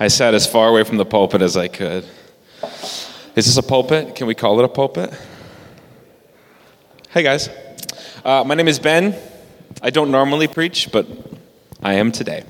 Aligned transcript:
I 0.00 0.08
sat 0.08 0.34
as 0.34 0.46
far 0.46 0.68
away 0.68 0.84
from 0.84 0.96
the 0.96 1.04
pulpit 1.04 1.42
as 1.42 1.56
I 1.56 1.68
could. 1.68 2.04
Is 3.34 3.46
this 3.46 3.56
a 3.56 3.62
pulpit? 3.62 4.14
Can 4.14 4.26
we 4.26 4.34
call 4.34 4.58
it 4.58 4.64
a 4.64 4.68
pulpit? 4.68 5.12
Hey 7.10 7.22
guys, 7.22 7.48
uh, 8.24 8.44
my 8.44 8.54
name 8.54 8.68
is 8.68 8.78
Ben. 8.78 9.14
I 9.82 9.90
don't 9.90 10.10
normally 10.10 10.48
preach, 10.48 10.90
but 10.92 11.06
I 11.82 11.94
am 11.94 12.12
today. 12.12 12.44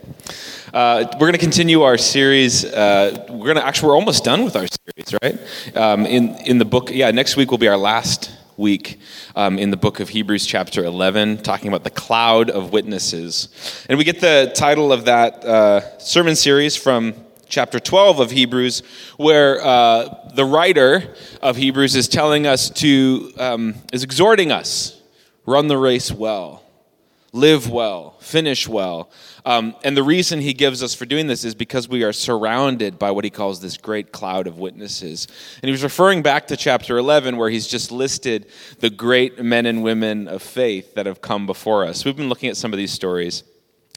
Uh, 0.72 1.04
we're 1.14 1.26
going 1.26 1.32
to 1.32 1.38
continue 1.38 1.82
our 1.82 1.96
series. 1.96 2.64
Uh, 2.64 3.26
we're 3.28 3.46
going 3.46 3.56
to 3.56 3.66
actually 3.66 3.88
we're 3.88 3.94
almost 3.94 4.24
done 4.24 4.44
with 4.44 4.56
our 4.56 4.66
series, 4.66 5.14
right? 5.22 5.76
Um, 5.76 6.06
in 6.06 6.34
in 6.46 6.58
the 6.58 6.64
book, 6.64 6.90
yeah. 6.90 7.10
Next 7.10 7.36
week 7.36 7.50
will 7.50 7.58
be 7.58 7.68
our 7.68 7.76
last 7.76 8.30
week 8.58 9.00
um, 9.36 9.58
in 9.58 9.70
the 9.70 9.76
book 9.76 10.00
of 10.00 10.10
Hebrews, 10.10 10.44
chapter 10.44 10.84
11, 10.84 11.38
talking 11.38 11.68
about 11.68 11.84
the 11.84 11.90
cloud 11.90 12.50
of 12.50 12.72
witnesses. 12.72 13.48
And 13.88 13.96
we 13.96 14.04
get 14.04 14.20
the 14.20 14.52
title 14.54 14.92
of 14.92 15.06
that 15.06 15.44
uh, 15.44 15.98
sermon 15.98 16.36
series 16.36 16.76
from 16.76 17.14
chapter 17.48 17.80
12 17.80 18.20
of 18.20 18.30
Hebrews, 18.30 18.82
where 19.16 19.64
uh, 19.64 20.30
the 20.34 20.44
writer 20.44 21.14
of 21.40 21.56
Hebrews 21.56 21.96
is 21.96 22.08
telling 22.08 22.46
us 22.46 22.68
to, 22.70 23.32
um, 23.38 23.76
is 23.92 24.02
exhorting 24.02 24.52
us 24.52 25.00
run 25.46 25.66
the 25.68 25.78
race 25.78 26.12
well, 26.12 26.62
live 27.32 27.70
well, 27.70 28.16
finish 28.20 28.68
well. 28.68 29.10
Um, 29.48 29.74
and 29.82 29.96
the 29.96 30.02
reason 30.02 30.42
he 30.42 30.52
gives 30.52 30.82
us 30.82 30.92
for 30.92 31.06
doing 31.06 31.26
this 31.26 31.42
is 31.42 31.54
because 31.54 31.88
we 31.88 32.04
are 32.04 32.12
surrounded 32.12 32.98
by 32.98 33.10
what 33.12 33.24
he 33.24 33.30
calls 33.30 33.62
this 33.62 33.78
great 33.78 34.12
cloud 34.12 34.46
of 34.46 34.58
witnesses. 34.58 35.26
And 35.62 35.64
he 35.64 35.70
was 35.70 35.82
referring 35.82 36.20
back 36.20 36.48
to 36.48 36.56
chapter 36.56 36.98
11, 36.98 37.38
where 37.38 37.48
he's 37.48 37.66
just 37.66 37.90
listed 37.90 38.44
the 38.80 38.90
great 38.90 39.42
men 39.42 39.64
and 39.64 39.82
women 39.82 40.28
of 40.28 40.42
faith 40.42 40.96
that 40.96 41.06
have 41.06 41.22
come 41.22 41.46
before 41.46 41.86
us. 41.86 42.04
We've 42.04 42.14
been 42.14 42.28
looking 42.28 42.50
at 42.50 42.58
some 42.58 42.74
of 42.74 42.76
these 42.76 42.92
stories. 42.92 43.42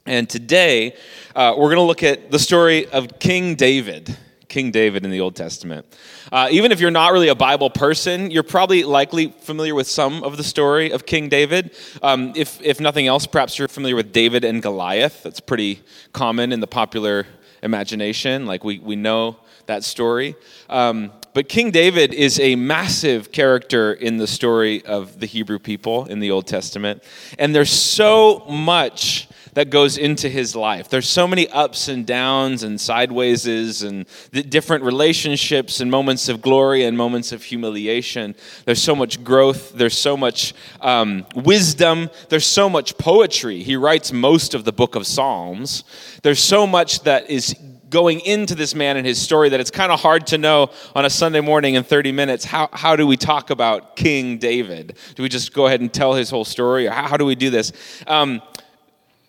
And 0.06 0.30
today, 0.30 0.96
uh, 1.36 1.54
we're 1.58 1.68
going 1.68 1.76
to 1.76 1.82
look 1.82 2.02
at 2.02 2.32
the 2.32 2.40
story 2.40 2.88
of 2.88 3.20
King 3.20 3.56
David. 3.56 4.18
King 4.52 4.70
David 4.70 5.06
in 5.06 5.12
the 5.12 5.22
Old 5.22 5.36
Testament. 5.38 5.86
Uh, 6.30 6.50
even 6.52 6.74
if 6.74 6.82
you're 6.82 6.92
not 6.92 7.14
really 7.14 7.30
a 7.30 7.36
Bible 7.36 7.70
person, 7.70 8.30
you're 8.30 8.44
probably 8.44 8.84
likely 8.84 9.34
familiar 9.40 9.74
with 9.74 9.88
some 9.88 10.24
of 10.24 10.36
the 10.36 10.44
story 10.44 10.92
of 10.92 11.06
King 11.06 11.30
David. 11.30 11.72
Um, 12.04 12.34
if, 12.36 12.62
if 12.62 12.82
nothing 12.82 13.08
else, 13.08 13.26
perhaps 13.26 13.58
you're 13.58 13.70
familiar 13.70 13.96
with 13.96 14.12
David 14.12 14.44
and 14.44 14.62
Goliath. 14.62 15.24
That's 15.24 15.40
pretty 15.40 15.82
common 16.12 16.52
in 16.52 16.60
the 16.60 16.68
popular 16.68 17.28
imagination. 17.64 18.46
Like 18.46 18.66
we, 18.66 18.80
we 18.80 18.98
know 18.98 19.38
that 19.68 19.86
story. 19.86 20.36
Um, 20.70 21.14
but 21.34 21.48
King 21.48 21.72
David 21.72 22.14
is 22.14 22.38
a 22.42 22.56
massive 22.58 23.32
character 23.32 23.94
in 23.94 24.18
the 24.18 24.28
story 24.28 24.84
of 24.86 25.22
the 25.22 25.28
Hebrew 25.28 25.60
people 25.60 26.08
in 26.08 26.20
the 26.20 26.30
Old 26.30 26.46
Testament. 26.46 27.04
And 27.40 27.56
there's 27.56 27.72
so 27.72 28.44
much 28.50 29.30
that 29.54 29.70
goes 29.70 29.98
into 29.98 30.30
his 30.30 30.56
life. 30.56 30.90
There's 30.90 31.08
so 31.08 31.28
many 31.28 31.48
ups 31.50 31.88
and 31.88 32.06
downs 32.06 32.64
and 32.64 32.78
sidewayses 32.78 33.88
and 33.88 34.06
different 34.50 34.84
relationships 34.84 35.80
and 35.80 35.92
moments 35.92 36.30
of 36.30 36.42
glory 36.42 36.84
and 36.84 36.98
moments 36.98 37.32
of 37.32 37.44
humiliation. 37.44 38.36
There's 38.66 38.82
so 38.82 38.96
much 38.96 39.24
growth. 39.24 39.74
There's 39.74 39.98
so 39.98 40.16
much 40.16 40.54
um, 40.80 41.26
wisdom. 41.36 42.10
There's 42.30 42.46
so 42.46 42.70
much 42.70 42.98
poetry. 42.98 43.64
He 43.64 43.76
writes 43.76 44.12
most 44.12 44.54
of 44.54 44.64
the 44.64 44.72
book 44.72 44.96
of 44.96 45.06
Psalms. 45.06 45.84
There's 46.24 46.40
so 46.40 46.66
much 46.66 47.04
that 47.04 47.30
is 47.30 47.56
going 47.92 48.22
into 48.22 48.56
this 48.56 48.74
man 48.74 48.98
and 48.98 49.06
his 49.06 49.22
story 49.22 49.50
that 49.50 49.60
it's 49.60 49.70
kind 49.70 49.92
of 49.92 50.00
hard 50.00 50.26
to 50.26 50.38
know 50.38 50.72
on 50.96 51.06
a 51.06 51.10
Sunday 51.10 51.42
morning 51.42 51.76
in 51.76 51.84
30 51.84 52.14
minutes 52.14 52.46
how, 52.46 52.70
how 52.72 52.96
do 52.96 53.06
we 53.06 53.18
talk 53.18 53.50
about 53.50 53.96
King 53.96 54.38
David? 54.38 54.98
Do 55.16 55.22
we 55.22 55.30
just 55.30 55.54
go 55.54 55.68
ahead 55.68 55.82
and 55.82 55.94
tell 55.94 56.14
his 56.14 56.30
whole 56.30 56.46
story? 56.46 56.88
Or 56.88 56.92
how, 56.92 57.10
how 57.10 57.18
do 57.18 57.26
we 57.26 57.36
do 57.36 57.50
this? 57.50 57.74
Um, 58.08 58.42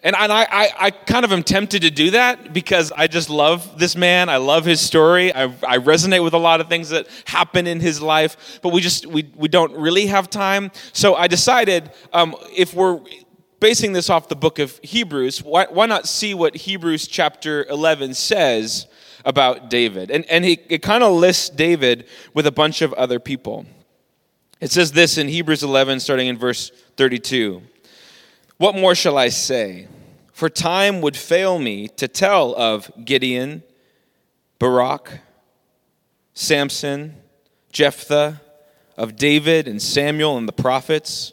and, 0.05 0.17
and 0.17 0.33
I, 0.33 0.43
I, 0.43 0.71
I, 0.81 0.91
kind 0.91 1.25
of 1.25 1.33
am 1.33 1.45
tempted 1.45 1.83
to 1.83 1.91
do 1.91 2.11
that 2.11 2.53
because 2.53 2.91
I 2.91 3.07
just 3.07 3.31
love 3.31 3.79
this 3.79 3.95
man. 3.95 4.29
I 4.29 4.39
love 4.39 4.65
his 4.65 4.81
story. 4.81 5.33
I, 5.33 5.45
I 5.45 5.79
resonate 5.79 6.25
with 6.25 6.35
a 6.35 6.39
lot 6.39 6.61
of 6.61 6.69
things 6.69 6.89
that 6.89 7.07
happen 7.25 7.69
in 7.69 7.79
his 7.79 8.03
life, 8.03 8.59
but 8.63 8.73
we 8.73 8.81
just 8.81 9.07
we, 9.07 9.31
we 9.37 9.47
don't 9.47 9.73
really 9.77 10.07
have 10.07 10.29
time. 10.29 10.73
So 10.93 11.15
I 11.15 11.29
decided 11.29 11.93
um, 12.13 12.35
if 12.53 12.75
we're 12.75 13.01
basing 13.61 13.93
this 13.93 14.11
off 14.11 14.29
the 14.29 14.35
book 14.35 14.59
of 14.59 14.79
Hebrews, 14.83 15.41
why, 15.45 15.67
why 15.71 15.87
not 15.87 16.09
see 16.09 16.35
what 16.35 16.57
Hebrews 16.57 17.07
chapter 17.07 17.65
11 17.67 18.15
says 18.15 18.89
about 19.25 19.71
David? 19.71 20.11
And, 20.11 20.27
and 20.27 20.45
he, 20.45 20.59
it 20.69 20.83
kind 20.83 21.05
of 21.05 21.13
lists 21.13 21.49
David 21.49 22.09
with 22.35 22.49
a 22.49 22.51
bunch 22.51 22.83
of 22.83 22.93
other 22.95 23.21
people. 23.21 23.67
It 24.61 24.73
says 24.73 24.91
this 24.91 25.17
in 25.17 25.29
Hebrews 25.29 25.63
11, 25.63 26.01
starting 26.01 26.27
in 26.27 26.37
verse 26.37 26.73
32. 26.97 27.63
What 28.63 28.77
more 28.77 28.95
shall 28.95 29.19
I 29.19 29.29
say? 29.31 29.89
For 30.33 30.49
time 30.49 31.01
would 31.01 31.17
fail 31.17 31.59
me 31.59 31.89
to 31.97 32.07
tell 32.07 32.55
of 32.55 32.93
Gideon, 33.05 33.65
Barak, 34.61 35.19
Samson, 36.33 37.17
Jephthah, 37.73 38.41
of 38.97 39.17
David 39.17 39.67
and 39.67 39.83
Samuel 39.83 40.39
and 40.39 40.47
the 40.47 40.53
prophets 40.53 41.33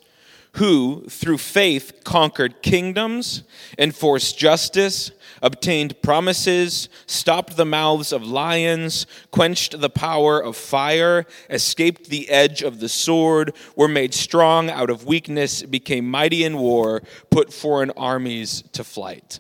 who, 0.54 1.06
through 1.08 1.38
faith, 1.38 2.02
conquered 2.04 2.64
kingdoms, 2.64 3.44
enforced 3.78 4.40
justice, 4.40 5.12
obtained 5.42 6.02
promises, 6.02 6.90
stopped 7.06 7.58
the 7.58 7.66
mouths 7.66 8.12
of 8.12 8.26
lions, 8.26 9.06
quenched 9.32 9.80
the 9.80 9.90
power 9.90 10.40
of 10.40 10.56
fire, 10.56 11.26
escaped 11.50 12.10
the 12.10 12.30
edge 12.30 12.62
of 12.62 12.80
the 12.80 12.90
sword, 12.90 13.54
were 13.76 13.88
made 13.88 14.14
strong 14.14 14.70
out 14.70 14.90
of 14.90 15.06
weakness, 15.06 15.64
became 15.64 16.10
mighty 16.10 16.44
in 16.44 16.58
war, 16.58 17.02
put 17.30 17.54
foreign 17.54 17.92
armies 17.92 18.64
to 18.74 18.84
flight. 18.84 19.40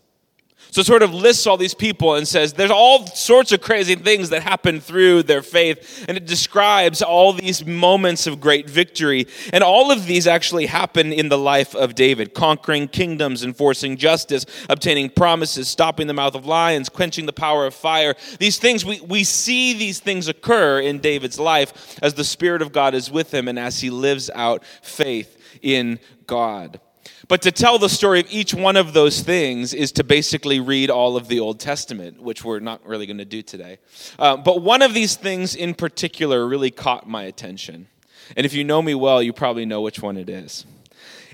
So 0.71 0.83
sort 0.83 1.01
of 1.01 1.13
lists 1.13 1.47
all 1.47 1.57
these 1.57 1.73
people 1.73 2.13
and 2.13 2.27
says 2.27 2.53
there's 2.53 2.69
all 2.69 3.07
sorts 3.07 3.51
of 3.51 3.59
crazy 3.59 3.95
things 3.95 4.29
that 4.29 4.43
happen 4.43 4.79
through 4.79 5.23
their 5.23 5.41
faith. 5.41 6.05
And 6.07 6.15
it 6.15 6.25
describes 6.25 7.01
all 7.01 7.33
these 7.33 7.65
moments 7.65 8.27
of 8.27 8.39
great 8.39 8.69
victory. 8.69 9.27
And 9.51 9.63
all 9.63 9.91
of 9.91 10.05
these 10.05 10.27
actually 10.27 10.67
happen 10.67 11.11
in 11.11 11.29
the 11.29 11.39
life 11.39 11.75
of 11.75 11.95
David 11.95 12.35
conquering 12.35 12.87
kingdoms, 12.87 13.43
enforcing 13.43 13.97
justice, 13.97 14.45
obtaining 14.69 15.09
promises, 15.09 15.67
stopping 15.67 16.05
the 16.05 16.13
mouth 16.13 16.35
of 16.35 16.45
lions, 16.45 16.87
quenching 16.87 17.25
the 17.25 17.33
power 17.33 17.65
of 17.65 17.73
fire. 17.73 18.15
These 18.37 18.59
things, 18.59 18.85
we, 18.85 19.01
we 19.01 19.23
see 19.23 19.73
these 19.73 19.99
things 19.99 20.27
occur 20.27 20.79
in 20.79 20.99
David's 20.99 21.39
life 21.39 21.97
as 22.03 22.13
the 22.13 22.23
Spirit 22.23 22.61
of 22.61 22.71
God 22.71 22.93
is 22.93 23.09
with 23.09 23.33
him 23.33 23.47
and 23.47 23.57
as 23.57 23.79
he 23.81 23.89
lives 23.89 24.29
out 24.35 24.63
faith 24.83 25.37
in 25.63 25.99
God. 26.27 26.79
But 27.27 27.41
to 27.43 27.51
tell 27.51 27.77
the 27.77 27.89
story 27.89 28.19
of 28.19 28.27
each 28.29 28.53
one 28.53 28.75
of 28.75 28.93
those 28.93 29.21
things 29.21 29.73
is 29.73 29.91
to 29.93 30.03
basically 30.03 30.59
read 30.59 30.89
all 30.89 31.15
of 31.15 31.27
the 31.27 31.39
Old 31.39 31.59
Testament, 31.59 32.21
which 32.21 32.43
we're 32.43 32.59
not 32.59 32.85
really 32.85 33.05
going 33.05 33.17
to 33.17 33.25
do 33.25 33.41
today. 33.41 33.77
Uh, 34.17 34.37
but 34.37 34.61
one 34.61 34.81
of 34.81 34.93
these 34.93 35.15
things 35.15 35.55
in 35.55 35.73
particular 35.73 36.47
really 36.47 36.71
caught 36.71 37.07
my 37.07 37.23
attention. 37.23 37.87
And 38.35 38.45
if 38.45 38.53
you 38.53 38.63
know 38.63 38.81
me 38.81 38.95
well, 38.95 39.21
you 39.21 39.33
probably 39.33 39.65
know 39.65 39.81
which 39.81 40.01
one 40.01 40.17
it 40.17 40.29
is. 40.29 40.65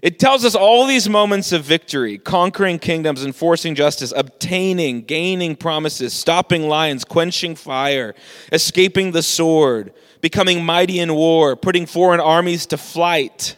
It 0.01 0.19
tells 0.19 0.43
us 0.43 0.55
all 0.55 0.85
these 0.85 1.07
moments 1.09 1.51
of 1.51 1.63
victory 1.63 2.17
conquering 2.17 2.79
kingdoms, 2.79 3.23
enforcing 3.23 3.75
justice, 3.75 4.13
obtaining, 4.15 5.03
gaining 5.03 5.55
promises, 5.55 6.13
stopping 6.13 6.67
lions, 6.67 7.05
quenching 7.05 7.55
fire, 7.55 8.13
escaping 8.51 9.11
the 9.11 9.23
sword, 9.23 9.93
becoming 10.21 10.63
mighty 10.63 10.99
in 10.99 11.15
war, 11.15 11.55
putting 11.55 11.85
foreign 11.85 12.19
armies 12.19 12.65
to 12.67 12.77
flight 12.77 13.57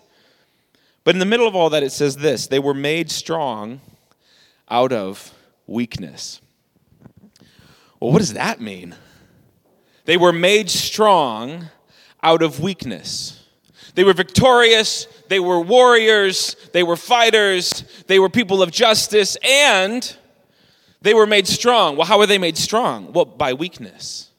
but 1.07 1.15
in 1.15 1.19
the 1.19 1.25
middle 1.25 1.47
of 1.47 1.55
all 1.55 1.69
that, 1.69 1.83
it 1.83 1.93
says 1.93 2.17
this 2.17 2.47
they 2.47 2.59
were 2.59 2.73
made 2.73 3.09
strong 3.09 3.79
out 4.69 4.91
of 4.91 5.33
weakness. 5.65 6.41
Well, 8.01 8.11
what 8.11 8.19
does 8.19 8.33
that 8.33 8.59
mean? 8.59 8.93
They 10.03 10.17
were 10.17 10.33
made 10.33 10.69
strong 10.69 11.69
out 12.21 12.41
of 12.41 12.59
weakness. 12.59 13.41
They 13.95 14.03
were 14.03 14.11
victorious, 14.11 15.07
they 15.29 15.39
were 15.39 15.61
warriors, 15.61 16.57
they 16.73 16.83
were 16.83 16.97
fighters, 16.97 17.85
they 18.07 18.19
were 18.19 18.27
people 18.27 18.61
of 18.61 18.71
justice, 18.71 19.37
and 19.41 20.13
they 21.01 21.13
were 21.13 21.25
made 21.25 21.47
strong. 21.47 21.95
Well, 21.95 22.05
how 22.05 22.17
were 22.17 22.27
they 22.27 22.37
made 22.37 22.57
strong? 22.57 23.13
Well, 23.13 23.23
by 23.23 23.53
weakness. 23.53 24.29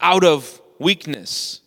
Out 0.00 0.22
of 0.22 0.62
weakness. 0.78 1.60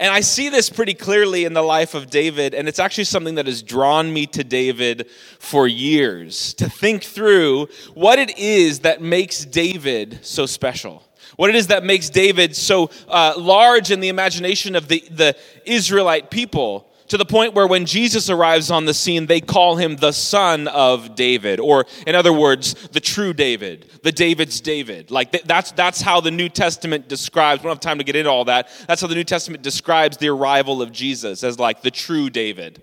And 0.00 0.10
I 0.10 0.20
see 0.22 0.48
this 0.48 0.70
pretty 0.70 0.94
clearly 0.94 1.44
in 1.44 1.52
the 1.52 1.60
life 1.60 1.92
of 1.92 2.08
David, 2.08 2.54
and 2.54 2.66
it's 2.66 2.78
actually 2.78 3.04
something 3.04 3.34
that 3.34 3.46
has 3.46 3.62
drawn 3.62 4.10
me 4.10 4.24
to 4.28 4.42
David 4.42 5.10
for 5.38 5.68
years 5.68 6.54
to 6.54 6.70
think 6.70 7.04
through 7.04 7.68
what 7.92 8.18
it 8.18 8.38
is 8.38 8.80
that 8.80 9.02
makes 9.02 9.44
David 9.44 10.20
so 10.22 10.46
special. 10.46 11.06
What 11.36 11.50
it 11.50 11.56
is 11.56 11.66
that 11.66 11.84
makes 11.84 12.08
David 12.08 12.56
so 12.56 12.90
uh, 13.08 13.34
large 13.36 13.90
in 13.90 14.00
the 14.00 14.08
imagination 14.08 14.74
of 14.74 14.88
the, 14.88 15.04
the 15.10 15.36
Israelite 15.66 16.30
people 16.30 16.89
to 17.10 17.16
the 17.16 17.24
point 17.24 17.54
where 17.54 17.66
when 17.66 17.86
Jesus 17.86 18.30
arrives 18.30 18.70
on 18.70 18.84
the 18.84 18.94
scene, 18.94 19.26
they 19.26 19.40
call 19.40 19.74
him 19.76 19.96
the 19.96 20.12
son 20.12 20.68
of 20.68 21.16
David, 21.16 21.58
or 21.58 21.86
in 22.06 22.14
other 22.14 22.32
words, 22.32 22.74
the 22.90 23.00
true 23.00 23.32
David, 23.32 23.90
the 24.02 24.12
David's 24.12 24.60
David. 24.60 25.10
Like 25.10 25.32
that's, 25.44 25.72
that's 25.72 26.00
how 26.00 26.20
the 26.20 26.30
New 26.30 26.48
Testament 26.48 27.08
describes, 27.08 27.62
we 27.62 27.64
don't 27.64 27.76
have 27.76 27.80
time 27.80 27.98
to 27.98 28.04
get 28.04 28.14
into 28.14 28.30
all 28.30 28.44
that. 28.44 28.68
That's 28.86 29.00
how 29.00 29.08
the 29.08 29.16
New 29.16 29.24
Testament 29.24 29.64
describes 29.64 30.18
the 30.18 30.28
arrival 30.28 30.82
of 30.82 30.92
Jesus 30.92 31.42
as 31.42 31.58
like 31.58 31.82
the 31.82 31.90
true 31.90 32.30
David. 32.30 32.80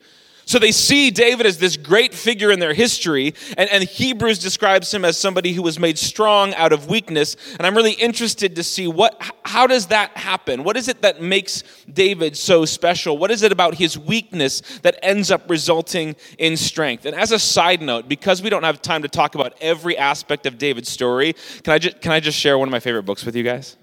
So 0.47 0.59
they 0.59 0.71
see 0.71 1.11
David 1.11 1.45
as 1.45 1.57
this 1.57 1.75
great 1.75 2.13
figure 2.13 2.51
in 2.51 2.59
their 2.59 2.73
history, 2.73 3.33
and, 3.57 3.69
and 3.69 3.83
Hebrews 3.83 4.39
describes 4.39 4.93
him 4.93 5.03
as 5.03 5.17
somebody 5.17 5.51
who 5.51 5.61
was 5.61 5.77
made 5.77 5.97
strong 5.97 6.53
out 6.53 6.71
of 6.71 6.87
weakness. 6.87 7.35
And 7.57 7.67
I'm 7.67 7.75
really 7.75 7.91
interested 7.91 8.55
to 8.55 8.63
see 8.63 8.87
what, 8.87 9.21
how 9.43 9.67
does 9.67 9.87
that 9.87 10.15
happen? 10.15 10.63
What 10.63 10.77
is 10.77 10.87
it 10.87 11.01
that 11.01 11.21
makes 11.21 11.63
David 11.91 12.37
so 12.37 12.63
special? 12.63 13.17
What 13.17 13.29
is 13.29 13.43
it 13.43 13.51
about 13.51 13.75
his 13.75 13.99
weakness 13.99 14.61
that 14.83 14.97
ends 15.03 15.31
up 15.31 15.49
resulting 15.49 16.15
in 16.37 16.55
strength? 16.55 17.05
And 17.05 17.13
as 17.13 17.33
a 17.33 17.39
side 17.39 17.81
note, 17.81 18.07
because 18.07 18.41
we 18.41 18.49
don't 18.49 18.63
have 18.63 18.81
time 18.81 19.01
to 19.01 19.09
talk 19.09 19.35
about 19.35 19.53
every 19.59 19.97
aspect 19.97 20.45
of 20.45 20.57
David's 20.57 20.89
story, 20.89 21.35
can 21.63 21.73
I 21.73 21.79
can 21.79 22.13
I 22.13 22.21
just 22.21 22.39
share 22.39 22.57
one 22.57 22.69
of 22.69 22.71
my 22.71 22.79
favorite 22.79 23.03
books 23.03 23.25
with 23.25 23.35
you 23.35 23.43
guys? 23.43 23.75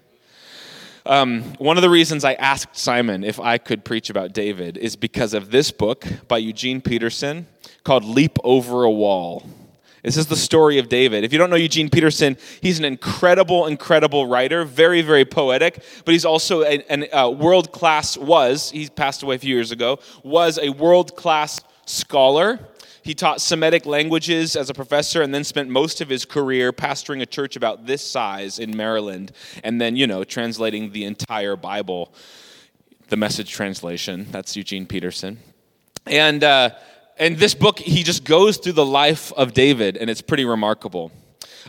Um, 1.07 1.43
one 1.59 1.77
of 1.77 1.83
the 1.83 1.89
reasons 1.89 2.23
I 2.23 2.33
asked 2.33 2.75
Simon 2.75 3.23
if 3.23 3.39
I 3.39 3.59
could 3.59 3.85
preach 3.85 4.09
about 4.09 4.33
David 4.33 4.75
is 4.75 4.95
because 4.95 5.35
of 5.35 5.51
this 5.51 5.69
book 5.69 6.03
by 6.27 6.39
Eugene 6.39 6.81
Peterson 6.81 7.45
called 7.83 8.03
Leap 8.03 8.39
Over 8.43 8.85
a 8.85 8.91
Wall. 8.91 9.47
This 10.01 10.17
is 10.17 10.25
the 10.25 10.35
story 10.35 10.79
of 10.79 10.89
David. 10.89 11.23
If 11.23 11.31
you 11.31 11.37
don't 11.37 11.51
know 11.51 11.55
Eugene 11.55 11.89
Peterson, 11.89 12.37
he's 12.59 12.79
an 12.79 12.85
incredible, 12.85 13.67
incredible 13.67 14.25
writer, 14.25 14.63
very, 14.63 15.03
very 15.03 15.25
poetic, 15.25 15.83
but 16.05 16.11
he's 16.11 16.25
also 16.25 16.63
a, 16.63 17.09
uh, 17.11 17.29
world 17.29 17.71
class, 17.71 18.17
was, 18.17 18.71
he 18.71 18.87
passed 18.89 19.21
away 19.21 19.35
a 19.35 19.39
few 19.39 19.53
years 19.53 19.71
ago, 19.71 19.99
was 20.23 20.57
a 20.57 20.69
world 20.69 21.15
class 21.15 21.59
scholar 21.85 22.59
he 23.05 23.13
taught 23.13 23.39
Semitic 23.39 23.85
languages 23.85 24.55
as 24.55 24.71
a 24.71 24.73
professor 24.73 25.21
and 25.21 25.31
then 25.31 25.43
spent 25.43 25.69
most 25.69 26.01
of 26.01 26.09
his 26.09 26.25
career 26.25 26.73
pastoring 26.73 27.21
a 27.21 27.27
church 27.27 27.55
about 27.55 27.85
this 27.85 28.01
size 28.03 28.57
in 28.57 28.75
Maryland 28.75 29.31
and 29.63 29.79
then, 29.79 29.95
you 29.95 30.07
know, 30.07 30.23
translating 30.23 30.91
the 30.91 31.03
entire 31.03 31.55
Bible, 31.55 32.11
the 33.09 33.15
message 33.15 33.51
translation. 33.51 34.25
That's 34.31 34.55
Eugene 34.55 34.87
Peterson. 34.87 35.37
And, 36.07 36.43
uh, 36.43 36.71
and 37.19 37.37
this 37.37 37.53
book, 37.53 37.77
he 37.77 38.01
just 38.01 38.23
goes 38.23 38.57
through 38.57 38.73
the 38.73 38.85
life 38.85 39.31
of 39.33 39.53
David, 39.53 39.97
and 39.97 40.09
it's 40.09 40.23
pretty 40.23 40.45
remarkable. 40.45 41.11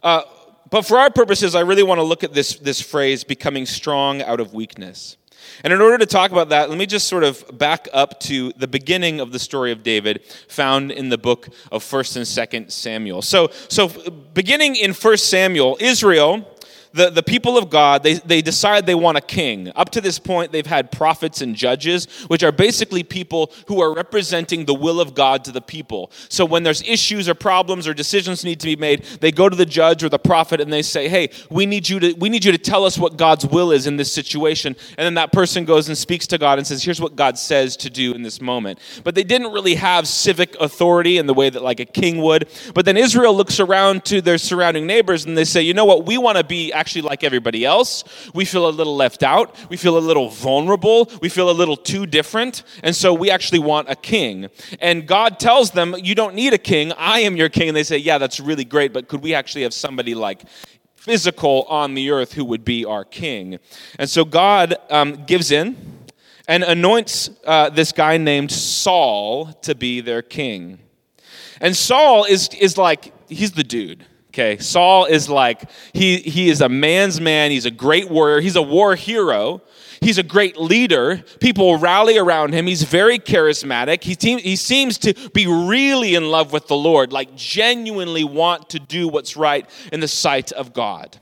Uh, 0.03 0.23
but 0.71 0.87
for 0.87 0.99
our 0.99 1.11
purposes, 1.11 1.55
I 1.55 1.61
really 1.61 1.83
want 1.83 1.99
to 1.99 2.03
look 2.03 2.25
at 2.25 2.33
this, 2.33 2.57
this 2.57 2.81
phrase, 2.81 3.25
becoming 3.25 3.67
strong 3.67 4.23
out 4.23 4.41
of 4.41 4.55
weakness. 4.55 5.19
And 5.65 5.73
in 5.73 5.81
order 5.81 5.99
to 5.99 6.07
talk 6.07 6.33
about 6.33 6.49
that, 6.51 6.69
let 6.69 6.79
me 6.79 6.87
just 6.87 7.09
sort 7.09 7.25
of 7.25 7.45
back 7.59 7.89
up 7.93 8.21
to 8.21 8.53
the 8.57 8.69
beginning 8.69 9.21
of 9.21 9.33
the 9.33 9.39
story 9.39 9.73
of 9.73 9.83
David 9.83 10.25
found 10.49 10.93
in 10.93 11.09
the 11.09 11.19
book 11.19 11.49
of 11.73 11.83
1st 11.83 12.17
and 12.17 12.67
2nd 12.67 12.71
Samuel. 12.71 13.23
So, 13.23 13.51
so 13.69 13.89
beginning 14.35 14.77
in 14.77 14.93
1st 14.93 15.21
Samuel, 15.21 15.77
Israel 15.81 16.56
the, 16.97 17.11
the 17.11 17.23
people 17.23 17.59
of 17.59 17.69
God, 17.69 18.03
they, 18.03 18.15
they 18.15 18.41
decide 18.41 18.87
they 18.87 18.95
want 18.95 19.19
a 19.19 19.21
king. 19.21 19.71
Up 19.77 19.91
to 19.91 20.01
this 20.01 20.19
point, 20.19 20.51
they've 20.51 20.67
had 20.67 20.91
prophets 20.91 21.43
and 21.43 21.55
judges, 21.55 22.07
which 22.29 22.43
are 22.43 22.53
basically 22.53 23.03
people 23.03 23.53
who 23.69 23.83
are 23.83 23.95
representing 23.95 24.65
the 24.65 24.75
will 24.75 24.99
of 24.99 25.15
God 25.15 25.45
to 25.45 25.53
the 25.53 25.61
people. 25.61 26.11
So 26.31 26.47
when 26.47 26.63
there's 26.63 26.83
issues 26.83 27.29
or 27.29 27.35
problems 27.35 27.87
or 27.87 27.93
decisions 27.93 28.45
need 28.45 28.61
to 28.61 28.67
be 28.67 28.77
made, 28.77 29.05
they 29.21 29.31
go 29.31 29.49
to 29.49 29.55
the 29.55 29.67
judge 29.67 30.03
or 30.03 30.09
the 30.09 30.19
prophet 30.19 30.59
and 30.61 30.73
they 30.73 30.81
say, 30.81 31.09
hey, 31.09 31.31
we 31.51 31.67
need 31.67 31.87
you 31.87 32.01
to, 32.01 32.13
we 32.15 32.31
need 32.31 32.45
you 32.45 32.53
to 32.53 32.59
tell 32.59 32.85
us 32.85 32.99
what 32.99 33.19
God's 33.19 33.45
will 33.45 33.73
is 33.73 33.87
in 33.87 33.97
this 33.97 34.11
situation. 34.11 34.75
And 34.97 35.05
then 35.05 35.15
that 35.15 35.33
person 35.33 35.67
goes 35.67 35.89
and 35.89 35.99
speaks 35.99 36.27
to 36.29 36.39
God 36.39 36.57
and 36.57 36.67
says, 36.67 36.83
here's 36.83 37.01
what 37.01 37.15
God 37.15 37.39
says 37.39 37.77
to 37.79 37.91
do 37.91 38.15
in 38.15 38.23
this 38.23 38.41
moment. 38.41 38.79
But 39.05 39.15
they 39.15 39.25
didn't 39.25 39.53
really 39.53 39.75
have 39.75 40.09
civic 40.09 40.57
authority 40.59 41.19
in 41.19 41.27
the 41.27 41.35
way 41.35 41.51
that 41.51 41.63
like 41.63 41.79
a 41.79 41.85
king 41.85 42.23
would. 42.23 42.49
But 42.73 42.87
then 42.87 42.97
Israel 42.97 43.37
looks 43.37 43.61
around 43.61 44.07
to 44.07 44.23
their 44.23 44.39
surrounding 44.39 44.87
neighbors 44.87 45.27
and 45.27 45.37
they 45.37 45.45
say, 45.45 45.61
you 45.61 45.75
know 45.75 45.85
what, 45.85 46.07
we 46.07 46.17
want 46.17 46.39
to 46.39 46.45
be 46.45 46.73
actually 46.73 46.86
like 46.95 47.25
everybody 47.25 47.65
else. 47.65 48.05
We 48.35 48.45
feel 48.45 48.69
a 48.69 48.71
little 48.71 48.97
left 48.97 49.23
out. 49.23 49.55
We 49.69 49.77
feel 49.77 49.99
a 49.99 50.01
little 50.01 50.29
vulnerable. 50.29 51.11
We 51.21 51.29
feel 51.29 51.51
a 51.51 51.53
little 51.53 51.77
too 51.77 52.07
different. 52.07 52.63
And 52.83 52.95
so 52.95 53.13
we 53.13 53.31
actually 53.31 53.59
want 53.59 53.91
a 53.91 53.97
king. 53.97 54.49
And 54.81 55.07
God 55.07 55.39
tells 55.39 55.73
them, 55.73 55.95
You 56.03 56.15
don't 56.15 56.35
need 56.35 56.53
a 56.53 56.59
king. 56.59 56.93
I 56.93 57.21
am 57.21 57.37
your 57.37 57.49
king. 57.49 57.69
And 57.69 57.77
they 57.77 57.85
say, 57.85 57.99
Yeah, 57.99 58.19
that's 58.19 58.41
really 58.41 58.65
great, 58.65 58.93
but 58.93 59.09
could 59.09 59.23
we 59.23 59.35
actually 59.35 59.63
have 59.63 59.75
somebody 59.75 60.15
like 60.15 60.45
physical 60.95 61.63
on 61.69 61.95
the 61.95 62.11
earth 62.11 62.33
who 62.33 62.45
would 62.45 62.65
be 62.65 62.85
our 62.85 63.05
king? 63.05 63.59
And 63.99 64.09
so 64.09 64.25
God 64.25 64.77
um, 64.91 65.25
gives 65.27 65.51
in 65.51 65.97
and 66.49 66.63
anoints 66.63 67.31
uh, 67.45 67.71
this 67.71 67.93
guy 67.93 68.17
named 68.17 68.51
Saul 68.53 69.53
to 69.63 69.75
be 69.75 70.01
their 70.01 70.23
king. 70.23 70.79
And 71.61 71.77
Saul 71.77 72.25
is, 72.25 72.49
is 72.59 72.77
like, 72.77 73.13
he's 73.29 73.53
the 73.53 73.65
dude. 73.65 74.05
Okay, 74.37 74.59
Saul 74.59 75.07
is 75.07 75.31
like, 75.31 75.63
he, 75.95 76.19
he 76.19 76.51
is 76.51 76.61
a 76.61 76.69
man's 76.69 77.23
man. 77.23 77.51
He's 77.51 77.65
a 77.65 77.71
great 77.71 78.11
warrior. 78.11 78.43
He's 78.43 78.57
a 78.57 78.61
war 78.61 78.95
hero. 78.95 79.63
He's 80.03 80.19
a 80.19 80.23
great 80.23 80.59
leader. 80.59 81.25
People 81.41 81.79
rally 81.79 82.19
around 82.19 82.53
him. 82.53 82.67
He's 82.67 82.83
very 82.83 83.19
charismatic. 83.19 84.05
He, 84.05 84.15
te- 84.15 84.43
he 84.43 84.57
seems 84.57 84.99
to 84.99 85.15
be 85.31 85.47
really 85.47 86.15
in 86.15 86.31
love 86.31 86.53
with 86.53 86.67
the 86.67 86.77
Lord, 86.77 87.15
like 87.15 87.35
genuinely 87.35 88.25
want 88.25 88.69
to 88.71 88.79
do 88.79 89.09
what's 89.09 89.39
right 89.39 89.67
in 89.91 90.01
the 90.01 90.09
sight 90.09 90.53
of 90.53 90.75
God. 90.75 91.17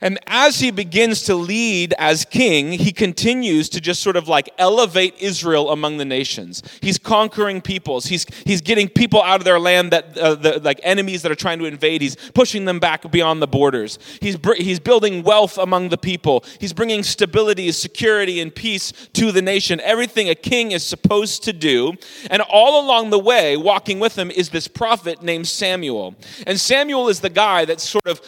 And 0.00 0.18
as 0.26 0.60
he 0.60 0.70
begins 0.70 1.22
to 1.24 1.34
lead 1.34 1.94
as 1.98 2.24
king, 2.24 2.72
he 2.72 2.90
continues 2.90 3.68
to 3.70 3.80
just 3.80 4.02
sort 4.02 4.16
of 4.16 4.28
like 4.28 4.48
elevate 4.56 5.14
Israel 5.18 5.70
among 5.70 5.98
the 5.98 6.04
nations. 6.04 6.62
He's 6.80 6.98
conquering 6.98 7.60
peoples. 7.60 8.06
He's, 8.06 8.24
he's 8.46 8.62
getting 8.62 8.88
people 8.88 9.22
out 9.22 9.40
of 9.40 9.44
their 9.44 9.60
land 9.60 9.90
that, 9.90 10.16
uh, 10.16 10.36
the, 10.36 10.60
like 10.60 10.80
enemies 10.82 11.22
that 11.22 11.30
are 11.30 11.36
trying 11.36 11.58
to 11.58 11.66
invade. 11.66 12.00
He's 12.00 12.16
pushing 12.34 12.64
them 12.64 12.80
back 12.80 13.10
beyond 13.10 13.42
the 13.42 13.46
borders. 13.46 13.98
He's, 14.20 14.38
he's 14.56 14.80
building 14.80 15.22
wealth 15.22 15.58
among 15.58 15.90
the 15.90 15.98
people. 15.98 16.44
He's 16.58 16.72
bringing 16.72 17.02
stability, 17.02 17.70
security, 17.72 18.40
and 18.40 18.54
peace 18.54 18.92
to 19.12 19.32
the 19.32 19.42
nation. 19.42 19.80
Everything 19.80 20.30
a 20.30 20.34
king 20.34 20.72
is 20.72 20.82
supposed 20.82 21.44
to 21.44 21.52
do. 21.52 21.92
And 22.30 22.40
all 22.42 22.84
along 22.84 23.10
the 23.10 23.18
way, 23.18 23.56
walking 23.56 24.00
with 24.00 24.16
him 24.16 24.30
is 24.30 24.48
this 24.48 24.66
prophet 24.66 25.22
named 25.22 25.46
Samuel. 25.46 26.14
And 26.46 26.58
Samuel 26.58 27.08
is 27.08 27.20
the 27.20 27.30
guy 27.30 27.66
that's 27.66 27.86
sort 27.86 28.06
of 28.06 28.20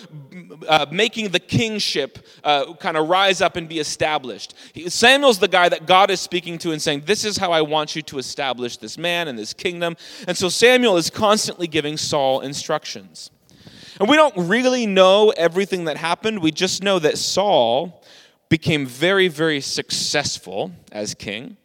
uh, 0.69 0.87
making 0.91 1.31
the 1.31 1.41
kingship 1.63 2.19
uh, 2.43 2.75
kind 2.75 2.97
of 2.97 3.09
rise 3.09 3.41
up 3.41 3.55
and 3.57 3.69
be 3.69 3.79
established. 3.79 4.55
He, 4.73 4.89
Samuel's 4.89 5.39
the 5.39 5.47
guy 5.47 5.69
that 5.69 5.87
God 5.87 6.11
is 6.11 6.21
speaking 6.21 6.59
to 6.59 6.73
and 6.73 6.83
saying, 6.83 7.03
This 7.07 7.25
is 7.25 7.37
how 7.37 7.53
I 7.53 7.63
want 7.63 7.95
you 7.95 8.03
to 8.03 8.19
establish 8.19 8.79
this 8.79 8.99
man 8.99 9.29
and 9.29 9.39
this 9.39 9.53
kingdom. 9.53 9.97
And 10.27 10.37
so 10.37 10.49
Samuel 10.49 10.97
is 10.97 11.09
constantly 11.09 11.69
giving 11.69 11.97
Saul 11.97 12.41
instructions. 12.41 13.31
And 14.01 14.09
we 14.09 14.17
don't 14.17 14.35
really 14.49 14.87
know 14.87 15.31
everything 15.37 15.85
that 15.85 15.97
happened, 15.97 16.41
we 16.41 16.51
just 16.51 16.83
know 16.83 16.99
that 16.99 17.17
Saul 17.17 18.03
became 18.49 18.85
very, 18.87 19.29
very 19.29 19.61
successful 19.61 20.73
as 20.91 21.15
king. 21.15 21.57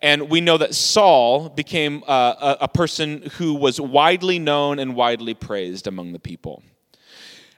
And 0.00 0.28
we 0.28 0.42
know 0.42 0.58
that 0.58 0.74
Saul 0.74 1.48
became 1.48 2.04
uh, 2.06 2.56
a, 2.60 2.64
a 2.64 2.68
person 2.68 3.30
who 3.38 3.54
was 3.54 3.80
widely 3.80 4.38
known 4.38 4.78
and 4.78 4.94
widely 4.94 5.32
praised 5.32 5.86
among 5.86 6.12
the 6.12 6.18
people. 6.18 6.62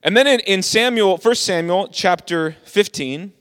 And 0.03 0.17
then 0.17 0.27
in, 0.27 0.41
in 0.41 0.63
Samuel, 0.63 1.17
1 1.17 1.35
Samuel 1.35 1.89
chapter 1.89 2.57
15, 2.65 3.33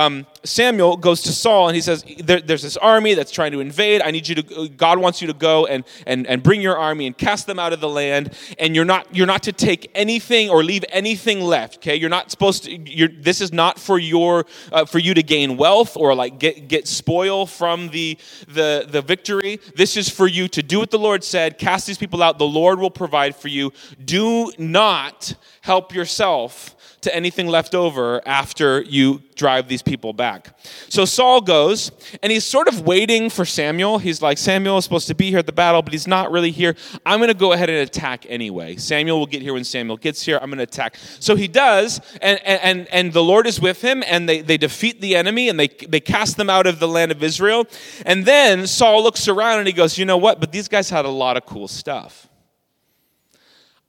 um, 0.00 0.26
Samuel 0.44 0.96
goes 0.96 1.20
to 1.22 1.32
Saul 1.32 1.68
and 1.68 1.76
he 1.76 1.82
says, 1.82 2.02
there, 2.18 2.40
There's 2.40 2.62
this 2.62 2.78
army 2.78 3.12
that's 3.12 3.30
trying 3.30 3.52
to 3.52 3.60
invade. 3.60 4.00
I 4.00 4.10
need 4.10 4.26
you 4.26 4.36
to, 4.36 4.68
God 4.70 4.98
wants 4.98 5.20
you 5.20 5.26
to 5.26 5.34
go 5.34 5.66
and, 5.66 5.84
and, 6.06 6.26
and 6.26 6.42
bring 6.42 6.62
your 6.62 6.78
army 6.78 7.06
and 7.06 7.16
cast 7.16 7.46
them 7.46 7.58
out 7.58 7.74
of 7.74 7.80
the 7.80 7.88
land. 7.88 8.34
And 8.58 8.74
you're 8.74 8.86
not, 8.86 9.14
you're 9.14 9.26
not 9.26 9.42
to 9.42 9.52
take 9.52 9.90
anything 9.94 10.48
or 10.48 10.64
leave 10.64 10.84
anything 10.88 11.42
left, 11.42 11.76
okay? 11.78 11.96
You're 11.96 12.08
not 12.08 12.30
supposed 12.30 12.64
to, 12.64 13.08
this 13.20 13.42
is 13.42 13.52
not 13.52 13.78
for 13.78 13.98
your, 13.98 14.46
uh, 14.72 14.86
for 14.86 14.98
you 14.98 15.12
to 15.12 15.22
gain 15.22 15.58
wealth 15.58 15.98
or 15.98 16.14
like 16.14 16.38
get, 16.38 16.68
get 16.68 16.88
spoil 16.88 17.44
from 17.44 17.88
the, 17.90 18.16
the, 18.48 18.86
the 18.88 19.02
victory. 19.02 19.60
This 19.76 19.98
is 19.98 20.08
for 20.08 20.26
you 20.26 20.48
to 20.48 20.62
do 20.62 20.78
what 20.78 20.90
the 20.90 20.98
Lord 20.98 21.22
said, 21.22 21.58
cast 21.58 21.86
these 21.86 21.98
people 21.98 22.22
out. 22.22 22.38
The 22.38 22.46
Lord 22.46 22.78
will 22.78 22.90
provide 22.90 23.36
for 23.36 23.48
you. 23.48 23.72
Do 24.02 24.50
not 24.56 25.34
help 25.60 25.94
yourself 25.94 26.74
to 27.02 27.14
anything 27.14 27.46
left 27.46 27.74
over 27.74 28.26
after 28.26 28.82
you 28.82 29.22
drive 29.34 29.68
these 29.68 29.82
people 29.82 29.89
back. 29.96 30.58
So 30.88 31.04
Saul 31.04 31.40
goes, 31.40 31.92
and 32.22 32.30
he's 32.30 32.44
sort 32.44 32.68
of 32.68 32.82
waiting 32.82 33.30
for 33.30 33.44
Samuel. 33.44 33.98
He's 33.98 34.22
like, 34.22 34.38
Samuel 34.38 34.78
is 34.78 34.84
supposed 34.84 35.08
to 35.08 35.14
be 35.14 35.30
here 35.30 35.38
at 35.38 35.46
the 35.46 35.52
battle, 35.52 35.82
but 35.82 35.92
he's 35.92 36.06
not 36.06 36.30
really 36.30 36.50
here. 36.50 36.76
I'm 37.04 37.18
going 37.18 37.28
to 37.28 37.34
go 37.34 37.52
ahead 37.52 37.70
and 37.70 37.78
attack 37.78 38.26
anyway. 38.28 38.76
Samuel 38.76 39.18
will 39.18 39.26
get 39.26 39.42
here 39.42 39.54
when 39.54 39.64
Samuel 39.64 39.96
gets 39.96 40.22
here. 40.22 40.38
I'm 40.40 40.50
going 40.50 40.58
to 40.58 40.64
attack. 40.64 40.96
So 41.18 41.36
he 41.36 41.48
does, 41.48 42.00
and, 42.20 42.40
and, 42.44 42.88
and 42.88 43.12
the 43.12 43.22
Lord 43.22 43.46
is 43.46 43.60
with 43.60 43.82
him, 43.82 44.02
and 44.06 44.28
they, 44.28 44.40
they 44.40 44.56
defeat 44.56 45.00
the 45.00 45.16
enemy, 45.16 45.48
and 45.48 45.58
they, 45.58 45.68
they 45.68 46.00
cast 46.00 46.36
them 46.36 46.50
out 46.50 46.66
of 46.66 46.78
the 46.78 46.88
land 46.88 47.12
of 47.12 47.22
Israel. 47.22 47.66
And 48.06 48.24
then 48.24 48.66
Saul 48.66 49.02
looks 49.02 49.28
around 49.28 49.58
and 49.58 49.66
he 49.66 49.72
goes, 49.72 49.98
You 49.98 50.04
know 50.04 50.18
what? 50.18 50.40
But 50.40 50.52
these 50.52 50.68
guys 50.68 50.90
had 50.90 51.04
a 51.04 51.10
lot 51.10 51.36
of 51.36 51.46
cool 51.46 51.68
stuff. 51.68 52.28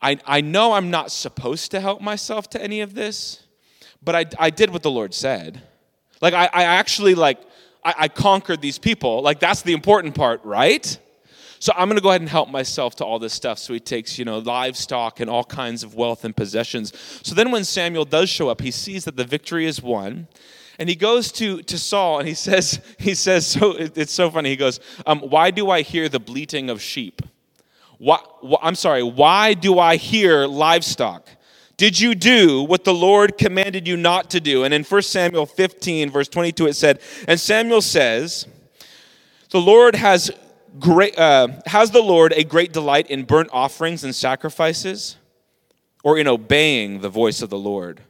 I, 0.01 0.17
I 0.25 0.41
know 0.41 0.73
I'm 0.73 0.89
not 0.89 1.11
supposed 1.11 1.71
to 1.71 1.79
help 1.79 2.01
myself 2.01 2.49
to 2.51 2.61
any 2.61 2.81
of 2.81 2.95
this, 2.95 3.43
but 4.01 4.15
I, 4.15 4.25
I 4.39 4.49
did 4.49 4.71
what 4.71 4.81
the 4.81 4.91
Lord 4.91 5.13
said. 5.13 5.61
Like, 6.21 6.33
I, 6.33 6.49
I 6.53 6.63
actually, 6.63 7.15
like, 7.15 7.39
I, 7.83 7.93
I 7.99 8.07
conquered 8.07 8.61
these 8.61 8.77
people. 8.77 9.21
Like, 9.21 9.39
that's 9.39 9.63
the 9.63 9.73
important 9.73 10.15
part, 10.15 10.43
right? 10.45 10.97
So 11.59 11.73
I'm 11.75 11.87
going 11.87 11.97
to 11.97 12.01
go 12.01 12.09
ahead 12.09 12.21
and 12.21 12.29
help 12.29 12.49
myself 12.49 12.95
to 12.95 13.05
all 13.05 13.19
this 13.19 13.33
stuff. 13.33 13.59
So 13.59 13.73
he 13.73 13.79
takes, 13.79 14.17
you 14.17 14.25
know, 14.25 14.39
livestock 14.39 15.19
and 15.19 15.29
all 15.29 15.43
kinds 15.43 15.83
of 15.83 15.93
wealth 15.93 16.25
and 16.25 16.35
possessions. 16.35 16.91
So 17.21 17.35
then 17.35 17.51
when 17.51 17.63
Samuel 17.63 18.05
does 18.05 18.29
show 18.29 18.49
up, 18.49 18.61
he 18.61 18.71
sees 18.71 19.05
that 19.05 19.15
the 19.15 19.23
victory 19.23 19.67
is 19.67 19.81
won. 19.81 20.27
And 20.79 20.89
he 20.89 20.95
goes 20.95 21.31
to, 21.33 21.61
to 21.61 21.77
Saul 21.77 22.17
and 22.17 22.27
he 22.27 22.33
says, 22.33 22.81
he 22.97 23.13
says, 23.13 23.45
so 23.45 23.75
it's 23.77 24.11
so 24.11 24.31
funny. 24.31 24.49
He 24.49 24.55
goes, 24.55 24.79
um, 25.05 25.19
Why 25.19 25.51
do 25.51 25.69
I 25.69 25.83
hear 25.83 26.09
the 26.09 26.19
bleating 26.19 26.71
of 26.71 26.81
sheep? 26.81 27.21
Why, 27.99 28.17
wh- 28.43 28.63
I'm 28.63 28.73
sorry, 28.73 29.03
why 29.03 29.53
do 29.53 29.77
I 29.77 29.97
hear 29.97 30.47
livestock? 30.47 31.29
Did 31.81 31.99
you 31.99 32.13
do 32.13 32.61
what 32.61 32.83
the 32.83 32.93
Lord 32.93 33.39
commanded 33.39 33.87
you 33.87 33.97
not 33.97 34.29
to 34.29 34.39
do? 34.39 34.63
And 34.63 34.71
in 34.71 34.83
1 34.83 35.01
Samuel 35.01 35.47
15, 35.47 36.11
verse 36.11 36.27
22, 36.27 36.67
it 36.67 36.75
said, 36.75 37.01
And 37.27 37.39
Samuel 37.39 37.81
says, 37.81 38.45
The 39.49 39.59
Lord 39.59 39.95
has 39.95 40.29
great, 40.77 41.17
uh, 41.17 41.47
has 41.65 41.89
the 41.89 42.03
Lord 42.03 42.33
a 42.33 42.43
great 42.43 42.71
delight 42.71 43.09
in 43.09 43.23
burnt 43.23 43.49
offerings 43.51 44.03
and 44.03 44.13
sacrifices, 44.13 45.17
or 46.03 46.19
in 46.19 46.27
obeying 46.27 47.01
the 47.01 47.09
voice 47.09 47.41
of 47.41 47.49
the 47.49 47.57
Lord? 47.57 48.01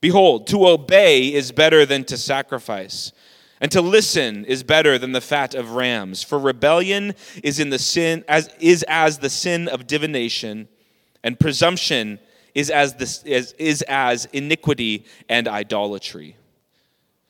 Behold, 0.00 0.46
to 0.46 0.66
obey 0.66 1.34
is 1.34 1.52
better 1.52 1.84
than 1.84 2.04
to 2.04 2.16
sacrifice, 2.16 3.12
and 3.60 3.70
to 3.72 3.82
listen 3.82 4.46
is 4.46 4.62
better 4.62 4.96
than 4.96 5.12
the 5.12 5.20
fat 5.20 5.54
of 5.54 5.72
rams. 5.72 6.22
For 6.22 6.38
rebellion 6.38 7.12
is 7.44 7.60
in 7.60 7.68
the 7.68 7.78
sin 7.78 8.24
as 8.26 8.48
is 8.58 8.82
as 8.88 9.18
the 9.18 9.28
sin 9.28 9.68
of 9.68 9.86
divination, 9.86 10.66
and 11.22 11.38
presumption 11.38 12.18
is 12.54 12.70
as 12.70 12.94
this 12.94 13.22
is, 13.24 13.52
is 13.58 13.82
as 13.82 14.26
iniquity 14.32 15.04
and 15.28 15.48
idolatry. 15.48 16.36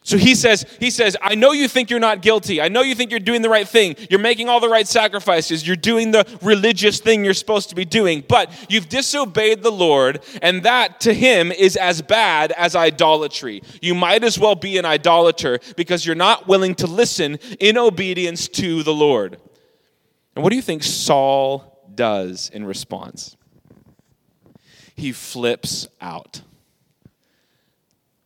So 0.04 0.16
he 0.16 0.34
says, 0.34 0.66
he 0.80 0.90
says, 0.90 1.16
I 1.22 1.36
know 1.36 1.52
you 1.52 1.68
think 1.68 1.88
you're 1.88 2.00
not 2.00 2.22
guilty. 2.22 2.60
I 2.60 2.66
know 2.66 2.82
you 2.82 2.96
think 2.96 3.12
you're 3.12 3.20
doing 3.20 3.40
the 3.40 3.48
right 3.48 3.68
thing. 3.68 3.94
You're 4.10 4.18
making 4.18 4.48
all 4.48 4.58
the 4.58 4.68
right 4.68 4.86
sacrifices. 4.86 5.64
You're 5.64 5.76
doing 5.76 6.10
the 6.10 6.26
religious 6.42 6.98
thing 6.98 7.24
you're 7.24 7.34
supposed 7.34 7.68
to 7.68 7.76
be 7.76 7.84
doing, 7.84 8.24
but 8.26 8.50
you've 8.68 8.88
disobeyed 8.88 9.62
the 9.62 9.70
Lord, 9.70 10.24
and 10.42 10.64
that 10.64 11.00
to 11.02 11.14
him 11.14 11.52
is 11.52 11.76
as 11.76 12.02
bad 12.02 12.50
as 12.52 12.74
idolatry. 12.74 13.62
You 13.80 13.94
might 13.94 14.24
as 14.24 14.40
well 14.40 14.56
be 14.56 14.76
an 14.76 14.84
idolater 14.84 15.60
because 15.76 16.04
you're 16.04 16.16
not 16.16 16.48
willing 16.48 16.74
to 16.76 16.88
listen 16.88 17.38
in 17.60 17.78
obedience 17.78 18.48
to 18.48 18.82
the 18.82 18.94
Lord. 18.94 19.38
And 20.34 20.42
what 20.42 20.50
do 20.50 20.56
you 20.56 20.62
think 20.62 20.82
Saul 20.82 21.80
does 21.94 22.50
in 22.52 22.64
response? 22.64 23.36
He 25.02 25.10
flips 25.10 25.88
out. 26.00 26.42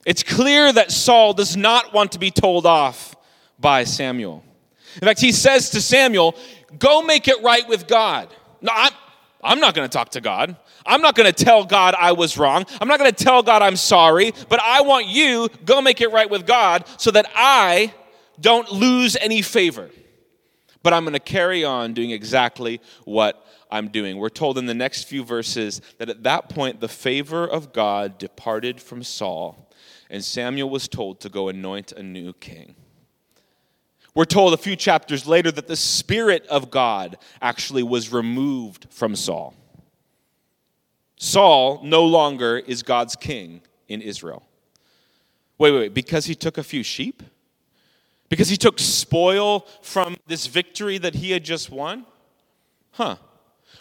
It's 0.05 0.23
clear 0.23 0.71
that 0.71 0.93
Saul 0.93 1.33
does 1.33 1.57
not 1.57 1.95
want 1.95 2.13
to 2.13 2.19
be 2.19 2.31
told 2.31 2.67
off 2.67 3.17
by 3.59 3.85
Samuel. 3.85 4.45
In 4.97 5.01
fact, 5.01 5.19
he 5.19 5.33
says 5.33 5.71
to 5.71 5.81
Samuel, 5.81 6.37
Go 6.79 7.01
make 7.01 7.29
it 7.29 7.43
right 7.43 7.67
with 7.67 7.89
God. 7.89 8.29
No, 8.61 8.73
I'm, 8.75 8.93
I'm 9.43 9.59
not 9.59 9.75
going 9.75 9.89
to 9.89 9.91
talk 9.91 10.11
to 10.11 10.21
God. 10.21 10.55
I'm 10.85 11.01
not 11.01 11.15
going 11.15 11.33
to 11.33 11.45
tell 11.45 11.65
God 11.65 11.95
I 11.99 12.13
was 12.13 12.37
wrong. 12.37 12.67
I'm 12.79 12.89
not 12.89 12.99
going 12.99 13.11
to 13.11 13.25
tell 13.25 13.43
God 13.43 13.63
I'm 13.63 13.77
sorry, 13.77 14.35
but 14.51 14.61
I 14.61 14.83
want 14.83 15.07
you 15.07 15.49
go 15.65 15.81
make 15.81 16.03
it 16.03 16.13
right 16.13 16.29
with 16.29 16.47
God 16.47 16.85
so 16.99 17.11
that 17.11 17.25
I 17.35 17.95
don't 18.39 18.71
lose 18.71 19.17
any 19.17 19.41
favor. 19.41 19.89
But 20.87 20.95
I'm 20.95 21.03
going 21.03 21.15
to 21.15 21.19
carry 21.19 21.65
on 21.65 21.95
doing 21.95 22.13
exactly 22.13 22.81
what 23.05 23.45
I'm 23.73 23.89
doing. 23.89 24.19
We're 24.19 24.29
told 24.29 24.57
in 24.57 24.67
the 24.67 24.73
next 24.73 25.09
few 25.09 25.25
verses 25.25 25.81
that 25.99 26.09
at 26.09 26.23
that 26.23 26.49
point 26.49 26.79
the 26.79 26.87
favor 26.87 27.45
of 27.45 27.73
God 27.73 28.19
departed 28.19 28.81
from 28.81 29.03
Saul 29.03 29.69
and 30.11 30.25
Samuel 30.25 30.71
was 30.71 30.87
told 30.87 31.19
to 31.23 31.29
go 31.29 31.49
anoint 31.49 31.91
a 31.91 32.05
new 32.05 32.33
king. 32.35 32.77
We're 34.15 34.27
told 34.27 34.55
a 34.55 34.57
few 34.57 34.77
chapters 34.77 35.27
later 35.27 35.51
that 35.51 35.67
the 35.67 35.75
Spirit 35.75 36.47
of 36.47 36.71
God 36.71 37.19
actually 37.43 37.83
was 37.83 38.13
removed 38.13 38.87
from 38.89 39.17
Saul. 39.17 39.55
Saul 41.17 41.81
no 41.83 42.05
longer 42.05 42.59
is 42.59 42.85
God's 42.85 43.17
king 43.17 43.61
in 43.89 44.01
Israel. 44.01 44.47
Wait, 45.59 45.73
wait, 45.73 45.79
wait, 45.81 45.95
because 45.95 46.27
he 46.27 46.37
took 46.37 46.57
a 46.57 46.63
few 46.63 46.85
sheep? 46.85 47.25
Because 48.29 48.49
he 48.49 48.57
took 48.57 48.79
spoil 48.79 49.67
from 49.83 50.17
this 50.27 50.47
victory 50.47 50.99
that 50.99 51.15
he 51.15 51.31
had 51.31 51.45
just 51.45 51.71
won? 51.71 52.07
Huh. 52.93 53.17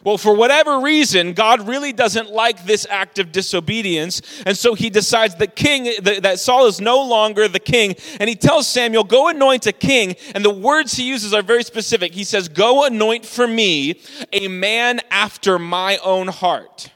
Well, 0.04 0.20
for 0.20 0.36
whatever 0.36 0.82
reason, 0.82 1.34
God 1.34 1.68
really 1.68 1.92
doesn't 1.92 2.30
like 2.30 2.66
this 2.66 2.86
act 2.90 3.18
of 3.18 3.32
disobedience. 3.32 4.22
And 4.46 4.56
so 4.56 4.76
he 4.76 4.92
decides 4.92 5.36
that 5.36 5.56
king 5.56 5.92
that 6.04 6.40
Saul 6.40 6.68
is 6.68 6.80
no 6.80 7.02
longer 7.02 7.48
the 7.48 7.60
king. 7.60 7.96
And 8.20 8.30
he 8.30 8.36
tells 8.36 8.68
Samuel, 8.68 9.04
"Go 9.04 9.30
anoint 9.30 9.66
a 9.66 9.72
king." 9.72 10.16
And 10.36 10.46
the 10.46 10.52
words 10.54 10.94
he 10.94 11.04
uses 11.06 11.34
are 11.34 11.42
very 11.42 11.64
specific. 11.64 12.14
He 12.14 12.24
says, 12.24 12.50
"Go 12.50 12.84
anoint 12.84 13.26
for 13.26 13.48
me 13.48 14.00
a 14.32 14.48
man 14.48 15.02
after 15.10 15.58
my 15.58 15.98
own 15.98 16.28
heart." 16.28 16.92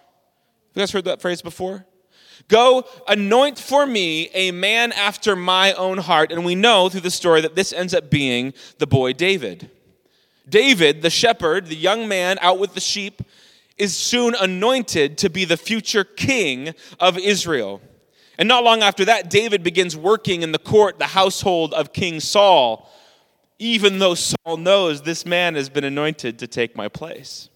You 0.75 0.81
guys 0.81 0.91
heard 0.91 1.05
that 1.05 1.21
phrase 1.21 1.41
before? 1.41 1.87
Go 2.47 2.85
anoint 3.07 3.59
for 3.59 3.85
me 3.85 4.29
a 4.33 4.51
man 4.51 4.91
after 4.91 5.35
my 5.35 5.73
own 5.73 5.97
heart. 5.97 6.31
And 6.31 6.45
we 6.45 6.55
know 6.55 6.89
through 6.89 7.01
the 7.01 7.11
story 7.11 7.41
that 7.41 7.55
this 7.55 7.73
ends 7.73 7.93
up 7.93 8.09
being 8.09 8.53
the 8.77 8.87
boy 8.87 9.13
David. 9.13 9.69
David, 10.47 11.01
the 11.01 11.09
shepherd, 11.09 11.67
the 11.67 11.75
young 11.75 12.07
man 12.07 12.37
out 12.41 12.59
with 12.59 12.73
the 12.73 12.79
sheep, 12.79 13.21
is 13.77 13.95
soon 13.95 14.35
anointed 14.35 15.17
to 15.19 15.29
be 15.29 15.45
the 15.45 15.57
future 15.57 16.03
king 16.03 16.73
of 16.99 17.17
Israel. 17.17 17.81
And 18.37 18.47
not 18.47 18.63
long 18.63 18.81
after 18.81 19.05
that, 19.05 19.29
David 19.29 19.63
begins 19.63 19.95
working 19.95 20.41
in 20.41 20.51
the 20.51 20.59
court, 20.59 20.97
the 20.97 21.07
household 21.07 21.73
of 21.73 21.93
King 21.93 22.19
Saul, 22.19 22.89
even 23.59 23.99
though 23.99 24.15
Saul 24.15 24.57
knows 24.57 25.01
this 25.01 25.25
man 25.25 25.55
has 25.55 25.69
been 25.69 25.83
anointed 25.83 26.39
to 26.39 26.47
take 26.47 26.75
my 26.75 26.87
place. 26.87 27.49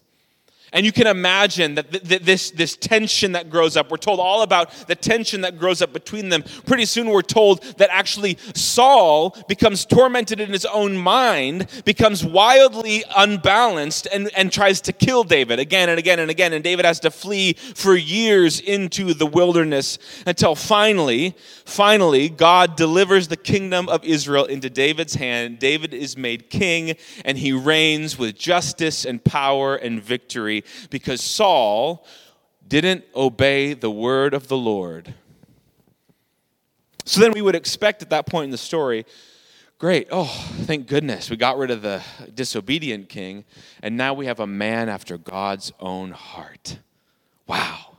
And 0.74 0.84
you 0.84 0.90
can 0.90 1.06
imagine 1.06 1.76
that 1.76 1.92
th- 1.92 2.02
th- 2.02 2.22
this, 2.22 2.50
this 2.50 2.76
tension 2.76 3.32
that 3.32 3.48
grows 3.48 3.76
up, 3.76 3.92
we're 3.92 3.96
told 3.96 4.18
all 4.18 4.42
about 4.42 4.72
the 4.88 4.96
tension 4.96 5.42
that 5.42 5.56
grows 5.56 5.80
up 5.80 5.92
between 5.92 6.30
them. 6.30 6.42
Pretty 6.66 6.84
soon 6.84 7.06
we're 7.06 7.22
told 7.22 7.62
that 7.78 7.90
actually 7.92 8.38
Saul 8.54 9.36
becomes 9.46 9.84
tormented 9.86 10.40
in 10.40 10.50
his 10.50 10.66
own 10.66 10.96
mind, 10.96 11.68
becomes 11.84 12.24
wildly 12.24 13.04
unbalanced, 13.16 14.08
and, 14.12 14.28
and 14.36 14.50
tries 14.50 14.80
to 14.82 14.92
kill 14.92 15.22
David 15.22 15.60
again 15.60 15.88
and 15.88 15.98
again 15.98 16.18
and 16.18 16.28
again. 16.28 16.52
And 16.52 16.64
David 16.64 16.84
has 16.84 16.98
to 17.00 17.10
flee 17.12 17.52
for 17.52 17.94
years 17.94 18.58
into 18.58 19.14
the 19.14 19.26
wilderness 19.26 20.00
until 20.26 20.56
finally, 20.56 21.36
finally, 21.64 22.28
God 22.28 22.74
delivers 22.74 23.28
the 23.28 23.36
kingdom 23.36 23.88
of 23.88 24.04
Israel 24.04 24.44
into 24.46 24.68
David's 24.68 25.14
hand. 25.14 25.60
David 25.60 25.94
is 25.94 26.16
made 26.16 26.50
king, 26.50 26.96
and 27.24 27.38
he 27.38 27.52
reigns 27.52 28.18
with 28.18 28.36
justice 28.36 29.04
and 29.04 29.22
power 29.22 29.76
and 29.76 30.02
victory 30.02 30.63
because 30.90 31.20
Saul 31.20 32.06
didn't 32.66 33.04
obey 33.14 33.74
the 33.74 33.90
word 33.90 34.34
of 34.34 34.48
the 34.48 34.56
Lord. 34.56 35.14
So 37.04 37.20
then 37.20 37.32
we 37.32 37.42
would 37.42 37.54
expect 37.54 38.02
at 38.02 38.10
that 38.10 38.26
point 38.26 38.46
in 38.46 38.50
the 38.50 38.58
story, 38.58 39.04
great, 39.78 40.08
oh, 40.10 40.24
thank 40.62 40.86
goodness, 40.86 41.28
we 41.28 41.36
got 41.36 41.58
rid 41.58 41.70
of 41.70 41.82
the 41.82 42.02
disobedient 42.34 43.08
king, 43.08 43.44
and 43.82 43.96
now 43.96 44.14
we 44.14 44.26
have 44.26 44.40
a 44.40 44.46
man 44.46 44.88
after 44.88 45.18
God's 45.18 45.72
own 45.80 46.12
heart. 46.12 46.78
Wow, 47.46 47.96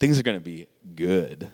things 0.00 0.18
are 0.18 0.24
going 0.24 0.36
to 0.36 0.44
be 0.44 0.66
good. 0.96 1.48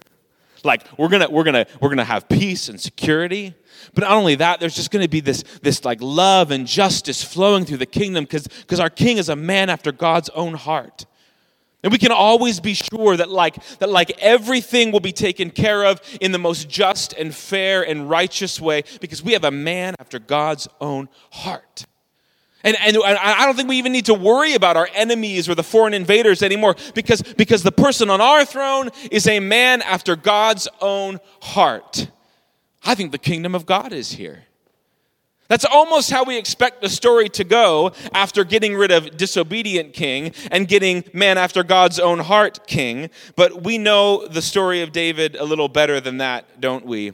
Like 0.64 0.86
we're 0.98 1.08
gonna 1.08 1.28
we're 1.30 1.44
gonna 1.44 1.66
we're 1.80 1.90
gonna 1.90 2.04
have 2.04 2.28
peace 2.28 2.68
and 2.68 2.80
security. 2.80 3.54
But 3.92 4.02
not 4.02 4.12
only 4.12 4.36
that, 4.36 4.60
there's 4.60 4.74
just 4.74 4.90
gonna 4.90 5.08
be 5.08 5.20
this 5.20 5.44
this 5.62 5.84
like 5.84 5.98
love 6.00 6.50
and 6.50 6.66
justice 6.66 7.22
flowing 7.22 7.64
through 7.64 7.78
the 7.78 7.86
kingdom 7.86 8.24
because 8.24 8.46
because 8.46 8.80
our 8.80 8.90
king 8.90 9.18
is 9.18 9.28
a 9.28 9.36
man 9.36 9.70
after 9.70 9.92
God's 9.92 10.30
own 10.30 10.54
heart. 10.54 11.06
And 11.82 11.92
we 11.92 11.98
can 11.98 12.12
always 12.12 12.60
be 12.60 12.72
sure 12.72 13.14
that 13.14 13.28
like 13.28 13.62
that 13.78 13.90
like 13.90 14.10
everything 14.18 14.90
will 14.90 15.00
be 15.00 15.12
taken 15.12 15.50
care 15.50 15.84
of 15.84 16.00
in 16.20 16.32
the 16.32 16.38
most 16.38 16.68
just 16.68 17.12
and 17.12 17.34
fair 17.34 17.86
and 17.86 18.08
righteous 18.08 18.58
way 18.58 18.84
because 19.00 19.22
we 19.22 19.34
have 19.34 19.44
a 19.44 19.50
man 19.50 19.94
after 20.00 20.18
God's 20.18 20.66
own 20.80 21.10
heart. 21.30 21.84
And, 22.64 22.76
and 22.80 22.96
I 22.96 23.44
don't 23.44 23.56
think 23.56 23.68
we 23.68 23.76
even 23.76 23.92
need 23.92 24.06
to 24.06 24.14
worry 24.14 24.54
about 24.54 24.78
our 24.78 24.88
enemies 24.94 25.50
or 25.50 25.54
the 25.54 25.62
foreign 25.62 25.92
invaders 25.92 26.42
anymore 26.42 26.76
because, 26.94 27.20
because 27.20 27.62
the 27.62 27.70
person 27.70 28.08
on 28.08 28.22
our 28.22 28.46
throne 28.46 28.88
is 29.10 29.26
a 29.26 29.38
man 29.38 29.82
after 29.82 30.16
God's 30.16 30.66
own 30.80 31.20
heart. 31.42 32.08
I 32.82 32.94
think 32.94 33.12
the 33.12 33.18
kingdom 33.18 33.54
of 33.54 33.66
God 33.66 33.92
is 33.92 34.12
here. 34.12 34.44
That's 35.48 35.66
almost 35.66 36.10
how 36.10 36.24
we 36.24 36.38
expect 36.38 36.80
the 36.80 36.88
story 36.88 37.28
to 37.30 37.44
go 37.44 37.92
after 38.14 38.44
getting 38.44 38.74
rid 38.74 38.90
of 38.90 39.14
disobedient 39.18 39.92
king 39.92 40.32
and 40.50 40.66
getting 40.66 41.04
man 41.12 41.36
after 41.36 41.62
God's 41.62 41.98
own 41.98 42.18
heart 42.18 42.66
king. 42.66 43.10
But 43.36 43.62
we 43.62 43.76
know 43.76 44.26
the 44.26 44.40
story 44.40 44.80
of 44.80 44.90
David 44.90 45.36
a 45.36 45.44
little 45.44 45.68
better 45.68 46.00
than 46.00 46.16
that, 46.18 46.62
don't 46.62 46.86
we? 46.86 47.12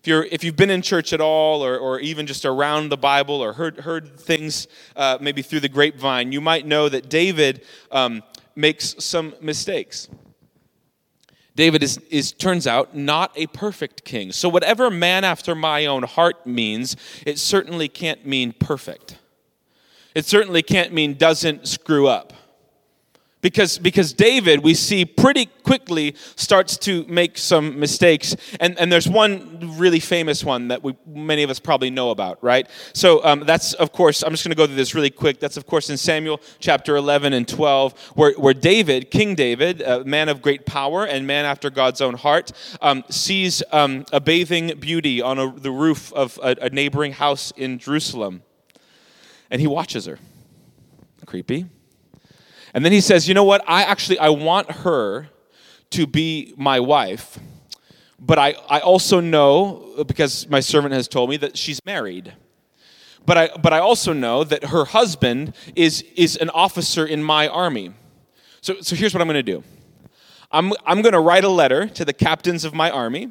If, 0.00 0.06
you're, 0.06 0.24
if 0.24 0.42
you've 0.44 0.56
been 0.56 0.70
in 0.70 0.80
church 0.80 1.12
at 1.12 1.20
all, 1.20 1.62
or, 1.62 1.76
or 1.76 2.00
even 2.00 2.26
just 2.26 2.46
around 2.46 2.88
the 2.88 2.96
Bible, 2.96 3.34
or 3.34 3.52
heard, 3.52 3.80
heard 3.80 4.18
things 4.18 4.66
uh, 4.96 5.18
maybe 5.20 5.42
through 5.42 5.60
the 5.60 5.68
grapevine, 5.68 6.32
you 6.32 6.40
might 6.40 6.66
know 6.66 6.88
that 6.88 7.10
David 7.10 7.66
um, 7.90 8.22
makes 8.56 8.94
some 8.98 9.34
mistakes. 9.42 10.08
David 11.54 11.82
is, 11.82 11.98
is, 12.08 12.32
turns 12.32 12.66
out, 12.66 12.96
not 12.96 13.32
a 13.36 13.46
perfect 13.48 14.04
king. 14.06 14.32
So, 14.32 14.48
whatever 14.48 14.90
man 14.90 15.22
after 15.22 15.54
my 15.54 15.84
own 15.84 16.04
heart 16.04 16.46
means, 16.46 16.96
it 17.26 17.38
certainly 17.38 17.86
can't 17.86 18.24
mean 18.24 18.54
perfect. 18.54 19.18
It 20.14 20.24
certainly 20.24 20.62
can't 20.62 20.94
mean 20.94 21.14
doesn't 21.14 21.68
screw 21.68 22.08
up. 22.08 22.32
Because 23.40 23.78
because 23.78 24.12
David 24.12 24.62
we 24.62 24.74
see 24.74 25.04
pretty 25.04 25.46
quickly 25.46 26.14
starts 26.36 26.76
to 26.78 27.04
make 27.06 27.38
some 27.38 27.78
mistakes. 27.78 28.36
And 28.58 28.78
and 28.78 28.92
there's 28.92 29.08
one 29.08 29.76
really 29.78 30.00
famous 30.00 30.44
one 30.44 30.68
that 30.68 30.82
we 30.82 30.96
many 31.06 31.42
of 31.42 31.50
us 31.50 31.58
probably 31.58 31.90
know 31.90 32.10
about 32.10 32.42
right? 32.42 32.68
So 32.92 33.24
um, 33.24 33.40
that's 33.40 33.72
of 33.74 33.92
course 33.92 34.22
I'm 34.22 34.30
just 34.30 34.44
going 34.44 34.50
to 34.50 34.56
go 34.56 34.66
through 34.66 34.76
this 34.76 34.94
really 34.94 35.10
quick. 35.10 35.40
That's 35.40 35.56
of 35.56 35.66
course 35.66 35.90
in 35.90 35.96
Samuel 35.96 36.40
chapter 36.58 36.96
11 36.96 37.32
and 37.32 37.46
12 37.46 37.98
where 38.14 38.32
where 38.34 38.54
David 38.54 39.10
King 39.10 39.34
David 39.34 39.80
a 39.82 40.04
man 40.04 40.28
of 40.28 40.42
great 40.42 40.66
power 40.66 41.06
and 41.06 41.26
man 41.26 41.44
after 41.44 41.70
God's 41.70 42.00
own 42.00 42.14
heart 42.14 42.52
um, 42.80 43.04
sees 43.08 43.62
um, 43.72 44.04
a 44.12 44.20
bathing 44.20 44.78
beauty 44.78 45.22
on 45.22 45.38
a, 45.38 45.52
the 45.52 45.70
roof 45.70 46.12
of 46.12 46.38
a, 46.42 46.56
a 46.62 46.70
neighboring 46.70 47.12
house 47.12 47.52
in 47.56 47.78
Jerusalem. 47.78 48.42
And 49.50 49.60
he 49.60 49.66
watches 49.66 50.06
her. 50.06 50.18
Creepy 51.26 51.66
and 52.74 52.84
then 52.84 52.92
he 52.92 53.00
says, 53.00 53.28
"You 53.28 53.34
know 53.34 53.44
what? 53.44 53.62
I 53.66 53.82
actually 53.82 54.18
I 54.18 54.30
want 54.30 54.70
her 54.70 55.28
to 55.90 56.06
be 56.06 56.54
my 56.56 56.80
wife." 56.80 57.38
But 58.20 58.38
I, 58.38 58.54
I 58.68 58.80
also 58.80 59.18
know, 59.20 60.04
because 60.06 60.46
my 60.48 60.60
servant 60.60 60.92
has 60.92 61.08
told 61.08 61.30
me, 61.30 61.38
that 61.38 61.56
she's 61.56 61.80
married. 61.86 62.34
But 63.24 63.38
I, 63.38 63.48
but 63.56 63.72
I 63.72 63.78
also 63.78 64.12
know 64.12 64.44
that 64.44 64.64
her 64.64 64.84
husband 64.84 65.54
is, 65.74 66.02
is 66.16 66.36
an 66.36 66.50
officer 66.50 67.06
in 67.06 67.22
my 67.22 67.48
army. 67.48 67.92
So, 68.60 68.80
so 68.82 68.94
here's 68.94 69.14
what 69.14 69.22
I'm 69.22 69.26
going 69.26 69.36
to 69.36 69.42
do 69.42 69.64
I'm, 70.50 70.72
I'm 70.84 71.00
going 71.00 71.14
to 71.14 71.20
write 71.20 71.44
a 71.44 71.48
letter 71.48 71.86
to 71.86 72.04
the 72.04 72.12
captains 72.12 72.64
of 72.64 72.74
my 72.74 72.90
army, 72.90 73.30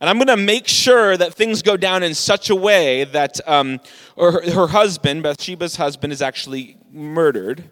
and 0.00 0.10
I'm 0.10 0.16
going 0.16 0.26
to 0.26 0.36
make 0.36 0.66
sure 0.66 1.16
that 1.16 1.34
things 1.34 1.62
go 1.62 1.76
down 1.76 2.02
in 2.02 2.14
such 2.14 2.50
a 2.50 2.56
way 2.56 3.04
that 3.04 3.40
um, 3.48 3.78
her, 4.18 4.50
her 4.50 4.66
husband, 4.66 5.22
Bathsheba's 5.22 5.76
husband, 5.76 6.12
is 6.12 6.20
actually 6.20 6.78
murdered. 6.90 7.70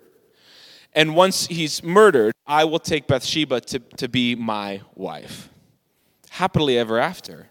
And 0.94 1.16
once 1.16 1.46
he's 1.46 1.82
murdered, 1.82 2.34
I 2.46 2.64
will 2.64 2.78
take 2.78 3.06
Bathsheba 3.06 3.60
to, 3.62 3.78
to 3.78 4.08
be 4.08 4.34
my 4.34 4.82
wife. 4.94 5.48
Happily 6.30 6.78
ever 6.78 6.98
after, 6.98 7.48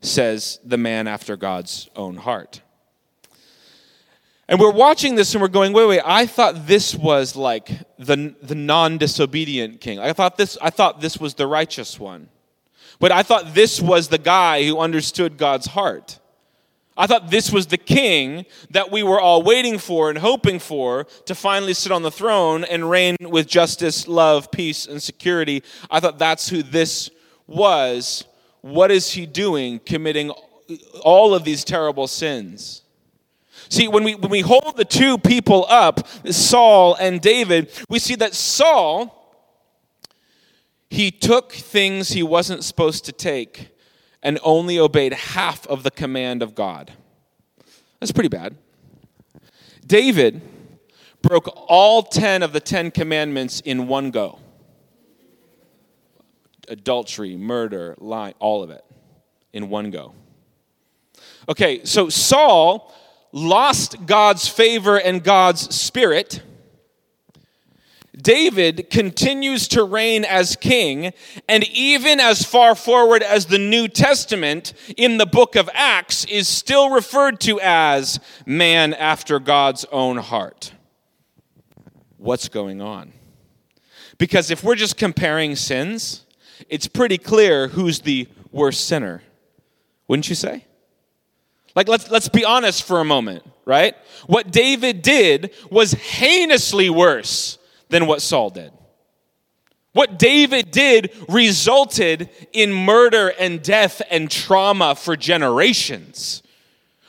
says 0.00 0.60
the 0.64 0.78
man 0.78 1.06
after 1.06 1.36
God's 1.36 1.90
own 1.96 2.16
heart. 2.16 2.62
And 4.48 4.58
we're 4.58 4.72
watching 4.72 5.14
this 5.14 5.34
and 5.34 5.42
we're 5.42 5.48
going, 5.48 5.72
wait, 5.72 5.86
wait, 5.86 6.02
I 6.04 6.26
thought 6.26 6.66
this 6.66 6.94
was 6.94 7.36
like 7.36 7.70
the, 7.98 8.34
the 8.42 8.54
non 8.54 8.98
disobedient 8.98 9.80
king. 9.80 9.98
I 9.98 10.12
thought, 10.12 10.36
this, 10.36 10.58
I 10.60 10.70
thought 10.70 11.00
this 11.00 11.18
was 11.18 11.34
the 11.34 11.46
righteous 11.46 12.00
one. 12.00 12.28
But 12.98 13.12
I 13.12 13.22
thought 13.22 13.54
this 13.54 13.80
was 13.80 14.08
the 14.08 14.18
guy 14.18 14.64
who 14.64 14.78
understood 14.78 15.38
God's 15.38 15.66
heart. 15.66 16.19
I 16.96 17.06
thought 17.06 17.30
this 17.30 17.50
was 17.50 17.68
the 17.68 17.78
king 17.78 18.44
that 18.70 18.90
we 18.90 19.02
were 19.02 19.20
all 19.20 19.42
waiting 19.42 19.78
for 19.78 20.10
and 20.10 20.18
hoping 20.18 20.58
for 20.58 21.04
to 21.24 21.34
finally 21.34 21.72
sit 21.72 21.92
on 21.92 22.02
the 22.02 22.10
throne 22.10 22.64
and 22.64 22.90
reign 22.90 23.16
with 23.20 23.46
justice, 23.46 24.06
love, 24.06 24.50
peace, 24.50 24.86
and 24.86 25.02
security. 25.02 25.62
I 25.90 26.00
thought 26.00 26.18
that's 26.18 26.48
who 26.48 26.62
this 26.62 27.10
was. 27.46 28.24
What 28.60 28.90
is 28.90 29.12
he 29.12 29.24
doing 29.24 29.78
committing 29.78 30.30
all 31.02 31.34
of 31.34 31.44
these 31.44 31.64
terrible 31.64 32.06
sins? 32.06 32.82
See, 33.68 33.88
when 33.88 34.02
we, 34.04 34.16
when 34.16 34.30
we 34.30 34.40
hold 34.40 34.76
the 34.76 34.84
two 34.84 35.16
people 35.16 35.64
up, 35.68 36.06
Saul 36.26 36.96
and 36.96 37.20
David, 37.20 37.70
we 37.88 37.98
see 37.98 38.16
that 38.16 38.34
Saul, 38.34 39.16
he 40.90 41.12
took 41.12 41.52
things 41.52 42.10
he 42.10 42.22
wasn't 42.24 42.64
supposed 42.64 43.04
to 43.04 43.12
take 43.12 43.70
and 44.22 44.38
only 44.42 44.78
obeyed 44.78 45.12
half 45.12 45.66
of 45.66 45.82
the 45.82 45.90
command 45.90 46.42
of 46.42 46.54
God. 46.54 46.92
That's 47.98 48.12
pretty 48.12 48.28
bad. 48.28 48.56
David 49.86 50.40
broke 51.22 51.52
all 51.68 52.02
10 52.02 52.42
of 52.42 52.52
the 52.52 52.60
10 52.60 52.90
commandments 52.90 53.60
in 53.60 53.88
one 53.88 54.10
go 54.10 54.38
adultery, 56.70 57.36
murder, 57.36 57.96
lying, 57.98 58.34
all 58.38 58.62
of 58.62 58.70
it 58.70 58.84
in 59.52 59.68
one 59.68 59.90
go. 59.90 60.14
Okay, 61.48 61.84
so 61.84 62.08
Saul 62.08 62.94
lost 63.32 64.06
God's 64.06 64.48
favor 64.48 64.98
and 64.98 65.22
God's 65.22 65.74
spirit 65.74 66.42
David 68.16 68.90
continues 68.90 69.68
to 69.68 69.84
reign 69.84 70.24
as 70.24 70.56
king, 70.56 71.12
and 71.48 71.64
even 71.68 72.18
as 72.18 72.44
far 72.44 72.74
forward 72.74 73.22
as 73.22 73.46
the 73.46 73.58
New 73.58 73.86
Testament 73.86 74.72
in 74.96 75.18
the 75.18 75.26
book 75.26 75.54
of 75.54 75.70
Acts 75.74 76.24
is 76.24 76.48
still 76.48 76.90
referred 76.90 77.40
to 77.42 77.60
as 77.60 78.18
man 78.44 78.94
after 78.94 79.38
God's 79.38 79.84
own 79.92 80.16
heart. 80.16 80.72
What's 82.18 82.48
going 82.48 82.82
on? 82.82 83.12
Because 84.18 84.50
if 84.50 84.64
we're 84.64 84.74
just 84.74 84.96
comparing 84.96 85.54
sins, 85.54 86.26
it's 86.68 86.88
pretty 86.88 87.16
clear 87.16 87.68
who's 87.68 88.00
the 88.00 88.28
worst 88.50 88.86
sinner. 88.86 89.22
Wouldn't 90.08 90.28
you 90.28 90.34
say? 90.34 90.66
Like, 91.76 91.86
let's, 91.86 92.10
let's 92.10 92.28
be 92.28 92.44
honest 92.44 92.82
for 92.82 93.00
a 93.00 93.04
moment, 93.04 93.44
right? 93.64 93.94
What 94.26 94.50
David 94.50 95.02
did 95.02 95.54
was 95.70 95.92
heinously 95.92 96.90
worse 96.90 97.58
than 97.90 98.06
what 98.06 98.22
Saul 98.22 98.50
did. 98.50 98.72
What 99.92 100.18
David 100.18 100.70
did 100.70 101.12
resulted 101.28 102.30
in 102.52 102.72
murder 102.72 103.32
and 103.38 103.60
death 103.62 104.00
and 104.10 104.30
trauma 104.30 104.94
for 104.94 105.16
generations. 105.16 106.42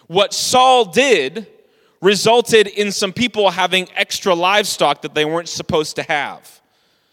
What 0.08 0.34
Saul 0.34 0.86
did 0.86 1.48
resulted 2.02 2.68
in 2.68 2.92
some 2.92 3.14
people 3.14 3.52
having 3.52 3.88
extra 3.96 4.34
livestock 4.34 5.04
that 5.04 5.14
they 5.14 5.26
weren't 5.26 5.48
supposed 5.48 5.96
to 5.98 6.04
have. 6.04 6.62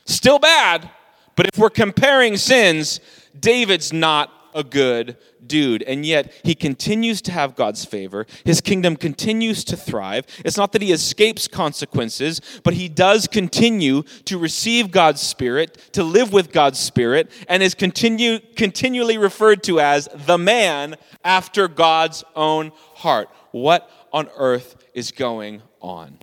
Still 0.07 0.39
bad, 0.39 0.91
but 1.37 1.47
if 1.47 1.59
we're 1.59 1.69
comparing 1.69 2.39
sins, 2.39 3.01
David's 3.39 3.93
not 3.93 4.33
a 4.55 4.65
good 4.65 5.17
dude. 5.47 5.83
And 5.83 6.05
yet, 6.05 6.33
he 6.45 6.55
continues 6.55 7.21
to 7.23 7.33
have 7.33 7.57
God's 7.57 7.85
favor. 7.85 8.27
His 8.45 8.61
kingdom 8.61 8.97
continues 8.97 9.65
to 9.65 9.77
thrive. 9.77 10.27
It's 10.45 10.57
not 10.57 10.73
that 10.73 10.83
he 10.83 10.93
escapes 10.93 11.49
consequences, 11.49 12.41
but 12.65 12.75
he 12.75 12.89
does 12.89 13.27
continue 13.27 14.03
to 14.25 14.39
receive 14.39 14.91
God's 14.91 15.21
Spirit, 15.21 15.93
to 15.93 16.03
live 16.03 16.33
with 16.33 16.53
God's 16.53 16.79
Spirit, 16.79 17.31
and 17.49 17.63
is 17.63 17.75
continue, 17.75 18.39
continually 18.57 19.19
referred 19.19 19.63
to 19.65 19.81
as 19.81 20.09
the 20.15 20.39
man 20.39 20.97
after 21.25 21.69
God's 21.69 22.25
own 22.35 22.73
heart. 22.95 23.29
What 23.51 23.91
on 24.13 24.29
earth 24.37 24.77
is 24.95 25.11
going 25.11 25.63
on? 25.81 26.19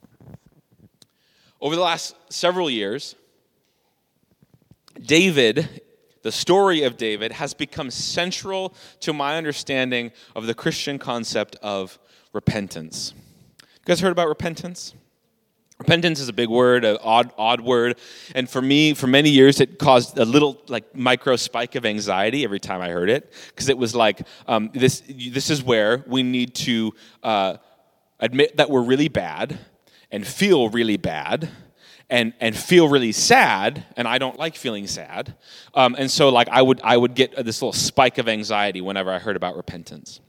Over 1.62 1.76
the 1.76 1.82
last 1.82 2.16
several 2.30 2.70
years, 2.70 3.16
David 5.02 5.82
the 6.26 6.32
story 6.32 6.82
of 6.82 6.98
David 6.98 7.34
has 7.34 7.54
become 7.54 7.92
central 7.92 8.74
to 9.02 9.14
my 9.14 9.38
understanding 9.38 10.12
of 10.36 10.48
the 10.48 10.56
Christian 10.56 10.98
concept 10.98 11.56
of 11.62 12.00
repentance. 12.34 13.14
You 13.62 13.68
guys 13.86 14.00
heard 14.00 14.12
about 14.12 14.28
repentance? 14.28 14.96
Repentance 15.78 16.20
is 16.20 16.28
a 16.28 16.34
big 16.34 16.50
word, 16.50 16.84
an 16.84 16.98
odd, 17.04 17.32
odd 17.38 17.62
word, 17.62 18.00
and 18.34 18.50
for 18.50 18.60
me, 18.60 18.96
for 18.96 19.06
many 19.06 19.30
years, 19.30 19.62
it 19.62 19.78
caused 19.78 20.18
a 20.18 20.26
little 20.26 20.60
like 20.68 20.96
micro 20.96 21.36
spike 21.36 21.76
of 21.76 21.86
anxiety 21.86 22.44
every 22.44 22.60
time 22.60 22.82
I 22.82 22.90
heard 22.90 23.12
it, 23.12 23.32
because 23.50 23.70
it 23.70 23.78
was 23.78 23.94
like 23.94 24.26
um, 24.48 24.72
this. 24.74 25.04
This 25.08 25.52
is 25.52 25.62
where 25.62 26.04
we 26.08 26.24
need 26.24 26.56
to 26.56 26.96
uh, 27.22 27.58
admit 28.20 28.58
that 28.58 28.72
we're 28.72 28.82
really 28.82 29.10
bad 29.10 29.60
and 30.10 30.26
feel 30.26 30.70
really 30.70 30.98
bad 30.98 31.52
and 32.10 32.34
and 32.40 32.56
feel 32.56 32.88
really 32.88 33.12
sad 33.12 33.84
and 33.98 34.08
i 34.08 34.18
don't 34.18 34.38
like 34.38 34.56
feeling 34.56 34.88
sad. 34.88 35.36
Um, 35.74 35.96
and 35.98 36.10
so 36.10 36.30
like 36.30 36.48
i 36.50 36.62
would 36.62 36.82
i 36.84 36.96
would 36.96 37.16
get 37.16 37.36
this 37.36 37.62
little 37.62 37.74
spike 37.74 38.18
of 38.18 38.28
anxiety 38.28 38.82
whenever 38.82 39.12
i 39.12 39.20
heard 39.20 39.36
about 39.36 39.56
repentance. 39.56 40.20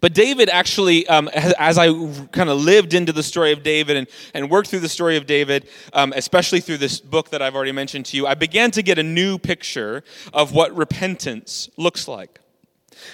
But 0.00 0.14
david 0.14 0.48
actually 0.48 1.06
um, 1.08 1.28
as 1.28 1.78
i 1.78 1.86
kind 2.32 2.48
of 2.50 2.60
lived 2.60 2.94
into 2.94 3.12
the 3.12 3.22
story 3.22 3.52
of 3.52 3.62
david 3.62 3.96
and, 3.96 4.06
and 4.34 4.50
worked 4.50 4.68
through 4.68 4.80
the 4.80 4.88
story 4.88 5.16
of 5.16 5.26
david 5.26 5.68
um, 5.92 6.12
especially 6.14 6.60
through 6.60 6.78
this 6.78 7.00
book 7.00 7.30
that 7.30 7.42
i've 7.42 7.56
already 7.56 7.72
mentioned 7.72 8.06
to 8.06 8.16
you 8.16 8.26
i 8.26 8.34
began 8.34 8.70
to 8.70 8.82
get 8.82 8.98
a 8.98 9.02
new 9.02 9.38
picture 9.38 10.04
of 10.32 10.52
what 10.52 10.76
repentance 10.76 11.68
looks 11.76 12.06
like 12.06 12.40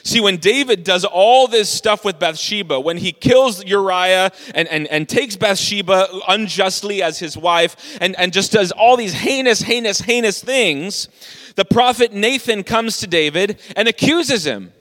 See, 0.03 0.21
when 0.21 0.37
David 0.37 0.85
does 0.85 1.05
all 1.05 1.49
this 1.49 1.69
stuff 1.69 2.05
with 2.05 2.19
Bathsheba, 2.19 2.79
when 2.81 2.97
he 2.97 3.13
kills 3.13 3.65
Uriah 3.65 4.31
and, 4.55 4.69
and, 4.69 4.87
and 4.89 5.09
takes 5.09 5.37
Bathsheba 5.37 6.09
unjustly 6.29 7.03
as 7.03 7.19
his 7.19 7.37
wife, 7.37 7.99
and, 8.01 8.17
and 8.19 8.33
just 8.33 8.53
does 8.53 8.73
all 8.73 8.97
these 8.97 9.13
heinous, 9.13 9.61
heinous, 9.61 10.01
heinous 10.01 10.43
things, 10.43 11.09
the 11.57 11.65
prophet 11.65 12.13
Nathan 12.13 12.63
comes 12.63 12.99
to 12.99 13.07
David 13.07 13.61
and 13.75 13.89
accuses 13.89 14.47
him. 14.47 14.73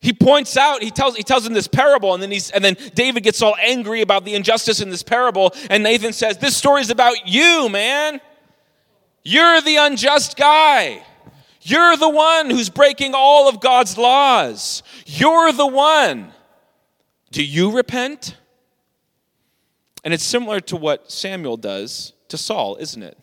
He 0.00 0.12
points 0.12 0.56
out, 0.56 0.82
he 0.82 0.90
tells, 0.90 1.16
he 1.16 1.22
tells 1.22 1.46
him 1.46 1.52
this 1.52 1.68
parable, 1.68 2.12
and 2.12 2.20
then, 2.20 2.32
he's, 2.32 2.50
and 2.50 2.64
then 2.64 2.76
David 2.94 3.22
gets 3.22 3.40
all 3.40 3.54
angry 3.60 4.00
about 4.00 4.24
the 4.24 4.34
injustice 4.34 4.80
in 4.80 4.90
this 4.90 5.04
parable, 5.04 5.54
and 5.70 5.82
Nathan 5.84 6.12
says, 6.12 6.38
This 6.38 6.56
story 6.56 6.80
is 6.80 6.90
about 6.90 7.28
you, 7.28 7.68
man. 7.68 8.20
You're 9.22 9.60
the 9.60 9.76
unjust 9.76 10.36
guy. 10.36 11.04
You're 11.62 11.96
the 11.96 12.08
one 12.08 12.50
who's 12.50 12.68
breaking 12.68 13.12
all 13.14 13.48
of 13.48 13.60
God's 13.60 13.96
laws. 13.96 14.82
You're 15.06 15.52
the 15.52 15.66
one. 15.66 16.32
Do 17.30 17.42
you 17.42 17.70
repent? 17.70 18.36
And 20.04 20.12
it's 20.12 20.24
similar 20.24 20.60
to 20.60 20.76
what 20.76 21.10
Samuel 21.10 21.56
does 21.56 22.12
to 22.28 22.36
Saul, 22.36 22.76
isn't 22.76 23.02
it? 23.02 23.16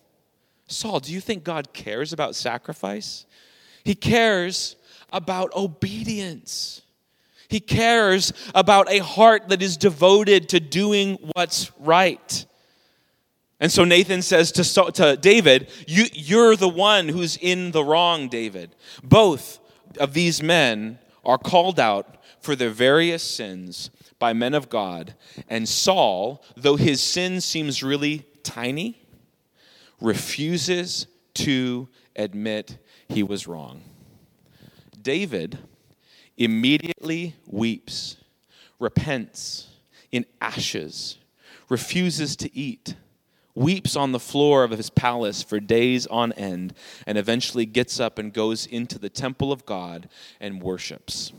Saul, 0.67 0.99
do 0.99 1.11
you 1.11 1.19
think 1.19 1.43
God 1.43 1.73
cares 1.73 2.13
about 2.13 2.35
sacrifice? 2.35 3.25
He 3.83 3.95
cares 3.95 4.77
about 5.11 5.53
obedience. 5.55 6.81
He 7.49 7.59
cares 7.59 8.31
about 8.53 8.89
a 8.91 8.99
heart 8.99 9.49
that 9.49 9.61
is 9.61 9.75
devoted 9.75 10.49
to 10.49 10.59
doing 10.59 11.17
what's 11.33 11.71
right. 11.79 12.45
And 13.59 13.71
so 13.71 13.83
Nathan 13.83 14.21
says 14.21 14.51
to, 14.53 14.91
to 14.91 15.17
David, 15.17 15.69
you, 15.87 16.05
You're 16.13 16.55
the 16.55 16.69
one 16.69 17.09
who's 17.09 17.37
in 17.37 17.71
the 17.71 17.83
wrong, 17.83 18.29
David. 18.29 18.75
Both 19.03 19.59
of 19.99 20.13
these 20.13 20.41
men 20.41 20.99
are 21.25 21.37
called 21.37 21.79
out 21.79 22.17
for 22.41 22.55
their 22.55 22.69
various 22.69 23.23
sins 23.23 23.89
by 24.17 24.33
men 24.33 24.53
of 24.53 24.69
God. 24.69 25.15
And 25.49 25.67
Saul, 25.67 26.43
though 26.55 26.77
his 26.77 27.01
sin 27.01 27.41
seems 27.41 27.83
really 27.83 28.25
tiny, 28.43 29.01
refuses 29.99 31.07
to 31.35 31.89
admit 32.15 32.77
he 33.07 33.23
was 33.23 33.47
wrong. 33.47 33.81
David 35.01 35.57
immediately 36.37 37.35
weeps, 37.45 38.17
repents 38.79 39.67
in 40.11 40.25
ashes, 40.41 41.17
refuses 41.69 42.35
to 42.37 42.55
eat, 42.55 42.95
weeps 43.59 43.95
on 43.95 44.13
the 44.13 44.19
floor 44.19 44.63
of 44.63 44.71
his 44.71 44.89
palace 44.89 45.43
for 45.43 45.59
days 45.59 46.07
on 46.07 46.31
end, 46.33 46.73
and 47.05 47.17
eventually 47.17 47.65
gets 47.65 47.99
up 47.99 48.17
and 48.17 48.33
goes 48.33 48.65
into 48.65 48.97
the 48.97 49.09
temple 49.09 49.51
of 49.51 49.65
God 49.65 50.09
and 50.39 50.61
worships. 50.63 51.33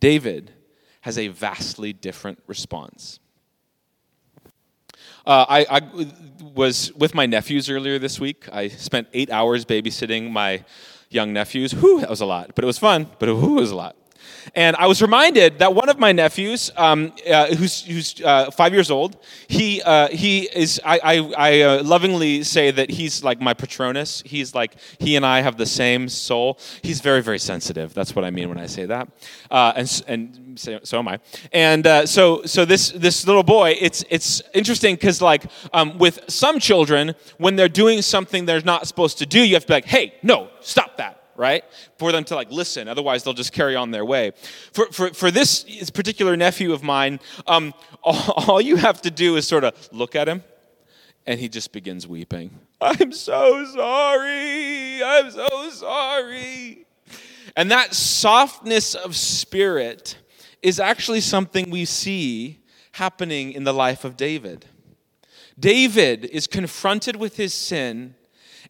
David 0.00 0.52
has 1.02 1.18
a 1.18 1.28
vastly 1.28 1.92
different 1.92 2.38
response. 2.46 3.20
Uh, 5.26 5.44
I, 5.48 5.66
I, 5.70 6.06
was 6.54 6.92
with 6.94 7.14
my 7.14 7.26
nephews 7.26 7.68
earlier 7.68 7.98
this 7.98 8.18
week. 8.18 8.48
I 8.50 8.68
spent 8.68 9.06
eight 9.12 9.30
hours 9.30 9.66
babysitting 9.66 10.30
my 10.30 10.64
young 11.10 11.32
nephews. 11.34 11.72
Whew, 11.72 12.00
that 12.00 12.08
was 12.08 12.22
a 12.22 12.26
lot, 12.26 12.52
but 12.54 12.64
it 12.64 12.66
was 12.66 12.78
fun, 12.78 13.06
but 13.18 13.28
it 13.28 13.34
was 13.34 13.70
a 13.70 13.76
lot. 13.76 13.96
And 14.54 14.76
I 14.76 14.86
was 14.86 15.00
reminded 15.02 15.58
that 15.58 15.74
one 15.74 15.88
of 15.88 15.98
my 15.98 16.12
nephews, 16.12 16.70
um, 16.76 17.12
uh, 17.28 17.54
who's, 17.54 17.82
who's 17.82 18.20
uh, 18.22 18.50
five 18.50 18.72
years 18.72 18.90
old, 18.90 19.16
he, 19.48 19.82
uh, 19.82 20.08
he 20.08 20.48
is, 20.54 20.80
I, 20.84 21.00
I, 21.02 21.32
I 21.36 21.60
uh, 21.60 21.82
lovingly 21.82 22.42
say 22.42 22.70
that 22.70 22.90
he's 22.90 23.22
like 23.22 23.40
my 23.40 23.54
Patronus. 23.54 24.22
He's 24.26 24.54
like, 24.54 24.76
he 24.98 25.16
and 25.16 25.24
I 25.24 25.40
have 25.40 25.56
the 25.56 25.66
same 25.66 26.08
soul. 26.08 26.58
He's 26.82 27.00
very, 27.00 27.22
very 27.22 27.38
sensitive. 27.38 27.94
That's 27.94 28.14
what 28.14 28.24
I 28.24 28.30
mean 28.30 28.48
when 28.48 28.58
I 28.58 28.66
say 28.66 28.86
that. 28.86 29.08
Uh, 29.50 29.72
and 29.76 30.02
and 30.06 30.58
so, 30.58 30.80
so, 30.82 30.98
am 30.98 31.08
I. 31.08 31.18
And 31.52 31.86
uh, 31.86 32.06
so, 32.06 32.42
so 32.44 32.64
this, 32.64 32.90
this 32.90 33.26
little 33.26 33.42
boy, 33.42 33.76
it's, 33.80 34.04
it's 34.10 34.42
interesting 34.54 34.94
because 34.94 35.22
like 35.22 35.44
um, 35.72 35.98
with 35.98 36.20
some 36.28 36.58
children, 36.58 37.14
when 37.38 37.56
they're 37.56 37.68
doing 37.68 38.02
something 38.02 38.46
they're 38.46 38.60
not 38.62 38.86
supposed 38.86 39.18
to 39.18 39.26
do, 39.26 39.40
you 39.40 39.54
have 39.54 39.62
to 39.62 39.68
be 39.68 39.74
like, 39.74 39.84
hey, 39.84 40.14
no, 40.22 40.48
stop 40.60 40.96
that 40.96 41.19
right? 41.40 41.64
For 41.96 42.12
them 42.12 42.22
to 42.24 42.34
like 42.34 42.52
listen, 42.52 42.86
otherwise 42.86 43.24
they'll 43.24 43.32
just 43.32 43.52
carry 43.52 43.74
on 43.74 43.90
their 43.90 44.04
way. 44.04 44.32
For, 44.72 44.86
for, 44.92 45.14
for 45.14 45.30
this 45.30 45.90
particular 45.90 46.36
nephew 46.36 46.72
of 46.74 46.82
mine, 46.82 47.18
um, 47.46 47.72
all, 48.02 48.44
all 48.48 48.60
you 48.60 48.76
have 48.76 49.00
to 49.02 49.10
do 49.10 49.36
is 49.36 49.48
sort 49.48 49.64
of 49.64 49.88
look 49.90 50.14
at 50.14 50.28
him, 50.28 50.44
and 51.26 51.40
he 51.40 51.48
just 51.48 51.72
begins 51.72 52.06
weeping. 52.06 52.60
I'm 52.80 53.12
so 53.12 53.64
sorry. 53.64 55.02
I'm 55.02 55.30
so 55.30 55.70
sorry. 55.70 56.86
And 57.56 57.70
that 57.70 57.94
softness 57.94 58.94
of 58.94 59.16
spirit 59.16 60.18
is 60.62 60.78
actually 60.78 61.22
something 61.22 61.70
we 61.70 61.86
see 61.86 62.60
happening 62.92 63.52
in 63.52 63.64
the 63.64 63.72
life 63.72 64.04
of 64.04 64.16
David. 64.16 64.66
David 65.58 66.26
is 66.26 66.46
confronted 66.46 67.16
with 67.16 67.36
his 67.36 67.54
sin 67.54 68.14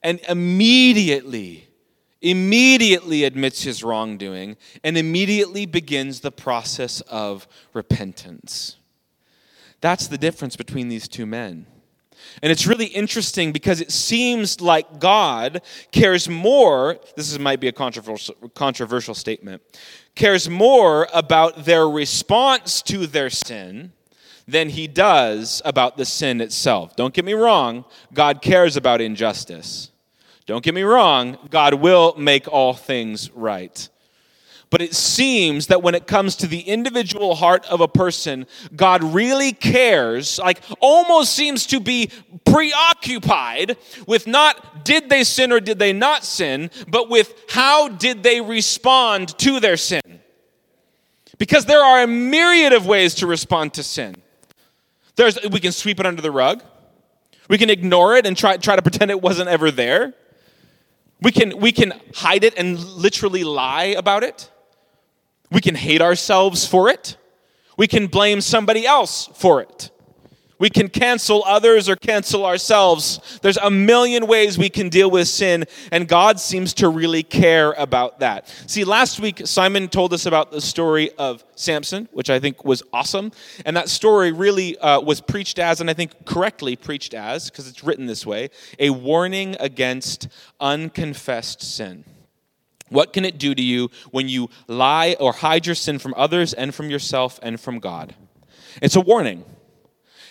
and 0.03 0.21
immediately 0.29 1.70
immediately 2.23 3.25
admits 3.25 3.63
his 3.63 3.83
wrongdoing 3.83 4.57
and 4.85 4.97
immediately 4.97 5.67
begins 5.67 6.21
the 6.21 6.33
process 6.33 7.01
of 7.03 7.49
repentance. 7.73 8.77
That's 9.81 10.09
the 10.09 10.19
difference 10.19 10.57
between 10.57 10.89
these 10.89 11.09
two 11.09 11.27
men. 11.27 11.67
And 12.43 12.53
it's 12.53 12.67
really 12.67 12.87
interesting 12.87 13.53
because 13.53 13.81
it 13.81 13.91
seems 13.91 14.61
like 14.61 15.01
God 15.01 15.63
cares 15.91 16.29
more, 16.29 16.99
this 17.17 17.33
is, 17.33 17.39
might 17.39 17.61
be 17.61 17.69
a 17.69 17.73
controversial, 17.73 18.35
controversial 18.55 19.15
statement, 19.15 19.63
cares 20.15 20.49
more 20.49 21.09
about 21.13 21.65
their 21.65 21.89
response 21.89 22.83
to 22.83 23.07
their 23.07 23.31
sin 23.31 23.93
than 24.47 24.69
he 24.71 24.87
does 24.87 25.63
about 25.65 25.97
the 25.97 26.05
sin 26.05 26.41
itself. 26.41 26.97
Don't 26.97 27.15
get 27.15 27.25
me 27.25 27.33
wrong, 27.33 27.85
God 28.13 28.43
cares 28.43 28.77
about 28.77 29.01
injustice. 29.01 29.90
Don't 30.51 30.65
get 30.65 30.75
me 30.75 30.83
wrong, 30.83 31.39
God 31.49 31.75
will 31.75 32.13
make 32.19 32.49
all 32.49 32.75
things 32.75 33.31
right. 33.31 33.89
But 34.69 34.83
it 34.83 34.97
seems 34.97 35.69
that 35.69 35.81
when 35.81 35.95
it 35.95 36.09
comes 36.09 36.35
to 36.37 36.49
the 36.49 36.59
individual 36.63 37.37
heart 37.37 37.65
of 37.67 37.81
a 37.81 37.87
person, 37.87 38.49
God 38.75 39.05
really 39.05 39.53
cares, 39.53 40.41
like 40.41 40.61
almost 40.81 41.37
seems 41.37 41.67
to 41.67 41.79
be 41.79 42.11
preoccupied 42.45 43.77
with 44.09 44.27
not 44.27 44.85
did 44.85 45.09
they 45.09 45.23
sin 45.23 45.53
or 45.53 45.61
did 45.61 45.79
they 45.79 45.93
not 45.93 46.25
sin, 46.25 46.73
but 46.89 47.09
with 47.09 47.33
how 47.49 47.87
did 47.87 48.25
they 48.25 48.41
respond 48.41 49.39
to 49.39 49.61
their 49.61 49.77
sin. 49.77 50.03
Because 51.39 51.65
there 51.65 51.85
are 51.85 52.03
a 52.03 52.09
myriad 52.09 52.73
of 52.73 52.87
ways 52.87 53.15
to 53.15 53.29
respond 53.29 53.75
to 53.75 53.85
sin. 53.85 54.17
There's, 55.15 55.39
we 55.49 55.61
can 55.61 55.71
sweep 55.71 56.01
it 56.01 56.07
under 56.07 56.23
the 56.23 56.33
rug. 56.33 56.65
We 57.49 57.57
can 57.57 57.71
ignore 57.71 58.17
it 58.17 58.27
and 58.27 58.37
try, 58.37 58.57
try 58.57 58.75
to 58.75 58.83
pretend 58.83 59.13
it 59.13 59.23
wasn't 59.23 59.49
ever 59.49 59.71
there. 59.71 60.15
We 61.23 61.33
can, 61.33 61.59
we 61.59 61.73
can 61.73 61.93
hide 62.15 62.45
it 62.45 62.55
and 62.57 62.79
literally 62.79 63.45
lie 63.45 63.95
about 63.97 64.23
it. 64.23 64.51
We 65.51 65.61
can 65.61 65.75
hate 65.75 66.01
ourselves 66.01 66.67
for 66.67 66.89
it. 66.89 67.17
We 67.77 67.87
can 67.87 68.07
blame 68.07 68.41
somebody 68.41 68.87
else 68.87 69.29
for 69.35 69.61
it. 69.61 69.91
We 70.61 70.69
can 70.69 70.89
cancel 70.89 71.43
others 71.47 71.89
or 71.89 71.97
cancel 71.97 72.45
ourselves. 72.45 73.41
There's 73.41 73.57
a 73.57 73.71
million 73.71 74.27
ways 74.27 74.59
we 74.59 74.69
can 74.69 74.91
deal 74.91 75.11
with 75.11 75.27
sin, 75.27 75.65
and 75.91 76.07
God 76.07 76.39
seems 76.39 76.75
to 76.75 76.91
really 76.91 77.23
care 77.23 77.73
about 77.73 78.21
that. 78.21 78.47
See, 78.67 78.85
last 78.85 79.19
week, 79.21 79.41
Simon 79.47 79.89
told 79.89 80.13
us 80.13 80.27
about 80.27 80.53
the 80.53 80.61
story 80.61 81.13
of 81.13 81.43
Samson, 81.55 82.11
which 82.13 82.29
I 82.29 82.39
think 82.39 82.63
was 82.63 82.83
awesome. 82.93 83.33
And 83.65 83.75
that 83.75 83.89
story 83.89 84.33
really 84.33 84.77
uh, 84.79 85.01
was 85.01 85.23
preached 85.23 85.59
as, 85.59 85.81
and 85.81 85.89
I 85.89 85.95
think 85.95 86.27
correctly 86.27 86.77
preached 86.77 87.15
as, 87.15 87.49
because 87.49 87.67
it's 87.67 87.83
written 87.83 88.05
this 88.05 88.27
way, 88.27 88.51
a 88.79 88.91
warning 88.91 89.57
against 89.59 90.29
unconfessed 90.61 91.63
sin. 91.63 92.05
What 92.91 93.15
can 93.15 93.25
it 93.25 93.39
do 93.39 93.55
to 93.55 93.63
you 93.63 93.89
when 94.11 94.29
you 94.29 94.51
lie 94.67 95.17
or 95.19 95.33
hide 95.33 95.65
your 95.65 95.75
sin 95.75 95.99
from 95.99 96.13
others 96.19 96.53
and 96.53 96.75
from 96.75 96.91
yourself 96.91 97.41
and 97.43 97.59
from 97.59 97.79
God? 97.79 98.15
It's 98.83 98.97
a 98.97 99.01
warning. 99.01 99.45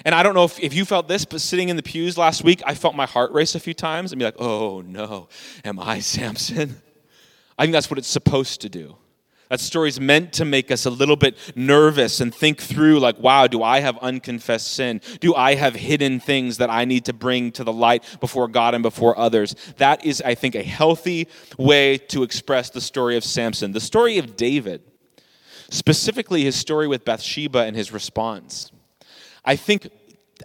And 0.05 0.15
I 0.15 0.23
don't 0.23 0.33
know 0.33 0.45
if, 0.45 0.59
if 0.59 0.73
you 0.73 0.85
felt 0.85 1.07
this, 1.07 1.25
but 1.25 1.41
sitting 1.41 1.69
in 1.69 1.75
the 1.75 1.83
pews 1.83 2.17
last 2.17 2.43
week, 2.43 2.61
I 2.65 2.73
felt 2.73 2.95
my 2.95 3.05
heart 3.05 3.31
race 3.31 3.55
a 3.55 3.59
few 3.59 3.73
times 3.73 4.11
and 4.11 4.19
be 4.19 4.25
like, 4.25 4.39
oh 4.39 4.81
no, 4.81 5.29
am 5.63 5.79
I 5.79 5.99
Samson? 5.99 6.81
I 7.57 7.63
think 7.63 7.73
that's 7.73 7.89
what 7.89 7.97
it's 7.97 8.07
supposed 8.07 8.61
to 8.61 8.69
do. 8.69 8.95
That 9.49 9.59
story's 9.59 9.99
meant 9.99 10.33
to 10.33 10.45
make 10.45 10.69
us 10.69 10.85
a 10.85 10.91
little 10.91 11.15
bit 11.15 11.35
nervous 11.55 12.21
and 12.21 12.33
think 12.33 12.61
through, 12.61 12.99
like, 12.99 13.17
wow, 13.17 13.47
do 13.47 13.63
I 13.63 13.79
have 13.79 13.97
unconfessed 13.97 14.67
sin? 14.67 15.01
Do 15.19 15.33
I 15.33 15.55
have 15.55 15.73
hidden 15.73 16.19
things 16.19 16.59
that 16.59 16.69
I 16.69 16.85
need 16.85 17.05
to 17.05 17.13
bring 17.13 17.51
to 17.53 17.63
the 17.63 17.73
light 17.73 18.03
before 18.19 18.47
God 18.47 18.75
and 18.75 18.83
before 18.83 19.17
others? 19.17 19.55
That 19.77 20.05
is, 20.05 20.21
I 20.21 20.35
think, 20.35 20.53
a 20.53 20.61
healthy 20.61 21.27
way 21.57 21.97
to 21.97 22.21
express 22.21 22.69
the 22.69 22.79
story 22.79 23.17
of 23.17 23.23
Samson. 23.23 23.71
The 23.71 23.79
story 23.79 24.19
of 24.19 24.37
David, 24.37 24.83
specifically 25.71 26.43
his 26.43 26.55
story 26.55 26.87
with 26.87 27.03
Bathsheba 27.03 27.61
and 27.61 27.75
his 27.75 27.91
response. 27.91 28.71
I 29.45 29.55
think 29.55 29.87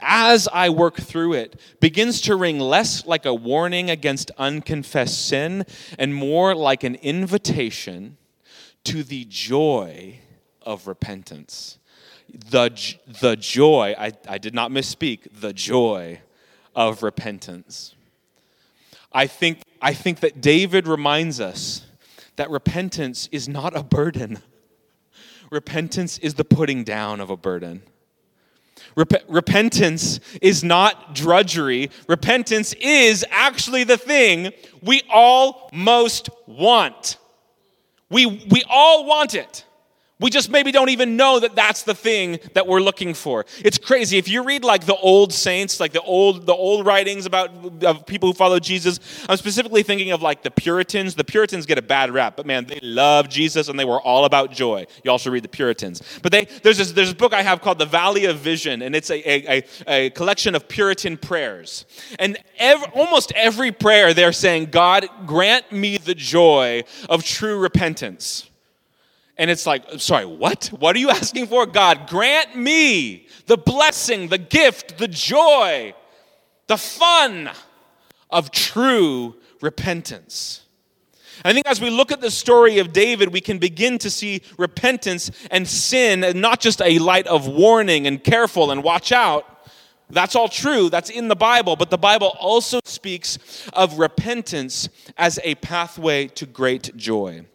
as 0.00 0.48
I 0.52 0.70
work 0.70 0.96
through 0.96 1.35
it, 1.35 1.61
begins 1.80 2.20
to 2.22 2.37
ring 2.37 2.59
less 2.59 3.07
like 3.07 3.26
a 3.26 3.35
warning 3.35 3.90
against 3.90 4.30
unconfessed 4.38 5.26
sin 5.26 5.64
and 5.98 6.14
more 6.14 6.54
like 6.54 6.85
an 6.85 6.96
invitation 6.96 8.16
to 8.85 9.02
the 9.02 9.24
joy 9.28 10.18
of 10.62 10.87
repentance. 10.87 11.78
The, 12.28 12.70
the 13.20 13.37
joy, 13.37 13.94
I, 13.96 14.12
I 14.28 14.38
did 14.38 14.54
not 14.54 14.70
misspeak, 14.70 15.28
the 15.40 15.52
joy 15.52 16.20
of 16.74 17.02
repentance. 17.02 17.94
I 19.12 19.26
think, 19.26 19.61
I 19.80 19.94
think 19.94 20.20
that 20.20 20.40
David 20.40 20.88
reminds 20.88 21.40
us 21.40 21.87
that 22.37 22.50
repentance 22.50 23.28
is 23.30 23.48
not 23.48 23.76
a 23.76 23.83
burden. 23.83 24.40
Repentance 25.50 26.18
is 26.18 26.35
the 26.35 26.44
putting 26.44 26.83
down 26.83 27.20
of 27.20 27.30
a 27.30 27.37
burden. 27.37 27.83
Rep- 28.96 29.24
repentance 29.28 30.20
is 30.40 30.62
not 30.62 31.14
drudgery. 31.14 31.90
Repentance 32.09 32.74
is 32.74 33.24
actually 33.30 33.85
the 33.85 33.96
thing 33.96 34.52
we 34.83 35.02
all 35.11 35.68
most 35.72 36.30
want. 36.46 37.18
We, 38.11 38.26
we 38.26 38.62
all 38.68 39.07
want 39.07 39.35
it. 39.35 39.64
We 40.20 40.31
just 40.31 40.48
maybe 40.48 40.70
don't 40.70 40.90
even 40.90 41.16
know 41.16 41.40
that 41.40 41.57
that's 41.57 41.83
the 41.83 41.94
thing 41.94 42.38
that 42.53 42.68
we're 42.68 42.81
looking 42.81 43.14
for. 43.14 43.44
It's 43.64 43.79
crazy. 43.79 44.16
If 44.16 44.29
you 44.29 44.44
read 44.44 44.62
like 44.62 44.87
the 44.87 44.94
old 44.94 45.33
saints, 45.33 45.81
like 45.81 45.90
the 45.90 46.03
old 46.03 46.46
the 46.46 46.55
old 46.55 46.87
writings 46.87 47.27
about 47.27 47.50
of 47.83 48.07
people 48.07 48.29
who 48.29 48.33
follow 48.33 48.61
Jesus, 48.61 49.00
I'm 49.29 49.37
specifically 49.37 49.83
thinking 49.83 50.12
of 50.12 50.22
like 50.22 50.42
the 50.42 50.53
Puritans. 50.53 51.16
The 51.16 51.24
Puritans 51.24 51.66
get 51.66 51.79
a 51.79 51.83
bad 51.83 52.12
rap, 52.12 52.37
but 52.37 52.46
man, 52.46 52.64
they 52.64 52.79
love 52.81 53.29
Jesus 53.29 53.68
and 53.68 53.77
they 53.77 53.85
were 53.85 54.00
all 54.00 54.24
about 54.24 54.53
joy. 54.53 54.87
You 55.03 55.11
also 55.11 55.33
read 55.33 55.42
the 55.42 55.48
Puritans. 55.48 56.00
But 56.22 56.31
they 56.31 56.44
there's 56.62 56.79
this 56.79 56.92
there's 56.92 57.11
a 57.11 57.16
book 57.16 57.35
I 57.35 57.42
have 57.42 57.61
called 57.61 57.81
The 57.81 57.87
Valley 57.87 58.27
of 58.27 58.38
Vision, 58.38 58.83
and 58.83 58.94
it's 58.94 59.11
a 59.11 59.18
a, 59.29 59.59
a, 59.59 59.64
a 59.88 60.11
collection 60.11 60.55
of 60.55 60.68
Puritan 60.68 61.16
prayers. 61.16 61.87
And 62.20 62.38
every, 62.59 62.87
almost 62.94 63.33
every 63.33 63.72
prayer 63.72 64.14
they're 64.14 64.33
saying, 64.33 64.66
God 64.66 65.09
grant 65.27 65.72
me 65.72 65.96
the 65.96 66.14
joy 66.14 66.85
of 67.09 67.24
true 67.24 67.59
repentance. 67.59 68.48
And 69.36 69.50
it's 69.50 69.66
like, 69.66 69.84
sorry, 69.98 70.26
what? 70.26 70.66
What 70.66 70.94
are 70.94 70.98
you 70.98 71.10
asking 71.10 71.48
for? 71.48 71.66
God, 71.66 72.08
grant 72.08 72.56
me 72.56 73.26
the 73.46 73.56
blessing, 73.56 74.28
the 74.28 74.38
gift, 74.38 74.98
the 74.98 75.08
joy, 75.08 75.94
the 76.66 76.76
fun 76.76 77.50
of 78.30 78.50
true 78.50 79.34
repentance. 79.60 80.62
I 81.44 81.52
think 81.52 81.66
as 81.66 81.80
we 81.80 81.90
look 81.90 82.12
at 82.12 82.20
the 82.20 82.30
story 82.30 82.78
of 82.78 82.92
David, 82.92 83.32
we 83.32 83.40
can 83.40 83.58
begin 83.58 83.98
to 83.98 84.10
see 84.10 84.42
repentance 84.56 85.30
and 85.50 85.66
sin 85.66 86.40
not 86.40 86.60
just 86.60 86.80
a 86.80 86.98
light 87.00 87.26
of 87.26 87.48
warning 87.48 88.06
and 88.06 88.22
careful 88.22 88.70
and 88.70 88.84
watch 88.84 89.10
out. 89.10 89.68
That's 90.10 90.36
all 90.36 90.48
true. 90.48 90.90
That's 90.90 91.10
in 91.10 91.28
the 91.28 91.36
Bible. 91.36 91.76
But 91.76 91.90
the 91.90 91.98
Bible 91.98 92.36
also 92.38 92.78
speaks 92.84 93.38
of 93.72 93.98
repentance 93.98 94.88
as 95.16 95.40
a 95.42 95.56
pathway 95.56 96.28
to 96.28 96.46
great 96.46 96.96
joy. 96.96 97.46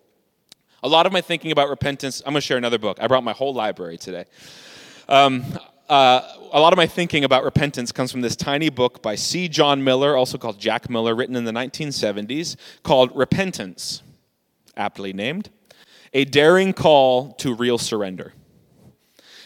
A 0.82 0.88
lot 0.88 1.06
of 1.06 1.12
my 1.12 1.20
thinking 1.20 1.52
about 1.52 1.70
repentance, 1.70 2.22
I'm 2.26 2.32
going 2.32 2.36
to 2.36 2.42
share 2.42 2.58
another 2.58 2.78
book. 2.78 3.00
I 3.02 3.08
brought 3.08 3.24
my 3.24 3.34
whole 3.34 3.54
library 3.54 3.98
today. 3.98 4.26
Um, 5.10 5.44
uh, 5.90 6.22
a 6.54 6.60
lot 6.60 6.72
of 6.72 6.78
my 6.78 6.88
thinking 6.88 7.26
about 7.26 7.44
repentance 7.44 7.92
comes 7.92 8.12
from 8.12 8.22
this 8.22 8.36
tiny 8.36 8.70
book 8.70 9.02
by 9.02 9.16
C. 9.16 9.50
John 9.50 9.84
Miller, 9.84 10.16
also 10.16 10.38
called 10.38 10.58
Jack 10.58 10.90
Miller, 10.90 11.16
written 11.16 11.36
in 11.36 11.44
the 11.44 11.52
1970s, 11.52 12.56
called 12.84 13.12
Repentance, 13.14 14.04
aptly 14.78 15.12
named 15.12 15.50
A 16.14 16.24
Daring 16.24 16.72
Call 16.72 17.34
to 17.34 17.54
Real 17.54 17.78
Surrender. 17.78 18.34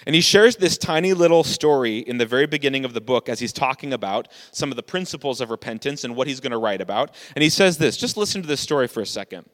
And 0.06 0.14
he 0.14 0.22
shares 0.22 0.58
this 0.58 0.78
tiny 0.78 1.14
little 1.14 1.44
story 1.44 2.00
in 2.00 2.18
the 2.18 2.26
very 2.26 2.46
beginning 2.46 2.86
of 2.86 2.94
the 2.94 3.02
book 3.02 3.28
as 3.30 3.40
he's 3.40 3.54
talking 3.54 3.94
about 3.94 4.28
some 4.52 4.70
of 4.70 4.76
the 4.76 4.84
principles 4.84 5.42
of 5.42 5.50
repentance 5.50 6.04
and 6.04 6.16
what 6.16 6.28
he's 6.28 6.42
going 6.42 6.52
to 6.52 6.58
write 6.58 6.82
about. 6.82 7.16
And 7.36 7.42
he 7.42 7.50
says 7.50 7.78
this 7.78 7.98
just 7.98 8.18
listen 8.18 8.42
to 8.42 8.48
this 8.48 8.60
story 8.62 8.88
for 8.88 9.02
a 9.02 9.06
second. 9.06 9.46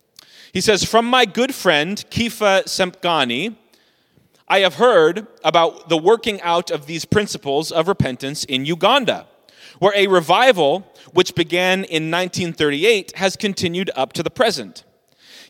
He 0.54 0.62
says, 0.62 0.84
From 0.84 1.06
my 1.06 1.26
good 1.26 1.54
friend, 1.54 2.04
Kefa 2.10 2.64
Sempangi, 2.66 3.56
I 4.48 4.60
have 4.60 4.76
heard 4.76 5.28
about 5.44 5.90
the 5.90 5.98
working 5.98 6.42
out 6.42 6.72
of 6.72 6.88
these 6.88 7.06
principles 7.06 7.72
of 7.72 7.88
repentance 7.88 8.44
in 8.46 8.66
Uganda, 8.66 9.28
where 9.78 9.94
a 9.96 10.08
revival, 10.08 10.92
which 11.14 11.36
began 11.36 11.84
in 11.84 12.10
1938, 12.10 13.16
has 13.18 13.36
continued 13.36 13.92
up 13.96 14.14
to 14.14 14.24
the 14.24 14.32
present. 14.32 14.84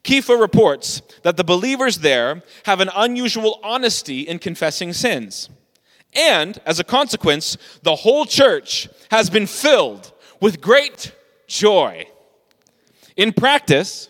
Kefa 0.03 0.39
reports 0.39 1.01
that 1.23 1.37
the 1.37 1.43
believers 1.43 1.99
there 1.99 2.43
have 2.63 2.81
an 2.81 2.89
unusual 2.95 3.59
honesty 3.63 4.21
in 4.21 4.39
confessing 4.39 4.93
sins. 4.93 5.49
And 6.13 6.59
as 6.65 6.79
a 6.79 6.83
consequence, 6.83 7.57
the 7.83 7.97
whole 7.97 8.25
church 8.25 8.89
has 9.11 9.29
been 9.29 9.45
filled 9.45 10.11
with 10.41 10.61
great 10.61 11.13
joy. 11.47 12.07
In 13.15 13.33
practice, 13.33 14.09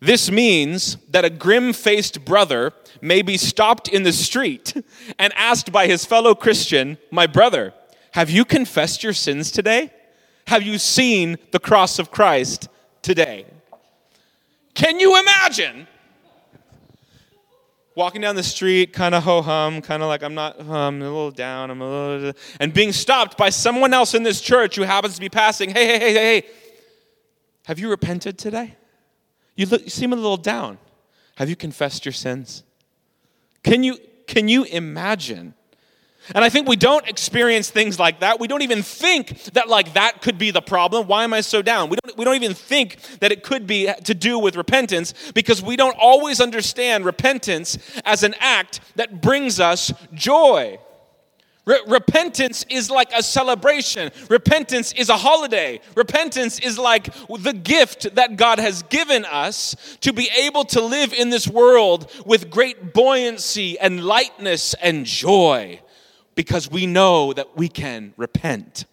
this 0.00 0.30
means 0.30 0.96
that 1.10 1.24
a 1.24 1.30
grim 1.30 1.72
faced 1.72 2.24
brother 2.24 2.72
may 3.00 3.22
be 3.22 3.36
stopped 3.36 3.88
in 3.88 4.04
the 4.04 4.12
street 4.12 4.74
and 5.18 5.32
asked 5.34 5.72
by 5.72 5.86
his 5.86 6.04
fellow 6.04 6.34
Christian, 6.34 6.98
My 7.10 7.26
brother, 7.26 7.74
have 8.12 8.30
you 8.30 8.44
confessed 8.44 9.02
your 9.02 9.12
sins 9.12 9.50
today? 9.50 9.92
Have 10.46 10.62
you 10.62 10.78
seen 10.78 11.36
the 11.50 11.58
cross 11.58 11.98
of 11.98 12.10
Christ 12.10 12.68
today? 13.02 13.46
Can 14.74 15.00
you 15.00 15.18
imagine? 15.18 15.86
Walking 17.96 18.20
down 18.20 18.36
the 18.36 18.44
street, 18.44 18.92
kind 18.92 19.14
of 19.14 19.24
ho 19.24 19.42
hum, 19.42 19.82
kind 19.82 20.04
of 20.04 20.08
like 20.08 20.22
I'm 20.22 20.34
not, 20.34 20.60
I'm 20.60 21.02
a 21.02 21.04
little 21.04 21.32
down, 21.32 21.70
I'm 21.70 21.82
a 21.82 22.14
little, 22.14 22.32
and 22.60 22.72
being 22.72 22.92
stopped 22.92 23.36
by 23.36 23.50
someone 23.50 23.92
else 23.92 24.14
in 24.14 24.22
this 24.22 24.40
church 24.40 24.76
who 24.76 24.82
happens 24.82 25.16
to 25.16 25.20
be 25.20 25.28
passing. 25.28 25.70
Hey, 25.70 25.86
hey, 25.86 25.98
hey, 25.98 26.12
hey, 26.12 26.40
hey, 26.40 26.46
have 27.66 27.80
you 27.80 27.90
repented 27.90 28.38
today? 28.38 28.76
You, 29.58 29.66
look, 29.66 29.82
you 29.82 29.90
seem 29.90 30.12
a 30.12 30.16
little 30.16 30.36
down. 30.36 30.78
Have 31.34 31.50
you 31.50 31.56
confessed 31.56 32.06
your 32.06 32.12
sins? 32.12 32.62
Can 33.64 33.82
you, 33.82 33.98
can 34.28 34.46
you 34.46 34.62
imagine? 34.62 35.52
And 36.32 36.44
I 36.44 36.48
think 36.48 36.68
we 36.68 36.76
don't 36.76 37.04
experience 37.08 37.68
things 37.68 37.98
like 37.98 38.20
that. 38.20 38.38
We 38.38 38.46
don't 38.46 38.62
even 38.62 38.84
think 38.84 39.42
that 39.54 39.68
like 39.68 39.94
that 39.94 40.22
could 40.22 40.38
be 40.38 40.52
the 40.52 40.62
problem. 40.62 41.08
Why 41.08 41.24
am 41.24 41.34
I 41.34 41.40
so 41.40 41.60
down? 41.60 41.88
We 41.88 41.96
don't, 41.96 42.16
we 42.16 42.24
don't 42.24 42.36
even 42.36 42.54
think 42.54 43.00
that 43.18 43.32
it 43.32 43.42
could 43.42 43.66
be 43.66 43.90
to 44.04 44.14
do 44.14 44.38
with 44.38 44.54
repentance 44.54 45.12
because 45.34 45.60
we 45.60 45.74
don't 45.74 45.96
always 45.98 46.40
understand 46.40 47.04
repentance 47.04 47.78
as 48.04 48.22
an 48.22 48.36
act 48.38 48.80
that 48.94 49.20
brings 49.20 49.58
us 49.58 49.92
joy. 50.14 50.78
Re- 51.68 51.82
repentance 51.86 52.64
is 52.70 52.90
like 52.90 53.12
a 53.14 53.22
celebration. 53.22 54.10
Repentance 54.30 54.92
is 54.92 55.10
a 55.10 55.18
holiday. 55.18 55.80
Repentance 55.94 56.58
is 56.58 56.78
like 56.78 57.12
the 57.28 57.52
gift 57.52 58.14
that 58.14 58.38
God 58.38 58.58
has 58.58 58.82
given 58.84 59.26
us 59.26 59.76
to 60.00 60.14
be 60.14 60.30
able 60.30 60.64
to 60.64 60.80
live 60.80 61.12
in 61.12 61.28
this 61.28 61.46
world 61.46 62.10
with 62.24 62.48
great 62.48 62.94
buoyancy 62.94 63.78
and 63.78 64.02
lightness 64.02 64.72
and 64.80 65.04
joy 65.04 65.78
because 66.34 66.70
we 66.70 66.86
know 66.86 67.34
that 67.34 67.54
we 67.54 67.68
can 67.68 68.14
repent. 68.16 68.86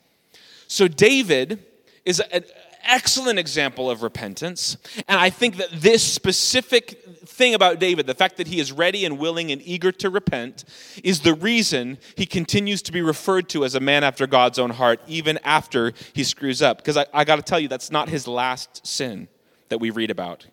So, 0.67 0.89
David 0.89 1.63
is 2.03 2.19
an 2.19 2.43
excellent 2.83 3.39
example 3.39 3.89
of 3.89 4.03
repentance. 4.03 4.75
And 5.07 5.17
I 5.17 5.29
think 5.29 5.55
that 5.57 5.69
this 5.71 6.03
specific 6.03 7.04
thing 7.25 7.53
about 7.53 7.79
David, 7.79 8.07
the 8.07 8.13
fact 8.13 8.37
that 8.37 8.47
he 8.47 8.59
is 8.59 8.71
ready 8.71 9.05
and 9.05 9.17
willing 9.17 9.51
and 9.51 9.61
eager 9.61 9.91
to 9.93 10.09
repent, 10.09 10.65
is 11.03 11.21
the 11.21 11.33
reason 11.33 11.97
he 12.15 12.25
continues 12.25 12.81
to 12.83 12.91
be 12.91 13.01
referred 13.01 13.49
to 13.49 13.65
as 13.65 13.75
a 13.75 13.79
man 13.79 14.03
after 14.03 14.27
God's 14.27 14.59
own 14.59 14.71
heart, 14.71 14.99
even 15.07 15.37
after 15.43 15.93
he 16.13 16.23
screws 16.23 16.61
up. 16.61 16.77
Because 16.77 16.97
I, 16.97 17.05
I 17.13 17.23
got 17.23 17.37
to 17.37 17.41
tell 17.41 17.59
you, 17.59 17.67
that's 17.67 17.91
not 17.91 18.09
his 18.09 18.27
last 18.27 18.85
sin 18.85 19.27
that 19.69 19.79
we 19.79 19.89
read 19.89 20.11
about. 20.11 20.47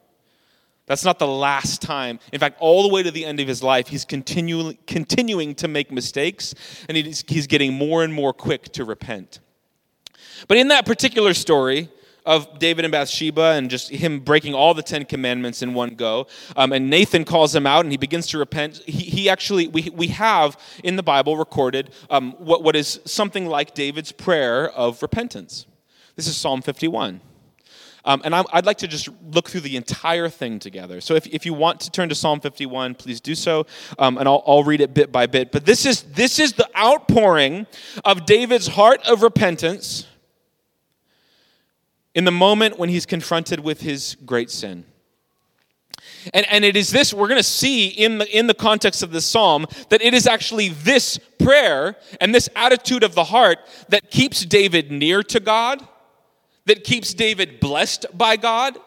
That's 0.87 1.04
not 1.04 1.18
the 1.18 1.28
last 1.28 1.80
time. 1.80 2.18
In 2.32 2.40
fact, 2.40 2.56
all 2.58 2.82
the 2.82 2.92
way 2.92 3.02
to 3.02 3.11
the 3.11 3.24
end 3.24 3.40
of 3.40 3.46
his 3.46 3.62
life, 3.62 3.88
he's 3.88 4.04
continually, 4.04 4.78
continuing 4.87 5.54
to 5.56 5.68
make 5.68 5.92
mistakes, 5.92 6.54
and 6.88 6.96
he's, 6.96 7.24
he's 7.28 7.46
getting 7.46 7.72
more 7.72 8.02
and 8.02 8.12
more 8.12 8.32
quick 8.32 8.64
to 8.72 8.85
repent. 8.85 9.40
But 10.48 10.58
in 10.58 10.68
that 10.68 10.85
particular 10.85 11.35
story, 11.35 11.88
of 12.24 12.58
David 12.58 12.85
and 12.85 12.92
Bathsheba 12.92 13.52
and 13.52 13.70
just 13.70 13.90
him 13.90 14.20
breaking 14.20 14.54
all 14.54 14.74
the 14.74 14.82
Ten 14.82 15.04
Commandments 15.04 15.62
in 15.62 15.74
one 15.74 15.94
go. 15.94 16.26
Um, 16.56 16.72
and 16.72 16.88
Nathan 16.88 17.24
calls 17.24 17.54
him 17.54 17.66
out 17.66 17.85
and 17.85 17.92
he 17.92 17.98
begins 17.98 18.26
to 18.28 18.38
repent. 18.38 18.82
He, 18.87 19.04
he 19.04 19.28
actually, 19.28 19.68
we, 19.68 19.90
we 19.94 20.08
have 20.08 20.58
in 20.85 20.96
the 20.96 21.02
Bible 21.02 21.37
recorded 21.37 21.90
um, 22.11 22.32
what, 22.38 22.62
what 22.62 22.76
is 22.76 23.00
something 23.04 23.46
like 23.46 23.74
David's 23.74 24.12
prayer 24.12 24.70
of 24.70 25.02
repentance. 25.02 25.66
This 26.16 26.26
is 26.26 26.37
Psalm 26.37 26.62
51. 26.62 27.20
Um, 28.04 28.20
and 28.24 28.35
i 28.35 28.42
would 28.54 28.66
like 28.66 28.78
to 28.78 28.88
just 28.88 29.08
look 29.30 29.48
through 29.48 29.61
the 29.61 29.76
entire 29.76 30.28
thing 30.28 30.58
together. 30.58 31.00
So 31.00 31.14
if, 31.14 31.26
if 31.28 31.46
you 31.46 31.54
want 31.54 31.80
to 31.80 31.90
turn 31.90 32.08
to 32.08 32.16
Psalm 32.16 32.40
51, 32.40 32.96
please 32.96 33.20
do 33.20 33.37
so. 33.37 33.66
Um, 33.98 34.18
and 34.18 34.28
I'll, 34.28 34.42
I'll 34.44 34.64
read 34.64 34.80
it 34.80 34.92
bit 34.92 35.12
by 35.12 35.26
bit. 35.26 35.52
But 35.52 35.66
this 35.66 35.87
is, 35.87 36.02
this 36.02 36.40
is 36.40 36.54
the 36.54 36.68
outpouring 36.76 37.66
of 38.04 38.26
David's 38.26 38.66
heart 38.66 39.00
of 39.08 39.22
repentance 39.22 40.06
in 42.14 42.25
the 42.25 42.31
moment 42.31 42.79
when 42.79 42.88
he's 42.88 43.07
confronted 43.07 43.61
with 43.61 43.81
his 43.81 44.16
great 44.27 44.51
sin. 44.51 44.85
And, 46.35 46.46
and 46.51 46.64
it 46.64 46.77
is 46.77 46.90
this, 46.90 47.12
we're 47.12 47.29
going 47.29 47.38
to 47.38 47.42
see 47.42 47.88
in 47.88 48.18
the, 48.18 48.38
in 48.38 48.46
the 48.46 48.55
context 48.55 49.03
of 49.03 49.12
this 49.12 49.25
psalm, 49.25 49.66
that 49.88 50.03
it 50.03 50.14
is 50.14 50.27
actually 50.27 50.68
this 50.68 51.18
prayer 51.38 51.96
and 52.20 52.35
this 52.35 52.48
attitude 52.55 53.03
of 53.03 53.14
the 53.14 53.25
heart 53.25 53.59
that 53.88 54.11
keeps 54.11 54.44
David 54.44 54.90
near 54.90 55.22
to 55.25 55.40
God, 55.40 55.87
that 56.66 56.85
keeps 56.85 57.14
David 57.14 57.61
blessed 57.61 58.07
by 58.16 58.37
God, 58.37 58.79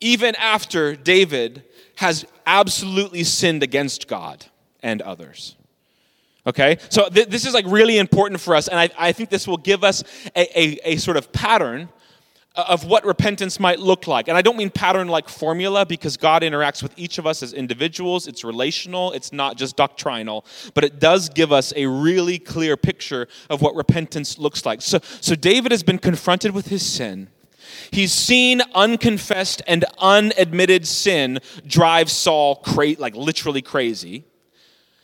even 0.00 0.34
after 0.36 0.96
David 0.96 1.64
has 1.96 2.26
absolutely 2.46 3.24
sinned 3.24 3.62
against 3.62 4.08
God 4.08 4.44
and 4.82 5.02
others. 5.02 5.56
Okay? 6.46 6.78
So 6.90 7.08
th- 7.08 7.28
this 7.28 7.46
is 7.46 7.54
like 7.54 7.64
really 7.66 7.98
important 7.98 8.40
for 8.40 8.54
us, 8.54 8.68
and 8.68 8.78
I, 8.78 8.88
I 8.98 9.12
think 9.12 9.30
this 9.30 9.48
will 9.48 9.56
give 9.56 9.82
us 9.82 10.04
a, 10.34 10.60
a, 10.60 10.92
a 10.92 10.96
sort 10.96 11.16
of 11.16 11.32
pattern 11.32 11.88
of 12.56 12.84
what 12.84 13.04
repentance 13.04 13.60
might 13.60 13.78
look 13.78 14.06
like. 14.06 14.28
And 14.28 14.36
I 14.36 14.42
don't 14.42 14.56
mean 14.56 14.70
pattern 14.70 15.08
like 15.08 15.28
formula 15.28 15.84
because 15.84 16.16
God 16.16 16.42
interacts 16.42 16.82
with 16.82 16.92
each 16.96 17.18
of 17.18 17.26
us 17.26 17.42
as 17.42 17.52
individuals. 17.52 18.26
It's 18.26 18.44
relational, 18.44 19.12
it's 19.12 19.32
not 19.32 19.56
just 19.56 19.76
doctrinal, 19.76 20.46
but 20.72 20.82
it 20.82 20.98
does 20.98 21.28
give 21.28 21.52
us 21.52 21.72
a 21.76 21.86
really 21.86 22.38
clear 22.38 22.76
picture 22.76 23.28
of 23.50 23.60
what 23.60 23.74
repentance 23.74 24.38
looks 24.38 24.64
like. 24.64 24.80
So, 24.80 25.00
so 25.20 25.34
David 25.34 25.70
has 25.70 25.82
been 25.82 25.98
confronted 25.98 26.52
with 26.52 26.68
his 26.68 26.84
sin. 26.84 27.28
He's 27.90 28.12
seen 28.12 28.62
unconfessed 28.74 29.60
and 29.66 29.84
unadmitted 29.98 30.86
sin 30.86 31.40
drive 31.66 32.10
Saul 32.10 32.56
cra- 32.56 32.96
like 32.98 33.14
literally 33.14 33.62
crazy. 33.62 34.24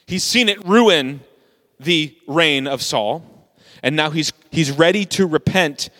He's 0.06 0.24
seen 0.24 0.48
it 0.48 0.64
ruin 0.64 1.20
the 1.78 2.16
reign 2.26 2.66
of 2.66 2.82
Saul, 2.82 3.24
and 3.82 3.96
now 3.96 4.10
he's, 4.10 4.32
he's 4.50 4.70
ready 4.70 5.04
to 5.06 5.26
repent 5.26 5.90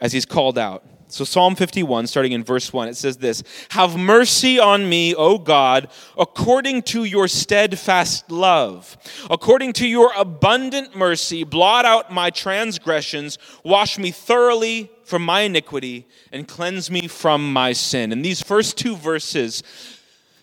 as 0.00 0.12
he's 0.12 0.24
called 0.24 0.58
out. 0.58 0.84
So, 1.10 1.24
Psalm 1.24 1.56
51, 1.56 2.06
starting 2.06 2.32
in 2.32 2.44
verse 2.44 2.70
1, 2.70 2.88
it 2.88 2.96
says 2.96 3.16
this 3.16 3.42
Have 3.70 3.96
mercy 3.96 4.58
on 4.58 4.88
me, 4.88 5.14
O 5.14 5.38
God, 5.38 5.88
according 6.18 6.82
to 6.82 7.04
your 7.04 7.28
steadfast 7.28 8.30
love. 8.30 8.96
According 9.30 9.72
to 9.74 9.88
your 9.88 10.12
abundant 10.16 10.94
mercy, 10.94 11.44
blot 11.44 11.86
out 11.86 12.12
my 12.12 12.28
transgressions, 12.28 13.38
wash 13.64 13.98
me 13.98 14.10
thoroughly 14.10 14.90
from 15.02 15.24
my 15.24 15.40
iniquity, 15.42 16.06
and 16.30 16.46
cleanse 16.46 16.90
me 16.90 17.08
from 17.08 17.52
my 17.54 17.72
sin. 17.72 18.12
In 18.12 18.20
these 18.20 18.42
first 18.42 18.76
two 18.76 18.94
verses, 18.94 19.62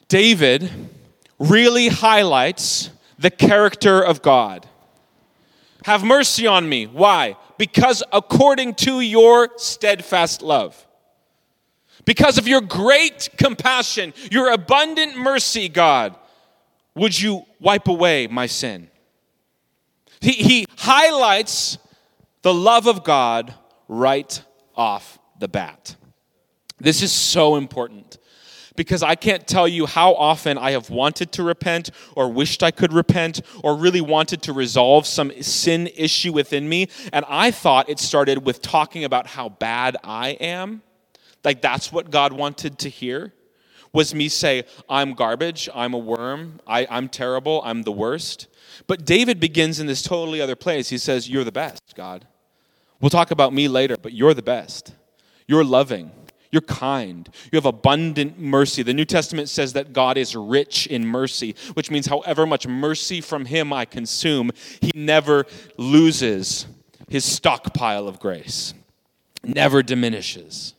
David 0.08 0.72
really 1.38 1.90
highlights 1.90 2.90
the 3.20 3.30
character 3.30 4.02
of 4.02 4.24
God. 4.24 4.68
Have 5.86 6.04
mercy 6.04 6.48
on 6.48 6.68
me. 6.68 6.88
Why? 6.88 7.38
Because 7.60 8.02
according 8.12 8.74
to 8.74 9.02
your 9.02 9.52
steadfast 9.58 10.42
love. 10.42 10.84
Because 12.06 12.40
of 12.40 12.48
your 12.48 12.60
great 12.60 13.30
compassion, 13.38 14.16
your 14.32 14.52
abundant 14.52 15.16
mercy, 15.16 15.70
God, 15.70 16.16
would 16.96 17.22
you 17.22 17.46
wipe 17.60 17.88
away 17.88 18.26
my 18.26 18.48
sin? 18.48 18.90
He, 20.22 20.32
he 20.32 20.66
highlights 20.76 21.78
the 22.42 22.52
love 22.52 22.88
of 22.88 23.04
God 23.04 23.54
right 23.88 24.44
off 24.76 25.20
the 25.38 25.48
bat. 25.48 25.96
This 26.80 27.04
is 27.04 27.12
so 27.12 27.58
important 27.58 28.18
because 28.76 29.04
I 29.04 29.16
can't 29.16 29.48
tell 29.48 29.68
you 29.68 29.86
how 29.86 30.14
often 30.14 30.58
I 30.58 30.72
have 30.72 30.90
wanted 30.90 31.32
to 31.34 31.44
repent 31.44 31.92
or 32.16 32.32
wished 32.32 32.64
I 32.64 32.72
could 32.72 32.94
repent 32.94 33.42
or 33.64 33.76
really 33.76 34.02
wanted 34.02 34.42
to 34.44 34.54
resolve 34.54 35.06
some 35.08 35.32
sin 35.42 35.88
issue 35.96 36.34
within 36.34 36.68
me. 36.68 36.90
And 37.14 37.26
I 37.28 37.52
thought 37.52 37.90
it 37.90 38.00
started 38.00 38.46
with 38.46 38.62
talking 38.62 39.04
about 39.04 39.28
how 39.28 39.50
bad 39.50 39.98
I 40.04 40.30
am. 40.30 40.82
Like 41.44 41.62
that's 41.62 41.92
what 41.92 42.12
God 42.12 42.34
wanted 42.34 42.80
to 42.80 42.90
hear 42.90 43.34
was 43.94 44.14
me 44.14 44.28
say, 44.28 44.66
I'm 44.90 45.14
garbage, 45.14 45.70
I'm 45.74 45.94
a 45.94 45.98
worm, 45.98 46.60
I, 46.68 46.86
I'm 46.90 47.08
terrible, 47.08 47.62
I'm 47.64 47.84
the 47.84 47.94
worst. 47.94 48.48
But 48.88 49.06
David 49.06 49.40
begins 49.40 49.80
in 49.80 49.88
this 49.88 50.02
totally 50.02 50.42
other 50.42 50.58
place. 50.58 50.90
He 50.90 50.98
says, 50.98 51.30
You're 51.30 51.46
the 51.46 51.52
best, 51.52 51.96
God. 51.96 52.28
We'll 53.00 53.10
talk 53.10 53.32
about 53.32 53.54
me 53.54 53.68
later, 53.68 53.96
but 53.96 54.12
you're 54.12 54.34
the 54.34 54.42
best. 54.42 54.94
You're 55.48 55.64
loving. 55.64 56.12
You're 56.52 56.62
kind. 56.62 57.30
You 57.52 57.58
have 57.58 57.66
abundant 57.66 58.40
mercy. 58.40 58.84
The 58.84 58.94
New 58.94 59.06
Testament 59.06 59.50
says 59.50 59.74
that 59.74 59.94
God 59.94 60.18
is 60.18 60.36
rich 60.36 60.88
in 60.88 61.06
mercy, 61.06 61.56
which 61.74 61.92
means 61.92 62.08
however 62.08 62.46
much 62.46 62.68
mercy 62.68 63.22
from 63.22 63.46
Him 63.46 63.74
I 63.74 63.86
consume, 63.86 64.52
He 64.82 64.92
never 64.96 65.46
loses 65.78 66.68
His 67.10 67.26
stockpile 67.26 68.08
of 68.08 68.20
grace, 68.20 68.74
never 69.44 69.84
diminishes. 69.84 70.76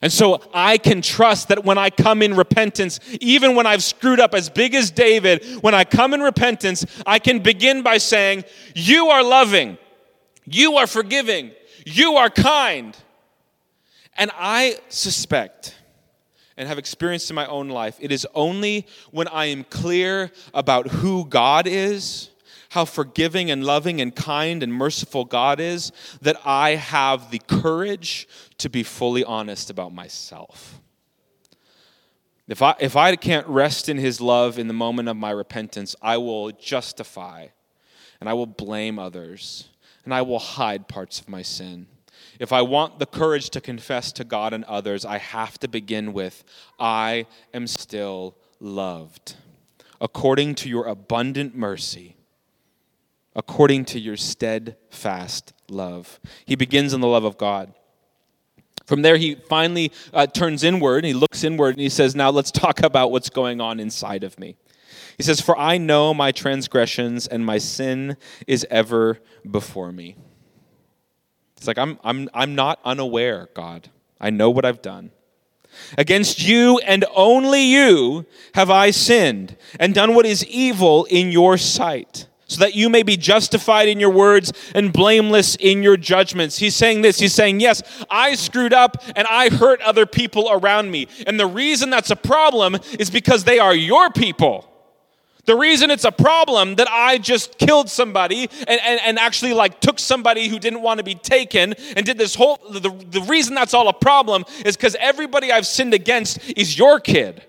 And 0.00 0.12
so 0.12 0.40
I 0.54 0.78
can 0.78 1.02
trust 1.02 1.48
that 1.48 1.64
when 1.64 1.76
I 1.76 1.90
come 1.90 2.22
in 2.22 2.34
repentance, 2.34 3.00
even 3.20 3.56
when 3.56 3.66
I've 3.66 3.82
screwed 3.82 4.20
up 4.20 4.32
as 4.32 4.48
big 4.48 4.74
as 4.74 4.90
David, 4.90 5.44
when 5.60 5.74
I 5.74 5.84
come 5.84 6.14
in 6.14 6.20
repentance, 6.20 6.86
I 7.04 7.18
can 7.18 7.40
begin 7.40 7.82
by 7.82 7.98
saying, 7.98 8.44
You 8.74 9.08
are 9.08 9.24
loving, 9.24 9.76
you 10.44 10.76
are 10.76 10.86
forgiving, 10.86 11.50
you 11.84 12.14
are 12.14 12.30
kind. 12.30 12.96
And 14.18 14.32
I 14.34 14.80
suspect 14.88 15.76
and 16.56 16.68
have 16.68 16.76
experienced 16.76 17.30
in 17.30 17.36
my 17.36 17.46
own 17.46 17.68
life, 17.68 17.96
it 18.00 18.10
is 18.10 18.26
only 18.34 18.84
when 19.12 19.28
I 19.28 19.46
am 19.46 19.62
clear 19.62 20.32
about 20.52 20.88
who 20.88 21.24
God 21.24 21.68
is, 21.68 22.30
how 22.70 22.84
forgiving 22.84 23.48
and 23.48 23.62
loving 23.62 24.00
and 24.00 24.14
kind 24.14 24.64
and 24.64 24.74
merciful 24.74 25.24
God 25.24 25.60
is, 25.60 25.92
that 26.20 26.36
I 26.44 26.70
have 26.70 27.30
the 27.30 27.38
courage 27.38 28.28
to 28.58 28.68
be 28.68 28.82
fully 28.82 29.22
honest 29.22 29.70
about 29.70 29.94
myself. 29.94 30.80
If 32.48 32.60
I, 32.60 32.74
if 32.80 32.96
I 32.96 33.14
can't 33.14 33.46
rest 33.46 33.88
in 33.88 33.98
his 33.98 34.20
love 34.20 34.58
in 34.58 34.66
the 34.66 34.74
moment 34.74 35.08
of 35.08 35.16
my 35.16 35.30
repentance, 35.30 35.94
I 36.02 36.16
will 36.16 36.50
justify 36.50 37.48
and 38.20 38.28
I 38.28 38.32
will 38.32 38.46
blame 38.46 38.98
others 38.98 39.68
and 40.04 40.12
I 40.12 40.22
will 40.22 40.40
hide 40.40 40.88
parts 40.88 41.20
of 41.20 41.28
my 41.28 41.42
sin. 41.42 41.86
If 42.38 42.52
I 42.52 42.62
want 42.62 42.98
the 42.98 43.06
courage 43.06 43.50
to 43.50 43.60
confess 43.60 44.12
to 44.12 44.24
God 44.24 44.52
and 44.52 44.64
others, 44.64 45.04
I 45.04 45.18
have 45.18 45.58
to 45.60 45.68
begin 45.68 46.12
with 46.12 46.44
I 46.78 47.26
am 47.52 47.66
still 47.66 48.36
loved. 48.60 49.36
According 50.00 50.54
to 50.56 50.68
your 50.68 50.86
abundant 50.86 51.56
mercy, 51.56 52.16
according 53.34 53.84
to 53.86 54.00
your 54.00 54.16
steadfast 54.16 55.52
love. 55.70 56.20
He 56.44 56.56
begins 56.56 56.92
in 56.92 57.00
the 57.00 57.06
love 57.06 57.24
of 57.24 57.38
God. 57.38 57.72
From 58.86 59.02
there, 59.02 59.16
he 59.16 59.34
finally 59.34 59.92
uh, 60.12 60.26
turns 60.26 60.64
inward 60.64 61.04
he 61.04 61.12
looks 61.12 61.44
inward 61.44 61.74
and 61.74 61.80
he 61.80 61.88
says, 61.88 62.16
Now 62.16 62.30
let's 62.30 62.50
talk 62.50 62.82
about 62.82 63.12
what's 63.12 63.30
going 63.30 63.60
on 63.60 63.80
inside 63.80 64.24
of 64.24 64.38
me. 64.38 64.56
He 65.16 65.22
says, 65.22 65.40
For 65.40 65.56
I 65.58 65.78
know 65.78 66.14
my 66.14 66.32
transgressions 66.32 67.26
and 67.26 67.44
my 67.44 67.58
sin 67.58 68.16
is 68.46 68.66
ever 68.70 69.20
before 69.48 69.92
me. 69.92 70.16
It's 71.58 71.66
like, 71.66 71.76
I'm, 71.76 71.98
I'm, 72.04 72.30
I'm 72.32 72.54
not 72.54 72.78
unaware, 72.84 73.48
God. 73.52 73.90
I 74.20 74.30
know 74.30 74.48
what 74.48 74.64
I've 74.64 74.80
done. 74.80 75.10
Against 75.96 76.42
you 76.42 76.78
and 76.78 77.04
only 77.14 77.62
you 77.64 78.26
have 78.54 78.70
I 78.70 78.92
sinned 78.92 79.56
and 79.78 79.92
done 79.92 80.14
what 80.14 80.24
is 80.24 80.46
evil 80.46 81.04
in 81.06 81.32
your 81.32 81.58
sight, 81.58 82.26
so 82.46 82.60
that 82.60 82.74
you 82.74 82.88
may 82.88 83.02
be 83.02 83.16
justified 83.16 83.88
in 83.88 83.98
your 83.98 84.10
words 84.10 84.52
and 84.74 84.92
blameless 84.92 85.56
in 85.56 85.82
your 85.82 85.96
judgments. 85.96 86.58
He's 86.58 86.76
saying 86.76 87.02
this. 87.02 87.18
He's 87.18 87.34
saying, 87.34 87.60
Yes, 87.60 87.82
I 88.08 88.36
screwed 88.36 88.72
up 88.72 89.02
and 89.16 89.26
I 89.26 89.50
hurt 89.50 89.82
other 89.82 90.06
people 90.06 90.48
around 90.50 90.90
me. 90.90 91.08
And 91.26 91.38
the 91.38 91.46
reason 91.46 91.90
that's 91.90 92.10
a 92.10 92.16
problem 92.16 92.76
is 92.98 93.10
because 93.10 93.44
they 93.44 93.58
are 93.58 93.74
your 93.74 94.10
people. 94.10 94.68
The 95.48 95.56
reason 95.56 95.90
it's 95.90 96.04
a 96.04 96.12
problem 96.12 96.74
that 96.74 96.90
I 96.90 97.16
just 97.16 97.56
killed 97.56 97.88
somebody 97.88 98.50
and, 98.68 98.80
and, 98.84 99.00
and 99.02 99.18
actually 99.18 99.54
like 99.54 99.80
took 99.80 99.98
somebody 99.98 100.48
who 100.48 100.58
didn't 100.58 100.82
want 100.82 100.98
to 100.98 101.04
be 101.04 101.14
taken 101.14 101.72
and 101.96 102.04
did 102.04 102.18
this 102.18 102.34
whole, 102.34 102.58
the, 102.68 102.90
the 103.08 103.22
reason 103.22 103.54
that's 103.54 103.72
all 103.72 103.88
a 103.88 103.94
problem 103.94 104.44
is 104.66 104.76
because 104.76 104.94
everybody 105.00 105.50
I've 105.50 105.66
sinned 105.66 105.94
against 105.94 106.38
is 106.50 106.78
your 106.78 107.00
kid. 107.00 107.42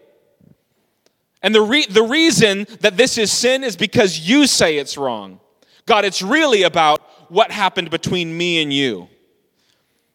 And 1.44 1.54
the, 1.54 1.62
re- 1.62 1.88
the 1.88 2.04
reason 2.04 2.68
that 2.80 2.96
this 2.96 3.18
is 3.18 3.34
sin 3.34 3.66
is 3.66 3.76
because 3.76 4.18
you 4.18 4.48
say 4.48 4.78
it's 4.78 4.98
wrong. 4.98 5.42
God, 5.86 6.06
it's 6.06 6.22
really 6.22 6.64
about 6.64 7.02
what 7.30 7.52
happened 7.52 7.90
between 7.90 8.38
me 8.38 8.62
and 8.62 8.72
you. 8.72 9.10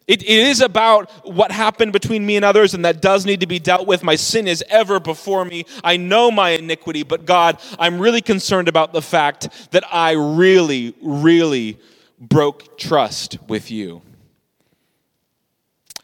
It, 0.06 0.22
it 0.22 0.28
is 0.28 0.60
about 0.60 1.10
what 1.26 1.50
happened 1.50 1.92
between 1.92 2.26
me 2.26 2.36
and 2.36 2.44
others, 2.44 2.74
and 2.74 2.84
that 2.84 3.00
does 3.00 3.24
need 3.24 3.40
to 3.40 3.46
be 3.46 3.58
dealt 3.58 3.86
with. 3.86 4.02
My 4.02 4.16
sin 4.16 4.46
is 4.46 4.62
ever 4.68 5.00
before 5.00 5.44
me. 5.46 5.64
I 5.82 5.96
know 5.96 6.30
my 6.30 6.50
iniquity, 6.50 7.04
but 7.04 7.24
God, 7.24 7.58
I'm 7.78 7.98
really 7.98 8.20
concerned 8.20 8.68
about 8.68 8.92
the 8.92 9.00
fact 9.00 9.48
that 9.70 9.84
I 9.90 10.12
really, 10.12 10.94
really 11.00 11.78
broke 12.20 12.76
trust 12.76 13.38
with 13.48 13.70
you. 13.70 14.02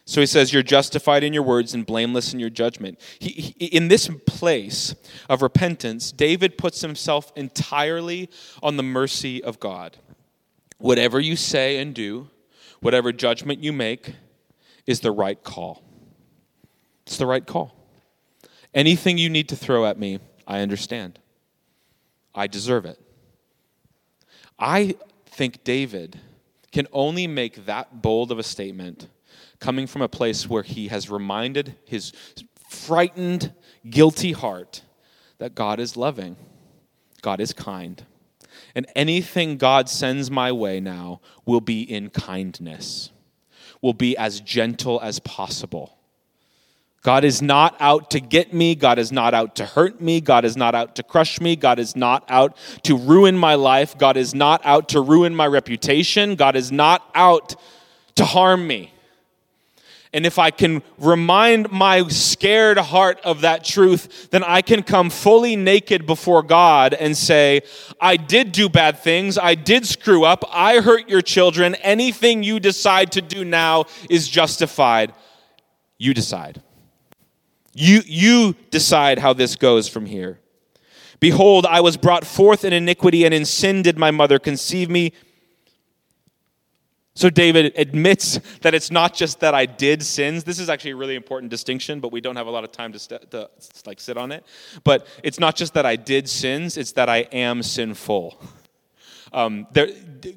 So 0.06 0.20
he 0.20 0.26
says, 0.26 0.52
You're 0.52 0.62
justified 0.62 1.22
in 1.22 1.32
your 1.34 1.42
words 1.42 1.74
and 1.74 1.84
blameless 1.84 2.32
in 2.32 2.40
your 2.40 2.50
judgment. 2.50 2.98
He, 3.18 3.54
he, 3.58 3.66
in 3.66 3.88
this 3.88 4.08
place 4.26 4.94
of 5.28 5.42
repentance, 5.42 6.10
David 6.10 6.56
puts 6.58 6.80
himself 6.80 7.32
entirely 7.36 8.30
on 8.62 8.76
the 8.76 8.82
mercy 8.82 9.44
of 9.44 9.60
God. 9.60 9.98
Whatever 10.78 11.20
you 11.20 11.36
say 11.36 11.76
and 11.76 11.94
do, 11.94 12.28
Whatever 12.80 13.12
judgment 13.12 13.62
you 13.62 13.72
make 13.72 14.14
is 14.86 15.00
the 15.00 15.12
right 15.12 15.42
call. 15.42 15.82
It's 17.06 17.16
the 17.16 17.26
right 17.26 17.46
call. 17.46 17.76
Anything 18.74 19.18
you 19.18 19.28
need 19.28 19.48
to 19.48 19.56
throw 19.56 19.84
at 19.84 19.98
me, 19.98 20.20
I 20.46 20.60
understand. 20.60 21.18
I 22.34 22.46
deserve 22.46 22.84
it. 22.84 22.98
I 24.58 24.94
think 25.26 25.64
David 25.64 26.18
can 26.70 26.86
only 26.92 27.26
make 27.26 27.66
that 27.66 28.02
bold 28.02 28.30
of 28.30 28.38
a 28.38 28.42
statement 28.42 29.08
coming 29.58 29.86
from 29.86 30.02
a 30.02 30.08
place 30.08 30.48
where 30.48 30.62
he 30.62 30.88
has 30.88 31.10
reminded 31.10 31.76
his 31.84 32.12
frightened, 32.68 33.52
guilty 33.88 34.32
heart 34.32 34.82
that 35.38 35.54
God 35.54 35.80
is 35.80 35.96
loving, 35.96 36.36
God 37.22 37.40
is 37.40 37.52
kind, 37.52 38.04
and 38.74 38.87
anything 38.94 39.56
God 39.56 39.88
sends 39.88 40.31
my 40.31 40.52
way 40.52 40.81
now 40.81 41.21
will 41.44 41.60
be 41.60 41.83
in 41.83 42.10
kindness, 42.10 43.10
will 43.81 43.94
be 43.94 44.16
as 44.16 44.40
gentle 44.40 45.00
as 45.00 45.18
possible. 45.18 45.96
God 47.02 47.25
is 47.25 47.40
not 47.40 47.77
out 47.81 48.10
to 48.10 48.21
get 48.21 48.52
me. 48.52 48.75
God 48.75 48.98
is 48.98 49.10
not 49.10 49.33
out 49.33 49.56
to 49.56 49.64
hurt 49.64 50.02
me. 50.02 50.21
God 50.21 50.44
is 50.44 50.56
not 50.56 50.75
out 50.75 50.96
to 50.96 51.02
crush 51.02 51.40
me. 51.40 51.56
God 51.56 51.79
is 51.79 51.96
not 51.96 52.25
out 52.29 52.56
to 52.83 52.94
ruin 52.94 53.38
my 53.38 53.54
life. 53.54 53.96
God 53.96 54.18
is 54.18 54.35
not 54.35 54.60
out 54.64 54.90
to 54.90 55.00
ruin 55.00 55.35
my 55.35 55.46
reputation. 55.46 56.35
God 56.35 56.56
is 56.56 56.71
not 56.71 57.08
out 57.14 57.56
to 58.16 58.25
harm 58.27 58.66
me. 58.66 58.92
And 60.13 60.27
if 60.27 60.40
I 60.40 60.50
can 60.50 60.83
remind 60.98 61.71
my 61.71 62.08
scared 62.08 62.79
heart 62.79 63.21
of 63.23 63.42
that 63.42 63.63
truth, 63.63 64.31
then 64.31 64.42
I 64.42 64.61
can 64.61 64.83
come 64.83 65.08
fully 65.08 65.54
naked 65.54 66.04
before 66.04 66.42
God 66.42 66.94
and 66.94 67.17
say, 67.17 67.63
I 68.00 68.17
did 68.17 68.50
do 68.50 68.69
bad 68.69 68.98
things. 68.98 69.38
I 69.38 69.54
did 69.54 69.87
screw 69.87 70.25
up. 70.25 70.44
I 70.50 70.81
hurt 70.81 71.08
your 71.08 71.23
children. 71.23 71.77
Anything 71.77 72.42
you 72.42 72.58
decide 72.58 73.13
to 73.13 73.21
do 73.21 73.44
now 73.44 73.85
is 74.08 74.29
justified. 74.29 75.15
You 75.96 76.13
decide. 76.13 76.61
You, 77.73 78.00
you 78.04 78.56
decide 78.71 79.21
how 79.21 79.33
this 79.33 79.54
goes 79.54 79.88
from 79.88 80.06
here. 80.06 80.40
Behold, 81.21 81.67
I 81.67 81.83
was 81.83 81.96
brought 81.96 82.27
forth 82.27 82.65
in 82.65 82.73
iniquity, 82.73 83.25
and 83.25 83.35
in 83.35 83.44
sin 83.44 83.83
did 83.83 83.98
my 83.98 84.11
mother 84.11 84.38
conceive 84.38 84.90
me. 84.90 85.13
So 87.15 87.29
David 87.29 87.73
admits 87.77 88.38
that 88.63 88.73
it's 88.73 88.90
not 88.90 89.15
just 89.15 89.40
that 89.40 89.54
I 89.54 89.67
did 89.67 90.02
sins. 90.02 90.44
This 90.44 90.58
is 90.61 90.69
actually 90.69 90.92
a 90.92 90.96
really 90.96 91.17
important 91.17 91.50
distinction, 91.50 91.98
but 92.00 92.13
we 92.13 92.21
don't 92.21 92.37
have 92.37 92.46
a 92.46 92.50
lot 92.50 92.63
of 92.63 92.71
time 92.71 92.92
to, 92.92 92.98
st- 92.98 93.31
to 93.33 93.50
like 93.85 94.00
sit 94.00 94.17
on 94.17 94.31
it. 94.31 94.46
But 94.85 95.06
it's 95.25 95.40
not 95.40 95.56
just 95.56 95.75
that 95.75 95.85
I 95.85 95.96
did 95.96 96.29
sins; 96.29 96.77
it's 96.77 96.92
that 96.92 97.08
I 97.08 97.19
am 97.33 97.63
sinful. 97.63 98.40
Um, 99.33 99.67
there, 99.73 99.88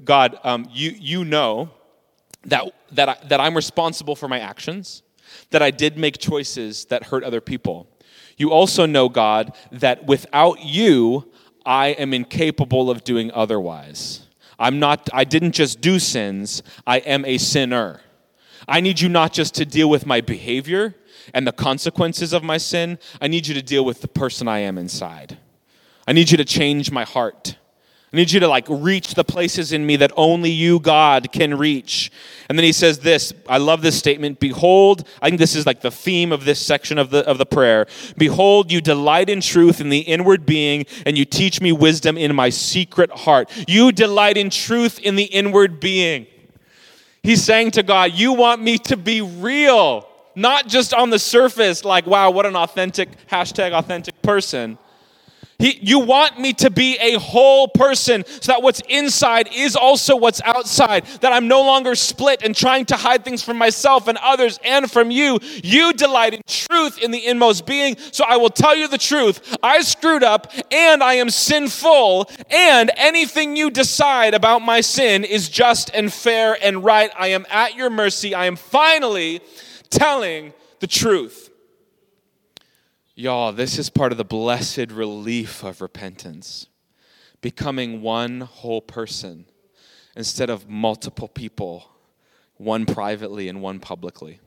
God, 0.04 0.40
um, 0.44 0.68
you 0.72 0.92
you 0.98 1.26
know 1.26 1.70
that 2.46 2.66
that 2.92 3.10
I, 3.10 3.18
that 3.28 3.40
I'm 3.40 3.56
responsible 3.56 4.16
for 4.16 4.28
my 4.28 4.40
actions, 4.40 5.04
that 5.52 5.62
I 5.62 5.72
did 5.72 5.98
make 5.98 6.18
choices 6.18 6.86
that 6.86 7.04
hurt 7.04 7.24
other 7.24 7.42
people. 7.42 7.88
You 8.36 8.52
also 8.52 8.88
know, 8.88 9.10
God, 9.10 9.56
that 9.72 10.06
without 10.08 10.64
you, 10.64 11.32
I 11.66 11.90
am 11.90 12.14
incapable 12.14 12.90
of 12.90 13.04
doing 13.04 13.32
otherwise. 13.32 14.23
I'm 14.64 14.80
not, 14.80 15.10
I 15.12 15.26
didn't 15.26 15.52
just 15.52 15.82
do 15.82 16.00
sins, 16.00 16.64
I 16.88 17.00
am 17.00 17.26
a 17.26 17.38
sinner. 17.38 18.00
I 18.66 18.80
need 18.80 19.02
you 19.02 19.10
not 19.10 19.34
just 19.34 19.56
to 19.56 19.66
deal 19.66 19.90
with 19.90 20.06
my 20.06 20.22
behavior 20.22 20.96
and 21.34 21.46
the 21.46 21.52
consequences 21.52 22.32
of 22.32 22.44
my 22.44 22.58
sin, 22.58 22.98
I 23.20 23.28
need 23.28 23.46
you 23.46 23.54
to 23.56 23.62
deal 23.62 23.84
with 23.84 24.00
the 24.00 24.08
person 24.08 24.48
I 24.48 24.60
am 24.60 24.78
inside. 24.78 25.38
I 26.08 26.14
need 26.14 26.32
you 26.32 26.38
to 26.38 26.46
change 26.46 26.92
my 26.92 27.04
heart. 27.04 27.58
I 28.14 28.18
need 28.18 28.32
you 28.32 28.40
to 28.42 28.48
like 28.48 28.68
reach 28.70 29.16
the 29.16 29.24
places 29.24 29.72
in 29.72 29.88
me 29.88 29.96
that 29.96 30.12
only 30.16 30.52
you, 30.52 30.80
God, 30.80 31.32
can 31.32 31.58
reach. 31.58 32.12
And 32.48 32.60
then 32.60 32.64
he 32.64 32.72
says 32.72 33.00
this, 33.00 33.34
I 33.50 33.58
love 33.58 33.82
this 33.82 33.98
statement, 33.98 34.40
behold, 34.40 35.08
I 35.20 35.30
think 35.30 35.40
this 35.40 35.56
is 35.56 35.66
like 35.66 35.82
the 35.82 35.90
theme 35.90 36.32
of 36.32 36.46
this 36.46 36.64
section 36.64 37.00
of 37.00 37.10
the 37.10 37.28
of 37.28 37.40
the 37.40 37.46
prayer. 37.48 37.88
Behold, 38.16 38.72
you 38.72 38.82
delight 38.82 39.30
in 39.30 39.42
truth 39.42 39.82
in 39.82 39.90
the 39.90 40.02
inward 40.02 40.46
being, 40.46 40.86
and 41.08 41.18
you 41.18 41.26
teach 41.26 41.60
me 41.60 41.72
wisdom 41.72 42.16
in 42.16 42.36
my 42.36 42.52
secret 42.52 43.10
heart. 43.10 43.50
You 43.68 43.92
delight 43.92 44.38
in 44.38 44.52
truth 44.52 45.00
in 45.00 45.16
the 45.16 45.24
inward 45.24 45.80
being. 45.80 46.28
He's 47.24 47.44
saying 47.44 47.72
to 47.72 47.84
God, 47.84 48.12
You 48.14 48.34
want 48.34 48.62
me 48.62 48.78
to 48.80 48.96
be 48.96 49.22
real, 49.22 50.08
not 50.36 50.68
just 50.68 50.94
on 50.94 51.10
the 51.10 51.18
surface, 51.18 51.84
like, 51.84 52.06
wow, 52.06 52.30
what 52.30 52.46
an 52.46 52.56
authentic, 52.56 53.10
hashtag 53.28 53.72
authentic 53.72 54.22
person. 54.22 54.78
He, 55.60 55.80
you 55.82 56.00
want 56.00 56.40
me 56.40 56.54
to 56.54 56.70
be 56.70 56.98
a 56.98 57.20
whole 57.20 57.68
person 57.68 58.26
so 58.26 58.52
that 58.52 58.62
what's 58.62 58.82
inside 58.90 59.50
is 59.54 59.76
also 59.76 60.16
what's 60.16 60.42
outside, 60.42 61.06
that 61.22 61.32
I'm 61.32 61.48
no 61.48 61.62
longer 61.62 61.96
split 61.96 62.42
and 62.44 62.56
trying 62.56 62.86
to 62.88 62.96
hide 62.96 63.24
things 63.24 63.44
from 63.44 63.58
myself 63.58 64.08
and 64.08 64.18
others 64.18 64.60
and 64.66 64.92
from 64.92 65.12
you. 65.12 65.40
You 65.64 65.94
delight 65.94 66.34
in 66.34 66.42
truth 66.48 66.98
in 67.02 67.12
the 67.12 67.26
inmost 67.26 67.66
being, 67.66 67.98
so 68.12 68.26
I 68.28 68.38
will 68.38 68.50
tell 68.50 68.76
you 68.76 68.88
the 68.88 68.98
truth. 68.98 69.56
I 69.62 69.82
screwed 69.82 70.24
up 70.24 70.52
and 70.72 71.04
I 71.04 71.16
am 71.16 71.30
sinful, 71.30 72.30
and 72.50 72.92
anything 72.98 73.56
you 73.56 73.70
decide 73.70 74.34
about 74.34 74.62
my 74.62 74.82
sin 74.82 75.24
is 75.24 75.50
just 75.50 75.92
and 75.94 76.12
fair 76.12 76.58
and 76.62 76.84
right. 76.84 77.12
I 77.18 77.28
am 77.28 77.46
at 77.50 77.76
your 77.76 77.90
mercy. 77.90 78.36
I 78.36 78.46
am 78.46 78.56
finally 78.56 79.42
telling 79.90 80.54
the 80.80 80.88
truth. 80.88 81.52
Y'all, 83.16 83.52
this 83.52 83.78
is 83.78 83.92
part 83.92 84.12
of 84.12 84.18
the 84.18 84.26
blessed 84.26 84.90
relief 84.90 85.64
of 85.64 85.82
repentance. 85.82 86.66
Becoming 87.42 88.02
one 88.02 88.42
whole 88.42 88.82
person 88.82 89.46
instead 90.16 90.50
of 90.50 90.68
multiple 90.68 91.28
people, 91.28 91.92
one 92.58 92.88
privately 92.88 93.48
and 93.48 93.62
one 93.62 93.80
publicly, 93.80 94.40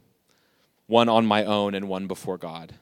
one 0.88 1.08
on 1.08 1.24
my 1.24 1.44
own 1.44 1.76
and 1.76 1.88
one 1.88 2.08
before 2.08 2.38
God. 2.38 2.74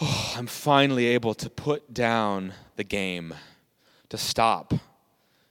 Oh, 0.00 0.34
I'm 0.36 0.48
finally 0.48 1.06
able 1.06 1.34
to 1.34 1.48
put 1.48 1.94
down 1.94 2.54
the 2.74 2.82
game, 2.82 3.34
to 4.08 4.18
stop, 4.18 4.74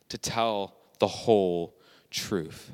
to 0.10 0.18
tell 0.18 0.76
the 1.00 1.08
whole 1.08 1.74
truth. 2.12 2.72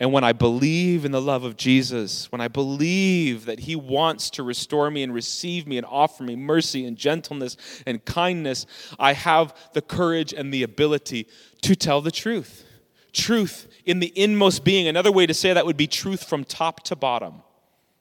And 0.00 0.12
when 0.12 0.24
I 0.24 0.32
believe 0.32 1.04
in 1.04 1.12
the 1.12 1.20
love 1.20 1.44
of 1.44 1.56
Jesus, 1.56 2.30
when 2.32 2.40
I 2.40 2.48
believe 2.48 3.44
that 3.44 3.60
He 3.60 3.76
wants 3.76 4.28
to 4.30 4.42
restore 4.42 4.90
me 4.90 5.02
and 5.02 5.14
receive 5.14 5.66
me 5.66 5.78
and 5.78 5.86
offer 5.86 6.24
me 6.24 6.34
mercy 6.34 6.84
and 6.84 6.96
gentleness 6.96 7.56
and 7.86 8.04
kindness, 8.04 8.66
I 8.98 9.12
have 9.12 9.54
the 9.72 9.82
courage 9.82 10.32
and 10.32 10.52
the 10.52 10.64
ability 10.64 11.28
to 11.62 11.76
tell 11.76 12.00
the 12.00 12.10
truth. 12.10 12.64
Truth 13.12 13.68
in 13.84 14.00
the 14.00 14.12
inmost 14.16 14.64
being. 14.64 14.88
Another 14.88 15.12
way 15.12 15.26
to 15.26 15.34
say 15.34 15.52
that 15.52 15.64
would 15.64 15.76
be 15.76 15.86
truth 15.86 16.24
from 16.24 16.42
top 16.42 16.82
to 16.84 16.96
bottom, 16.96 17.42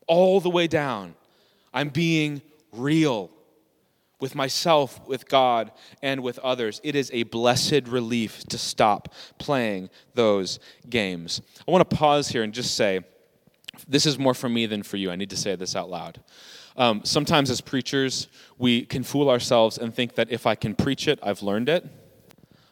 all 0.08 0.40
the 0.40 0.50
way 0.50 0.66
down. 0.66 1.14
I'm 1.74 1.90
being 1.90 2.42
real 2.72 3.30
with 4.24 4.36
myself, 4.36 5.06
with 5.06 5.28
God, 5.28 5.70
and 6.02 6.24
with 6.24 6.40
others. 6.40 6.80
It 6.82 6.96
is 6.96 7.12
a 7.14 7.24
blessed 7.24 7.90
relief 7.90 8.46
to 8.46 8.58
stop 8.58 9.14
playing 9.38 9.90
those 10.14 10.60
games. 10.90 11.42
I 11.68 11.70
want 11.70 11.90
to 11.90 11.96
pause 11.98 12.30
here 12.30 12.42
and 12.42 12.54
just 12.54 12.76
say 12.76 13.02
this 13.86 14.06
is 14.06 14.18
more 14.18 14.34
for 14.34 14.48
me 14.48 14.66
than 14.66 14.82
for 14.82 14.96
you. 14.96 15.12
I 15.12 15.18
need 15.18 15.30
to 15.32 15.36
say 15.36 15.58
this 15.58 15.76
out 15.76 15.90
loud. 15.90 16.22
Um, 16.78 17.02
sometimes, 17.04 17.50
as 17.50 17.60
preachers, 17.60 18.30
we 18.58 18.86
can 18.86 19.04
fool 19.04 19.30
ourselves 19.30 19.78
and 19.78 19.94
think 19.94 20.16
that 20.16 20.32
if 20.32 20.48
I 20.48 20.56
can 20.56 20.74
preach 20.74 21.10
it, 21.10 21.20
I've 21.22 21.44
learned 21.44 21.68
it. 21.68 21.86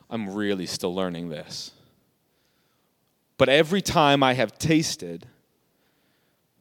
I'm 0.09 0.33
really 0.33 0.65
still 0.65 0.95
learning 0.95 1.27
this. 1.27 1.71
But 3.37 3.49
every 3.49 3.81
time 3.81 4.23
I 4.23 4.35
have 4.35 4.57
tasted 4.57 5.27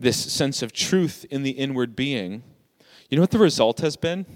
this 0.01 0.33
sense 0.33 0.63
of 0.63 0.73
truth 0.73 1.25
in 1.31 1.45
the 1.45 1.53
inward 1.53 1.95
being, 1.95 2.43
you 3.09 3.17
know 3.17 3.23
what 3.23 3.31
the 3.31 3.39
result 3.39 3.83
has 3.83 3.97
been? 3.97 4.27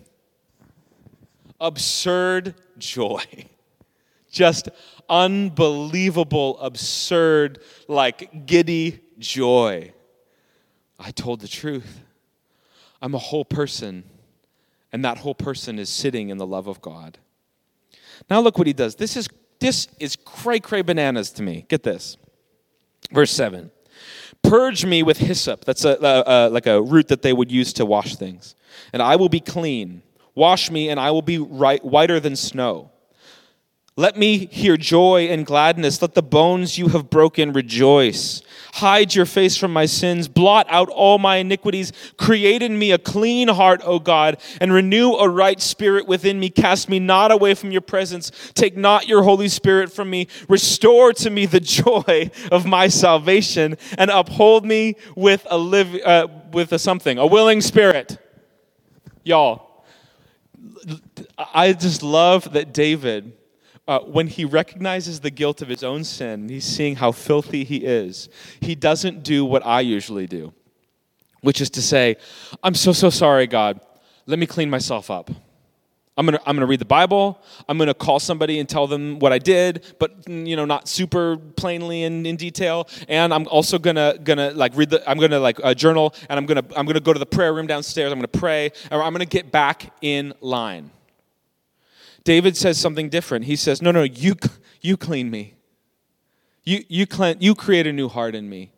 Absurd 1.61 2.55
joy. 2.79 3.23
Just 4.31 4.69
unbelievable, 5.09 6.59
absurd, 6.59 7.61
like 7.87 8.47
giddy 8.47 9.01
joy. 9.19 9.93
I 10.99 11.11
told 11.11 11.41
the 11.41 11.49
truth. 11.49 12.01
I'm 13.01 13.15
a 13.15 13.19
whole 13.19 13.45
person, 13.45 14.05
and 14.93 15.05
that 15.05 15.19
whole 15.19 15.35
person 15.35 15.79
is 15.79 15.89
sitting 15.89 16.31
in 16.31 16.39
the 16.39 16.47
love 16.47 16.67
of 16.67 16.81
God. 16.81 17.19
Now 18.31 18.41
look 18.41 18.59
what 18.59 18.67
he 18.67 18.73
does. 18.73 18.97
This 18.97 19.17
is 19.17 19.29
this 19.61 19.89
is 20.01 20.17
cray 20.17 20.61
cray 20.61 20.83
bananas 20.83 21.31
to 21.33 21.43
me. 21.43 21.67
Get 21.69 21.83
this. 21.83 22.17
Verse 23.13 23.31
7. 23.31 23.71
Purge 24.43 24.85
me 24.85 25.03
with 25.03 25.19
hyssop. 25.19 25.65
That's 25.65 25.85
a, 25.85 25.97
a, 26.01 26.25
a, 26.27 26.49
like 26.51 26.67
a 26.67 26.81
root 26.81 27.09
that 27.09 27.23
they 27.23 27.33
would 27.33 27.51
use 27.51 27.73
to 27.75 27.87
wash 27.87 28.17
things. 28.17 28.55
And 28.93 29.01
I 29.01 29.17
will 29.17 29.29
be 29.29 29.41
clean. 29.41 30.03
Wash 30.35 30.71
me, 30.71 30.89
and 30.89 30.99
I 30.99 31.11
will 31.11 31.23
be 31.23 31.39
right, 31.39 31.85
whiter 31.85 32.19
than 32.21 32.37
snow. 32.37 32.91
Let 33.97 34.17
me 34.17 34.47
hear 34.47 34.77
joy 34.77 35.29
and 35.29 35.47
gladness. 35.47 36.03
Let 36.03 36.15
the 36.15 36.23
bones 36.23 36.77
you 36.77 36.89
have 36.89 37.11
broken 37.11 37.53
rejoice. 37.53 38.43
Hide 38.73 39.15
your 39.15 39.25
face 39.25 39.57
from 39.57 39.73
my 39.73 39.87
sins. 39.87 40.27
Blot 40.27 40.67
out 40.69 40.89
all 40.89 41.19
my 41.19 41.37
iniquities. 41.37 41.93
Create 42.17 42.61
in 42.61 42.77
me 42.77 42.91
a 42.91 42.99
clean 42.99 43.47
heart, 43.47 43.83
O 43.85 44.01
God, 44.01 44.41
and 44.61 44.73
renew 44.73 45.13
a 45.13 45.29
right 45.29 45.61
spirit 45.61 46.09
within 46.09 46.41
me. 46.41 46.51
Cast 46.51 46.89
me 46.89 46.99
not 46.99 47.31
away 47.31 47.55
from 47.55 47.71
your 47.71 47.83
presence. 47.83 48.33
Take 48.55 48.77
not 48.77 49.07
your 49.07 49.23
Holy 49.23 49.47
Spirit 49.47 49.93
from 49.93 50.11
me. 50.11 50.27
Restore 50.49 51.13
to 51.13 51.31
me 51.31 51.47
the 51.47 51.61
joy 51.61 52.33
of 52.51 52.67
my 52.67 52.89
salvation, 52.89 53.79
and 53.97 54.11
uphold 54.11 54.67
me 54.67 54.97
with 55.15 55.47
a 55.49 55.57
live, 55.57 55.95
uh, 56.05 56.27
with 56.53 56.73
a 56.73 56.81
something, 56.81 57.17
a 57.17 57.27
willing 57.27 57.61
spirit. 57.61 58.19
Y'all, 59.23 59.74
I 61.39 61.73
just 61.73 62.03
love 62.03 62.53
that 62.53 62.73
David, 62.73 63.33
uh, 63.87 64.01
when 64.01 64.27
he 64.27 64.45
recognizes 64.45 65.21
the 65.21 65.31
guilt 65.31 65.63
of 65.63 65.69
his 65.69 65.83
own 65.83 66.05
sin, 66.05 66.49
he's 66.49 66.65
seeing 66.65 66.97
how 66.97 67.13
filthy 67.13 67.65
he 67.65 67.79
is. 67.79 68.29
He 68.61 68.75
doesn't 68.75 69.23
do 69.23 69.45
what 69.45 69.65
I 69.65 69.81
usually 69.81 70.27
do, 70.27 70.53
which 71.43 71.61
is 71.61 71.71
to 71.71 71.83
say, 71.83 72.17
I'm 72.63 72.75
so, 72.75 72.93
so 72.93 73.11
sorry, 73.11 73.47
God. 73.47 73.81
Let 74.27 74.39
me 74.39 74.47
clean 74.47 74.71
myself 74.71 75.11
up. 75.11 75.31
I'm 76.17 76.27
gonna, 76.27 76.41
I'm 76.47 76.55
gonna 76.55 76.67
read 76.67 76.79
the 76.81 76.85
Bible. 76.85 77.43
I'm 77.69 77.77
gonna 77.77 77.93
call 77.93 78.21
somebody 78.21 78.61
and 78.61 78.69
tell 78.69 78.87
them 78.87 79.19
what 79.19 79.33
I 79.33 79.39
did, 79.39 79.95
but 79.99 80.23
mm, 80.27 80.47
you 80.47 80.55
know, 80.55 80.65
not 80.65 80.87
super 80.87 81.37
plainly 81.37 82.05
and 82.05 82.25
in 82.25 82.37
detail. 82.37 82.89
And 83.09 83.35
I'm 83.35 83.49
also 83.49 83.79
gonna, 83.79 84.17
gonna 84.23 84.53
like 84.53 84.77
read 84.77 84.91
the, 84.91 85.09
I'm 85.11 85.19
gonna 85.19 85.41
like 85.41 85.59
uh, 85.65 85.75
journal, 85.75 86.15
and 86.29 86.39
I'm 86.39 86.47
gonna, 86.47 86.65
I'm 86.77 86.87
gonna 86.87 87.01
go 87.01 87.13
to 87.13 87.19
the 87.19 87.27
prayer 87.27 87.53
room 87.53 87.67
downstairs. 87.67 88.13
I'm 88.13 88.19
gonna 88.19 88.29
pray, 88.29 88.71
or 88.93 89.03
I'm 89.03 89.13
gonna 89.13 89.25
get 89.25 89.51
back 89.51 89.93
in 90.03 90.35
line. 90.41 90.91
David 92.25 92.57
says 92.57 92.79
something 92.79 93.11
different. 93.11 93.45
He 93.45 93.57
says, 93.57 93.83
No, 93.83 93.91
no, 93.91 94.03
you, 94.03 94.35
you 94.81 94.97
clean 94.97 95.31
me. 95.31 95.55
You, 96.65 96.83
you, 96.89 97.07
clean, 97.07 97.37
you 97.41 97.55
create 97.55 97.87
a 97.87 97.93
new 97.93 98.09
heart 98.09 98.35
in 98.35 98.49
me. 98.49 98.73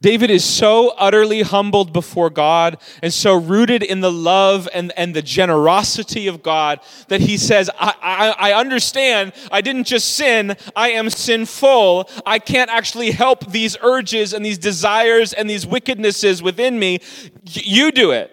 David 0.00 0.30
is 0.30 0.44
so 0.44 0.94
utterly 0.96 1.42
humbled 1.42 1.92
before 1.92 2.30
God 2.30 2.78
and 3.02 3.12
so 3.12 3.34
rooted 3.34 3.82
in 3.82 4.00
the 4.00 4.12
love 4.12 4.68
and, 4.72 4.92
and 4.96 5.14
the 5.14 5.22
generosity 5.22 6.28
of 6.28 6.42
God 6.42 6.80
that 7.08 7.20
he 7.20 7.36
says, 7.36 7.68
I, 7.78 7.94
I, 8.00 8.50
I, 8.50 8.52
understand 8.60 9.32
I 9.50 9.60
didn't 9.60 9.84
just 9.84 10.14
sin, 10.14 10.56
I 10.76 10.90
am 10.90 11.10
sinful. 11.10 12.08
I 12.24 12.38
can't 12.38 12.70
actually 12.70 13.10
help 13.10 13.50
these 13.50 13.76
urges 13.82 14.32
and 14.32 14.46
these 14.46 14.58
desires 14.58 15.32
and 15.32 15.50
these 15.50 15.66
wickednesses 15.66 16.42
within 16.42 16.78
me. 16.78 17.00
You 17.44 17.90
do 17.90 18.12
it. 18.12 18.32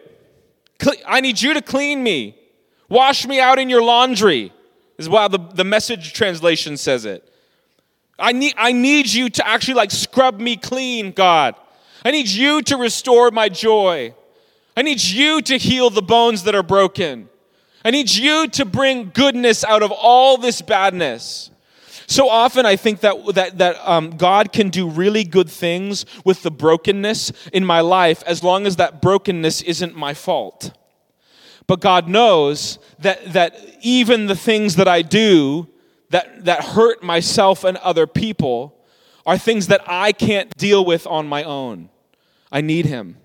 I 1.08 1.22
need 1.22 1.42
you 1.42 1.56
to 1.56 1.62
clean 1.62 2.04
me. 2.04 2.38
Wash 2.90 3.26
me 3.26 3.40
out 3.40 3.58
in 3.58 3.70
your 3.70 3.82
laundry, 3.82 4.54
is 5.00 5.08
how 5.08 5.28
the, 5.28 5.40
the 5.40 5.64
message 5.64 6.14
translation 6.14 6.78
says 6.78 7.06
it. 7.06 7.28
I 8.18 8.32
need, 8.32 8.54
I 8.58 8.72
need 8.72 9.12
you 9.12 9.30
to 9.30 9.48
actually 9.48 9.74
like 9.76 9.92
scrub 9.92 10.40
me 10.40 10.56
clean, 10.56 11.12
God. 11.12 11.56
I 12.04 12.12
need 12.12 12.30
you 12.30 12.62
to 12.64 12.78
restore 12.78 13.32
my 13.32 13.50
joy. 13.50 14.14
I 14.78 14.82
need 14.82 15.02
you 15.02 15.42
to 15.42 15.58
heal 15.58 15.90
the 15.90 16.02
bones 16.02 16.44
that 16.44 16.56
are 16.56 16.64
broken. 16.64 17.30
I 17.84 17.92
need 17.92 18.10
you 18.10 18.48
to 18.48 18.66
bring 18.66 19.12
goodness 19.14 19.64
out 19.64 19.84
of 19.84 19.92
all 19.92 20.38
this 20.38 20.62
badness. 20.62 21.52
So 22.08 22.30
often, 22.30 22.66
I 22.66 22.76
think 22.76 23.00
that, 23.00 23.34
that, 23.34 23.58
that 23.58 23.78
um, 23.88 24.12
God 24.12 24.54
can 24.54 24.70
do 24.70 24.88
really 24.88 25.24
good 25.24 25.50
things 25.50 26.06
with 26.24 26.44
the 26.44 26.52
brokenness 26.52 27.32
in 27.52 27.66
my 27.66 27.82
life 27.82 28.22
as 28.28 28.44
long 28.44 28.68
as 28.68 28.76
that 28.76 29.02
brokenness 29.02 29.64
isn't 29.64 29.96
my 29.96 30.14
fault. 30.14 30.72
But 31.68 31.82
God 31.82 32.08
knows 32.08 32.78
that, 33.00 33.34
that 33.34 33.60
even 33.82 34.28
the 34.28 34.36
things 34.36 34.76
that 34.76 34.88
I 34.88 35.02
do 35.02 35.68
that, 36.10 36.46
that 36.46 36.64
hurt 36.64 37.04
myself 37.04 37.64
and 37.64 37.78
other 37.78 38.08
people 38.08 38.78
are 39.26 39.38
things 39.38 39.68
that 39.68 39.82
I 39.88 40.12
can't 40.12 40.56
deal 40.58 40.86
with 40.86 41.08
on 41.08 41.28
my 41.28 41.44
own. 41.44 41.90
I 42.52 42.62
need 42.62 42.86
Him. 42.86 43.18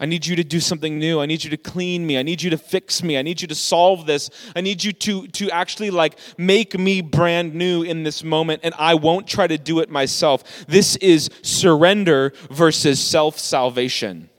I 0.00 0.06
need 0.06 0.26
you 0.26 0.34
to 0.36 0.44
do 0.44 0.58
something 0.58 0.98
new. 0.98 1.20
I 1.20 1.26
need 1.26 1.44
you 1.44 1.50
to 1.50 1.56
clean 1.56 2.04
me. 2.06 2.18
I 2.18 2.22
need 2.22 2.42
you 2.42 2.50
to 2.50 2.58
fix 2.58 3.02
me. 3.02 3.16
I 3.16 3.22
need 3.22 3.40
you 3.40 3.48
to 3.48 3.54
solve 3.54 4.06
this. 4.06 4.28
I 4.56 4.60
need 4.60 4.82
you 4.82 4.92
to, 4.92 5.28
to 5.28 5.50
actually 5.50 5.90
like 5.90 6.18
make 6.36 6.76
me 6.78 7.00
brand 7.00 7.54
new 7.54 7.82
in 7.82 8.02
this 8.02 8.24
moment, 8.24 8.60
and 8.64 8.74
I 8.76 8.94
won't 8.94 9.26
try 9.26 9.46
to 9.46 9.56
do 9.56 9.78
it 9.78 9.90
myself. 9.90 10.66
This 10.66 10.96
is 10.96 11.30
surrender 11.42 12.32
versus 12.50 13.00
self 13.00 13.38
salvation. 13.38 14.30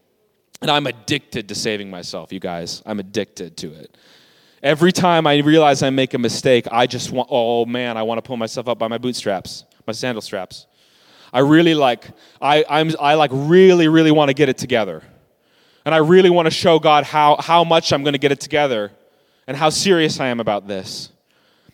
And 0.61 0.71
I'm 0.71 0.88
addicted 0.88 1.49
to 1.49 1.55
saving 1.55 1.89
myself, 1.89 2.34
you 2.34 2.39
guys. 2.39 2.82
I'm 2.86 2.99
addicted 2.99 3.57
to 3.57 3.73
it. 3.73 3.97
Every 4.66 4.91
time 4.91 5.28
I 5.28 5.38
realize 5.38 5.84
I 5.84 5.91
make 5.91 6.16
a 6.16 6.18
mistake, 6.18 6.66
I 6.72 6.88
just 6.88 7.11
want, 7.11 7.28
oh 7.32 7.68
man, 7.68 7.97
I 7.97 8.01
want 8.01 8.18
to 8.18 8.24
pull 8.24 8.36
myself 8.36 8.68
up 8.68 8.80
by 8.80 8.88
my 8.88 8.97
bootstraps, 8.97 9.63
my 9.86 9.93
sandal 9.93 10.24
straps. 10.24 10.66
I 11.32 11.41
really 11.41 11.76
like, 11.76 12.07
I, 12.41 12.66
I'm, 12.68 12.89
I 12.99 13.13
like 13.13 13.30
really, 13.32 13.88
really 13.88 14.09
want 14.09 14.30
to 14.30 14.34
get 14.34 14.49
it 14.49 14.57
together. 14.57 15.03
And 15.86 15.93
I 15.93 15.99
really 15.99 16.32
want 16.32 16.47
to 16.47 16.51
show 16.51 16.80
God 16.80 17.03
how, 17.03 17.36
how 17.39 17.63
much 17.63 17.93
I'm 17.93 18.01
going 18.01 18.13
to 18.13 18.20
get 18.20 18.32
it 18.32 18.39
together 18.39 18.91
and 19.45 19.55
how 19.55 19.70
serious 19.70 20.20
I 20.20 20.30
am 20.30 20.39
about 20.39 20.68
this. 20.68 21.11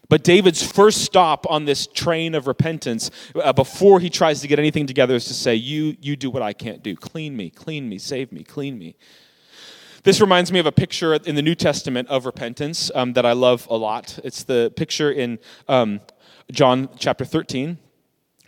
But 0.10 0.26
David's 0.26 0.62
first 0.62 1.06
stop 1.06 1.50
on 1.50 1.64
this 1.64 1.88
train 1.88 2.36
of 2.36 2.46
repentance 2.46 3.10
uh, 3.42 3.54
before 3.54 4.02
he 4.02 4.10
tries 4.10 4.42
to 4.42 4.50
get 4.50 4.60
anything 4.60 4.86
together 4.86 5.16
is 5.16 5.24
to 5.28 5.34
say, 5.34 5.56
you, 5.56 5.96
you 6.02 6.18
do 6.18 6.30
what 6.30 6.42
I 6.42 6.52
can't 6.52 6.84
do. 6.84 6.98
Clean 6.98 7.38
me, 7.38 7.52
clean 7.52 7.88
me, 7.88 7.98
save 7.98 8.34
me, 8.34 8.44
clean 8.44 8.78
me. 8.78 8.98
This 10.04 10.20
reminds 10.20 10.52
me 10.52 10.58
of 10.58 10.66
a 10.66 10.72
picture 10.72 11.14
in 11.14 11.36
the 11.36 11.44
New 11.44 11.54
Testament 11.54 12.08
of 12.08 12.26
repentance 12.26 12.90
um, 12.96 13.14
that 13.14 13.24
I 13.24 13.34
love 13.34 13.68
a 13.70 13.78
lot. 13.78 14.18
It's 14.24 14.44
the 14.44 14.74
picture 14.76 15.12
in 15.12 15.38
um, 15.68 16.02
John 16.52 16.90
chapter 16.98 17.24
13 17.24 17.78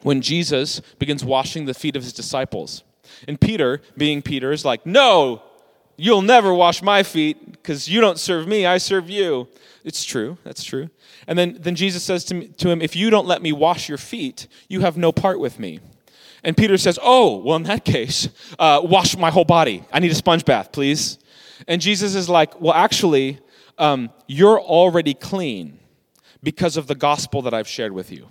when 0.01 0.21
Jesus 0.21 0.81
begins 0.97 1.23
washing 1.23 1.65
the 1.65 1.75
feet 1.75 1.95
of 1.95 2.01
his 2.01 2.11
disciples. 2.11 2.83
And 3.27 3.39
Peter, 3.39 3.81
being 3.95 4.23
Peter, 4.23 4.51
is 4.51 4.65
like, 4.65 4.83
No, 4.87 5.43
you'll 5.95 6.23
never 6.23 6.51
wash 6.51 6.81
my 6.81 7.03
feet 7.03 7.51
because 7.51 7.87
you 7.87 8.01
don't 8.01 8.17
serve 8.17 8.47
me, 8.47 8.65
I 8.65 8.79
serve 8.79 9.07
you. 9.07 9.47
It's 9.83 10.03
true, 10.03 10.39
that's 10.43 10.63
true. 10.63 10.89
And 11.27 11.37
then, 11.37 11.57
then 11.59 11.75
Jesus 11.75 12.01
says 12.01 12.25
to, 12.25 12.33
me, 12.33 12.47
to 12.47 12.69
him, 12.69 12.81
If 12.81 12.95
you 12.95 13.11
don't 13.11 13.27
let 13.27 13.43
me 13.43 13.51
wash 13.51 13.87
your 13.87 13.99
feet, 13.99 14.47
you 14.69 14.81
have 14.81 14.97
no 14.97 15.11
part 15.11 15.39
with 15.39 15.59
me. 15.59 15.81
And 16.43 16.57
Peter 16.57 16.79
says, 16.79 16.97
Oh, 16.99 17.37
well, 17.37 17.57
in 17.57 17.63
that 17.63 17.85
case, 17.85 18.27
uh, 18.57 18.81
wash 18.83 19.15
my 19.15 19.29
whole 19.29 19.45
body. 19.45 19.83
I 19.93 19.99
need 19.99 20.11
a 20.11 20.15
sponge 20.15 20.45
bath, 20.45 20.71
please. 20.71 21.19
And 21.67 21.81
Jesus 21.81 22.15
is 22.15 22.29
like, 22.29 22.59
Well, 22.59 22.73
actually, 22.73 23.39
um, 23.77 24.09
you're 24.27 24.59
already 24.59 25.13
clean 25.13 25.79
because 26.41 26.77
of 26.77 26.87
the 26.87 26.95
gospel 26.95 27.41
that 27.43 27.53
I've 27.53 27.67
shared 27.67 27.91
with 27.91 28.11
you. 28.11 28.27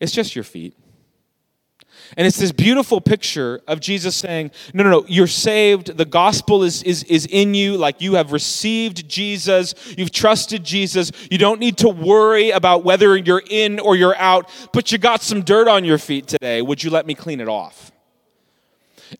It's 0.00 0.12
just 0.12 0.34
your 0.34 0.44
feet. 0.44 0.76
And 2.16 2.26
it's 2.26 2.38
this 2.38 2.52
beautiful 2.52 3.00
picture 3.00 3.60
of 3.66 3.80
Jesus 3.80 4.14
saying, 4.14 4.50
No, 4.72 4.84
no, 4.84 4.90
no, 4.90 5.04
you're 5.08 5.26
saved. 5.26 5.96
The 5.96 6.04
gospel 6.04 6.62
is, 6.62 6.82
is, 6.82 7.02
is 7.04 7.26
in 7.26 7.54
you. 7.54 7.76
Like 7.76 8.00
you 8.00 8.14
have 8.14 8.32
received 8.32 9.08
Jesus. 9.08 9.74
You've 9.96 10.12
trusted 10.12 10.64
Jesus. 10.64 11.10
You 11.30 11.38
don't 11.38 11.60
need 11.60 11.78
to 11.78 11.88
worry 11.88 12.50
about 12.50 12.84
whether 12.84 13.16
you're 13.16 13.42
in 13.48 13.80
or 13.80 13.96
you're 13.96 14.16
out, 14.16 14.50
but 14.72 14.92
you 14.92 14.98
got 14.98 15.22
some 15.22 15.42
dirt 15.42 15.68
on 15.68 15.84
your 15.84 15.98
feet 15.98 16.26
today. 16.26 16.62
Would 16.62 16.84
you 16.84 16.90
let 16.90 17.06
me 17.06 17.14
clean 17.14 17.40
it 17.40 17.48
off? 17.48 17.92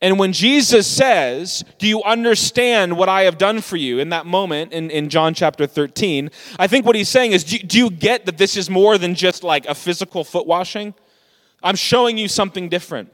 And 0.00 0.18
when 0.18 0.32
Jesus 0.32 0.86
says, 0.86 1.64
Do 1.78 1.86
you 1.86 2.02
understand 2.02 2.96
what 2.96 3.08
I 3.08 3.22
have 3.22 3.38
done 3.38 3.60
for 3.60 3.76
you 3.76 3.98
in 3.98 4.10
that 4.10 4.26
moment 4.26 4.72
in, 4.72 4.90
in 4.90 5.08
John 5.08 5.34
chapter 5.34 5.66
13? 5.66 6.30
I 6.58 6.66
think 6.66 6.86
what 6.86 6.96
he's 6.96 7.08
saying 7.08 7.32
is, 7.32 7.44
do, 7.44 7.58
do 7.58 7.78
you 7.78 7.90
get 7.90 8.26
that 8.26 8.38
this 8.38 8.56
is 8.56 8.68
more 8.68 8.98
than 8.98 9.14
just 9.14 9.42
like 9.42 9.66
a 9.66 9.74
physical 9.74 10.24
foot 10.24 10.46
washing? 10.46 10.94
I'm 11.62 11.76
showing 11.76 12.18
you 12.18 12.28
something 12.28 12.68
different. 12.68 13.12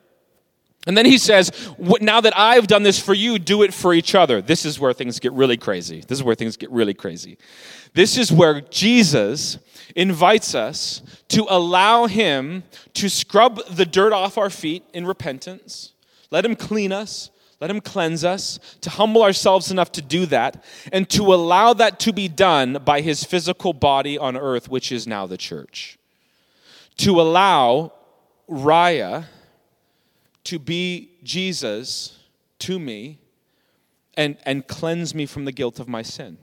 And 0.86 0.96
then 0.96 1.06
he 1.06 1.18
says, 1.18 1.52
Now 1.78 2.20
that 2.20 2.36
I've 2.36 2.66
done 2.66 2.82
this 2.82 2.98
for 2.98 3.14
you, 3.14 3.38
do 3.38 3.62
it 3.62 3.72
for 3.72 3.94
each 3.94 4.14
other. 4.14 4.42
This 4.42 4.64
is 4.64 4.80
where 4.80 4.92
things 4.92 5.20
get 5.20 5.32
really 5.32 5.56
crazy. 5.56 6.00
This 6.00 6.18
is 6.18 6.24
where 6.24 6.34
things 6.34 6.56
get 6.56 6.70
really 6.70 6.94
crazy. 6.94 7.38
This 7.94 8.16
is 8.16 8.32
where 8.32 8.60
Jesus 8.62 9.58
invites 9.94 10.54
us 10.54 11.02
to 11.28 11.46
allow 11.48 12.06
him 12.06 12.64
to 12.94 13.08
scrub 13.08 13.60
the 13.66 13.84
dirt 13.84 14.12
off 14.12 14.38
our 14.38 14.50
feet 14.50 14.82
in 14.92 15.06
repentance 15.06 15.91
let 16.32 16.44
Him 16.44 16.56
clean 16.56 16.90
us. 16.90 17.30
Let 17.60 17.70
Him 17.70 17.80
cleanse 17.80 18.24
us, 18.24 18.58
to 18.80 18.90
humble 18.90 19.22
ourselves 19.22 19.70
enough 19.70 19.92
to 19.92 20.02
do 20.02 20.26
that, 20.26 20.64
and 20.92 21.08
to 21.10 21.32
allow 21.32 21.72
that 21.74 22.00
to 22.00 22.12
be 22.12 22.26
done 22.26 22.78
by 22.84 23.02
His 23.02 23.22
physical 23.22 23.72
body 23.72 24.18
on 24.18 24.36
earth, 24.36 24.68
which 24.68 24.90
is 24.90 25.06
now 25.06 25.26
the 25.28 25.36
church. 25.36 25.96
To 26.96 27.20
allow 27.20 27.92
Raya 28.50 29.26
to 30.42 30.58
be 30.58 31.10
Jesus 31.22 32.18
to 32.58 32.80
me 32.80 33.20
and, 34.14 34.36
and 34.44 34.66
cleanse 34.66 35.14
me 35.14 35.24
from 35.24 35.44
the 35.44 35.52
guilt 35.52 35.78
of 35.78 35.88
my 35.88 36.02
sin. 36.02 36.38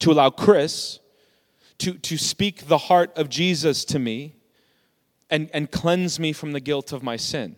To 0.00 0.10
allow 0.10 0.30
Chris 0.30 0.98
to, 1.78 1.94
to 1.94 2.18
speak 2.18 2.66
the 2.66 2.78
heart 2.78 3.16
of 3.16 3.28
Jesus 3.28 3.84
to 3.84 4.00
me 4.00 4.34
and, 5.30 5.48
and 5.54 5.70
cleanse 5.70 6.18
me 6.18 6.32
from 6.32 6.52
the 6.52 6.60
guilt 6.60 6.92
of 6.92 7.04
my 7.04 7.16
sin. 7.16 7.54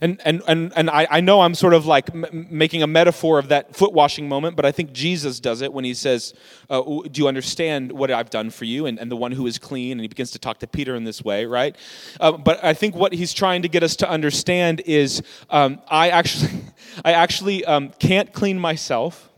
And, 0.00 0.20
and, 0.24 0.42
and, 0.46 0.72
and 0.76 0.90
I, 0.90 1.06
I 1.10 1.20
know 1.20 1.40
I'm 1.40 1.54
sort 1.54 1.74
of 1.74 1.86
like 1.86 2.10
m- 2.14 2.46
making 2.50 2.82
a 2.82 2.86
metaphor 2.86 3.38
of 3.38 3.48
that 3.48 3.74
foot 3.74 3.92
washing 3.92 4.28
moment, 4.28 4.56
but 4.56 4.64
I 4.64 4.72
think 4.72 4.92
Jesus 4.92 5.40
does 5.40 5.60
it 5.60 5.72
when 5.72 5.84
he 5.84 5.94
says, 5.94 6.34
uh, 6.70 6.80
Do 6.82 7.10
you 7.14 7.28
understand 7.28 7.92
what 7.92 8.10
I've 8.10 8.30
done 8.30 8.50
for 8.50 8.64
you? 8.64 8.86
And, 8.86 8.98
and 8.98 9.10
the 9.10 9.16
one 9.16 9.32
who 9.32 9.46
is 9.46 9.58
clean. 9.58 9.92
And 9.92 10.00
he 10.00 10.08
begins 10.08 10.30
to 10.32 10.38
talk 10.38 10.58
to 10.58 10.66
Peter 10.66 10.94
in 10.94 11.04
this 11.04 11.24
way, 11.24 11.46
right? 11.46 11.76
Uh, 12.20 12.32
but 12.32 12.62
I 12.64 12.74
think 12.74 12.94
what 12.94 13.12
he's 13.12 13.32
trying 13.32 13.62
to 13.62 13.68
get 13.68 13.82
us 13.82 13.96
to 13.96 14.08
understand 14.08 14.82
is 14.86 15.22
um, 15.50 15.80
I 15.88 16.10
actually, 16.10 16.50
I 17.04 17.12
actually 17.12 17.64
um, 17.64 17.90
can't 17.98 18.32
clean 18.32 18.58
myself. 18.58 19.30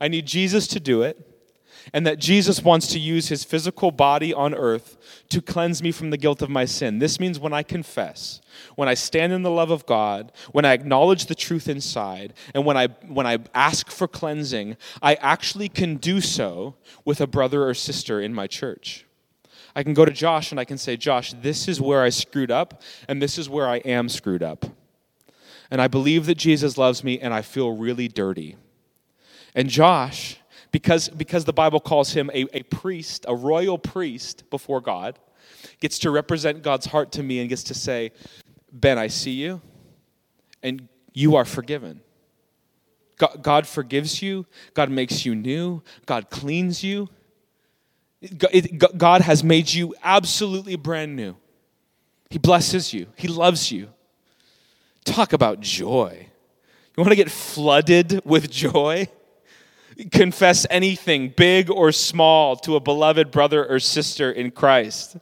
I 0.00 0.08
need 0.08 0.26
Jesus 0.26 0.66
to 0.68 0.80
do 0.80 1.02
it 1.02 1.27
and 1.92 2.06
that 2.06 2.18
Jesus 2.18 2.62
wants 2.62 2.86
to 2.88 2.98
use 2.98 3.28
his 3.28 3.44
physical 3.44 3.90
body 3.90 4.32
on 4.32 4.54
earth 4.54 4.96
to 5.30 5.42
cleanse 5.42 5.82
me 5.82 5.92
from 5.92 6.10
the 6.10 6.16
guilt 6.16 6.42
of 6.42 6.50
my 6.50 6.64
sin. 6.64 6.98
This 6.98 7.20
means 7.20 7.38
when 7.38 7.52
I 7.52 7.62
confess, 7.62 8.40
when 8.76 8.88
I 8.88 8.94
stand 8.94 9.32
in 9.32 9.42
the 9.42 9.50
love 9.50 9.70
of 9.70 9.86
God, 9.86 10.32
when 10.52 10.64
I 10.64 10.72
acknowledge 10.72 11.26
the 11.26 11.34
truth 11.34 11.68
inside, 11.68 12.34
and 12.54 12.64
when 12.64 12.76
I 12.76 12.88
when 13.06 13.26
I 13.26 13.38
ask 13.54 13.90
for 13.90 14.08
cleansing, 14.08 14.76
I 15.02 15.14
actually 15.16 15.68
can 15.68 15.96
do 15.96 16.20
so 16.20 16.76
with 17.04 17.20
a 17.20 17.26
brother 17.26 17.68
or 17.68 17.74
sister 17.74 18.20
in 18.20 18.34
my 18.34 18.46
church. 18.46 19.04
I 19.76 19.82
can 19.82 19.94
go 19.94 20.04
to 20.04 20.10
Josh 20.10 20.50
and 20.50 20.58
I 20.58 20.64
can 20.64 20.78
say, 20.78 20.96
"Josh, 20.96 21.34
this 21.34 21.68
is 21.68 21.80
where 21.80 22.02
I 22.02 22.08
screwed 22.08 22.50
up 22.50 22.82
and 23.06 23.22
this 23.22 23.38
is 23.38 23.48
where 23.48 23.68
I 23.68 23.76
am 23.78 24.08
screwed 24.08 24.42
up." 24.42 24.66
And 25.70 25.82
I 25.82 25.88
believe 25.88 26.26
that 26.26 26.36
Jesus 26.36 26.78
loves 26.78 27.04
me 27.04 27.20
and 27.20 27.34
I 27.34 27.42
feel 27.42 27.72
really 27.72 28.08
dirty. 28.08 28.56
And 29.54 29.68
Josh 29.68 30.38
because, 30.70 31.08
because 31.08 31.44
the 31.44 31.52
Bible 31.52 31.80
calls 31.80 32.12
him 32.12 32.30
a, 32.34 32.46
a 32.52 32.62
priest, 32.64 33.24
a 33.28 33.34
royal 33.34 33.78
priest 33.78 34.48
before 34.50 34.80
God, 34.80 35.18
gets 35.80 35.98
to 36.00 36.10
represent 36.10 36.62
God's 36.62 36.86
heart 36.86 37.12
to 37.12 37.22
me 37.22 37.40
and 37.40 37.48
gets 37.48 37.64
to 37.64 37.74
say, 37.74 38.12
Ben, 38.72 38.98
I 38.98 39.06
see 39.06 39.32
you, 39.32 39.60
and 40.62 40.88
you 41.14 41.36
are 41.36 41.44
forgiven. 41.44 42.00
God, 43.16 43.38
God 43.42 43.66
forgives 43.66 44.22
you, 44.22 44.46
God 44.74 44.90
makes 44.90 45.24
you 45.24 45.34
new, 45.34 45.82
God 46.06 46.30
cleans 46.30 46.84
you. 46.84 47.08
God 48.96 49.22
has 49.22 49.44
made 49.44 49.72
you 49.72 49.94
absolutely 50.02 50.74
brand 50.74 51.14
new. 51.14 51.36
He 52.30 52.38
blesses 52.38 52.92
you, 52.92 53.06
He 53.16 53.28
loves 53.28 53.72
you. 53.72 53.88
Talk 55.04 55.32
about 55.32 55.60
joy. 55.60 56.26
You 56.96 57.02
want 57.02 57.10
to 57.10 57.16
get 57.16 57.30
flooded 57.30 58.20
with 58.24 58.50
joy? 58.50 59.08
Confess 60.12 60.66
anything, 60.70 61.34
big 61.36 61.70
or 61.70 61.92
small, 61.92 62.56
to 62.56 62.76
a 62.76 62.80
beloved 62.80 63.30
brother 63.30 63.66
or 63.66 63.80
sister 63.80 64.30
in 64.30 64.50
Christ 64.50 65.16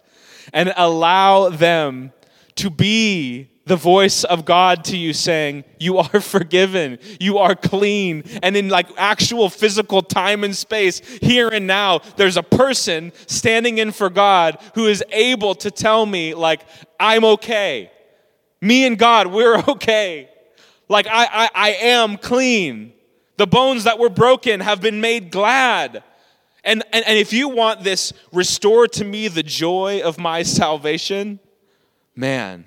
and 0.52 0.72
allow 0.76 1.48
them 1.48 2.12
to 2.56 2.70
be 2.70 3.50
the 3.66 3.76
voice 3.76 4.22
of 4.22 4.44
God 4.44 4.84
to 4.84 4.96
you 4.96 5.12
saying, 5.12 5.64
You 5.78 5.98
are 5.98 6.20
forgiven, 6.20 6.98
you 7.20 7.38
are 7.38 7.54
clean. 7.54 8.22
And 8.42 8.56
in 8.56 8.68
like 8.68 8.88
actual 8.96 9.50
physical 9.50 10.02
time 10.02 10.44
and 10.44 10.56
space, 10.56 11.00
here 11.20 11.48
and 11.48 11.66
now, 11.66 12.00
there's 12.16 12.36
a 12.36 12.42
person 12.42 13.12
standing 13.26 13.78
in 13.78 13.92
for 13.92 14.08
God 14.08 14.58
who 14.74 14.86
is 14.86 15.04
able 15.10 15.54
to 15.56 15.70
tell 15.70 16.06
me, 16.06 16.34
like, 16.34 16.62
I'm 16.98 17.24
okay. 17.24 17.90
Me 18.60 18.86
and 18.86 18.98
God, 18.98 19.26
we're 19.26 19.58
okay. 19.68 20.30
Like, 20.88 21.08
I, 21.08 21.26
I, 21.26 21.50
I 21.54 21.70
am 21.72 22.16
clean. 22.16 22.92
The 23.36 23.46
bones 23.46 23.84
that 23.84 23.98
were 23.98 24.08
broken 24.08 24.60
have 24.60 24.80
been 24.80 25.00
made 25.00 25.30
glad. 25.30 26.02
And, 26.64 26.82
and, 26.92 27.06
and 27.06 27.18
if 27.18 27.32
you 27.32 27.48
want 27.48 27.84
this, 27.84 28.12
restore 28.32 28.88
to 28.88 29.04
me 29.04 29.28
the 29.28 29.42
joy 29.42 30.00
of 30.02 30.18
my 30.18 30.42
salvation, 30.42 31.38
man 32.14 32.66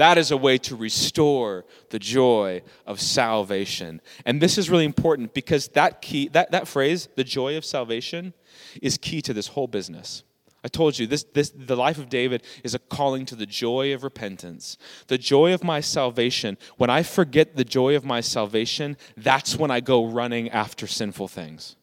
that 0.00 0.16
is 0.16 0.30
a 0.30 0.36
way 0.36 0.56
to 0.56 0.74
restore 0.74 1.66
the 1.90 1.98
joy 1.98 2.62
of 2.86 2.98
salvation. 2.98 4.00
And 4.24 4.40
this 4.40 4.56
is 4.56 4.70
really 4.70 4.86
important 4.86 5.34
because 5.34 5.68
that 5.68 6.00
key, 6.00 6.28
that, 6.28 6.52
that 6.52 6.66
phrase, 6.66 7.10
the 7.16 7.22
joy 7.22 7.58
of 7.58 7.66
salvation, 7.66 8.32
is 8.80 8.96
key 8.96 9.20
to 9.20 9.34
this 9.34 9.48
whole 9.48 9.66
business. 9.66 10.22
I 10.62 10.68
told 10.68 10.98
you 10.98 11.06
this, 11.06 11.24
this 11.24 11.50
the 11.50 11.76
life 11.76 11.98
of 11.98 12.10
David 12.10 12.42
is 12.62 12.74
a 12.74 12.78
calling 12.78 13.24
to 13.26 13.34
the 13.34 13.46
joy 13.46 13.94
of 13.94 14.04
repentance. 14.04 14.76
The 15.06 15.16
joy 15.16 15.54
of 15.54 15.64
my 15.64 15.80
salvation. 15.80 16.58
When 16.76 16.90
I 16.90 17.02
forget 17.02 17.56
the 17.56 17.64
joy 17.64 17.96
of 17.96 18.04
my 18.04 18.20
salvation, 18.20 18.96
that's 19.16 19.56
when 19.56 19.70
I 19.70 19.80
go 19.80 20.04
running 20.04 20.50
after 20.50 20.86
sinful 20.86 21.28
things. 21.28 21.76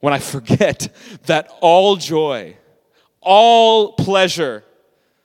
When 0.00 0.12
I 0.12 0.18
forget 0.18 0.92
that 1.26 1.50
all 1.60 1.96
joy, 1.96 2.56
all 3.20 3.92
pleasure, 3.92 4.64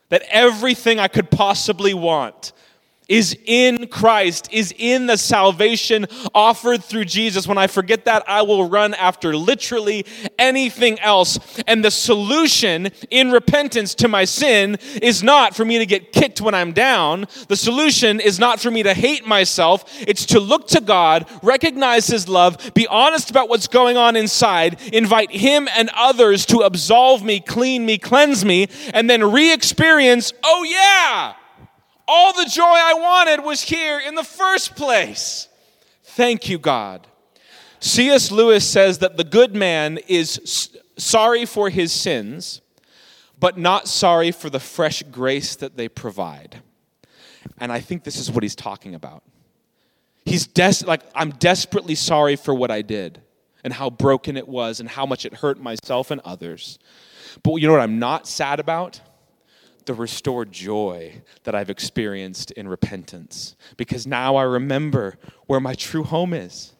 that 0.10 0.24
everything 0.30 1.00
I 1.00 1.08
could 1.08 1.32
possibly 1.32 1.96
want 1.96 2.54
is 3.08 3.38
in 3.46 3.88
Christ, 3.88 4.50
is 4.52 4.74
in 4.78 5.08
the 5.08 5.18
salvation 5.18 6.06
offered 6.34 6.84
through 6.84 7.06
Jesus. 7.06 7.48
When 7.48 7.58
I 7.58 7.68
forget 7.68 8.06
that, 8.06 8.24
I 8.28 8.42
will 8.42 8.70
run 8.70 8.94
after 8.94 9.36
literally 9.36 10.06
anything 10.40 11.00
else. 11.00 11.40
And 11.68 11.84
the 11.84 11.92
solution 11.92 12.90
in 13.10 13.32
repentance 13.32 13.96
to 13.96 14.08
my 14.08 14.26
sin 14.26 14.78
is 15.02 15.24
not 15.24 15.56
for 15.56 15.66
me 15.66 15.80
to 15.80 15.86
get 15.86 16.12
kicked 16.12 16.42
when 16.42 16.54
I'm 16.54 16.72
down. 16.72 17.28
The 17.48 17.56
solution 17.56 18.20
is 18.20 18.40
not 18.40 18.60
for 18.60 18.72
me 18.72 18.84
to 18.84 18.94
hate 18.94 19.28
myself. 19.28 19.86
It's 20.08 20.26
to 20.28 20.40
look 20.40 20.68
to 20.70 20.82
God, 20.82 21.30
recognize 21.42 22.08
His 22.08 22.28
love, 22.28 22.74
be 22.74 22.88
honest 22.88 23.30
about 23.30 23.50
what's 23.50 23.68
going 23.68 23.98
on 23.98 24.16
inside, 24.16 24.80
invite 24.94 25.32
Him 25.32 25.68
and 25.76 25.90
others 25.96 26.46
to 26.48 26.60
absolve 26.60 27.24
me, 27.24 27.40
clean 27.40 27.86
me, 27.86 27.98
cleanse 27.98 28.46
me, 28.46 28.68
and 28.94 29.10
then 29.10 29.32
re 29.32 29.54
experience, 29.54 30.34
oh 30.44 30.64
yeah! 30.64 31.34
All 32.08 32.34
the 32.34 32.50
joy 32.50 32.64
I 32.64 32.94
wanted 32.96 33.44
was 33.44 33.62
here 33.62 34.00
in 34.00 34.16
the 34.16 34.24
first 34.24 34.76
place. 34.76 35.48
Thank 36.04 36.50
you, 36.50 36.60
God. 36.60 37.08
C.S. 37.80 38.32
Lewis 38.32 38.68
says 38.68 39.00
that 39.00 39.18
the 39.18 39.24
good 39.24 39.56
man 39.56 40.00
is 40.08 40.70
sorry 40.98 41.46
for 41.46 41.70
his 41.70 41.92
sins, 41.92 42.62
but 43.40 43.58
not 43.58 43.88
sorry 43.88 44.32
for 44.32 44.50
the 44.50 44.60
fresh 44.60 45.04
grace 45.04 45.56
that 45.58 45.76
they 45.76 45.90
provide. 45.90 46.62
And 47.58 47.72
I 47.72 47.80
think 47.80 48.04
this 48.04 48.18
is 48.18 48.32
what 48.32 48.44
he's 48.44 48.56
talking 48.56 48.96
about. 48.96 49.24
He's 50.26 50.48
des- 50.48 50.86
like, 50.86 51.02
I'm 51.14 51.32
desperately 51.32 51.96
sorry 51.96 52.36
for 52.36 52.54
what 52.54 52.72
I 52.72 52.82
did 52.82 53.22
and 53.64 53.74
how 53.74 53.90
broken 53.90 54.38
it 54.38 54.48
was 54.48 54.80
and 54.80 54.88
how 54.88 55.06
much 55.06 55.26
it 55.26 55.34
hurt 55.34 55.60
myself 55.60 56.12
and 56.12 56.22
others. 56.24 56.80
But 57.44 57.56
you 57.56 57.68
know 57.68 57.74
what 57.74 57.82
I'm 57.82 58.00
not 58.00 58.28
sad 58.28 58.60
about? 58.60 59.02
The 59.86 59.94
restored 59.94 60.52
joy 60.52 61.22
that 61.44 61.56
I've 61.56 61.70
experienced 61.70 62.52
in 62.52 62.68
repentance 62.68 63.56
because 63.78 64.08
now 64.08 64.36
I 64.36 64.44
remember 64.44 65.16
where 65.48 65.60
my 65.60 65.74
true 65.76 66.04
home 66.04 66.34
is. 66.34 66.74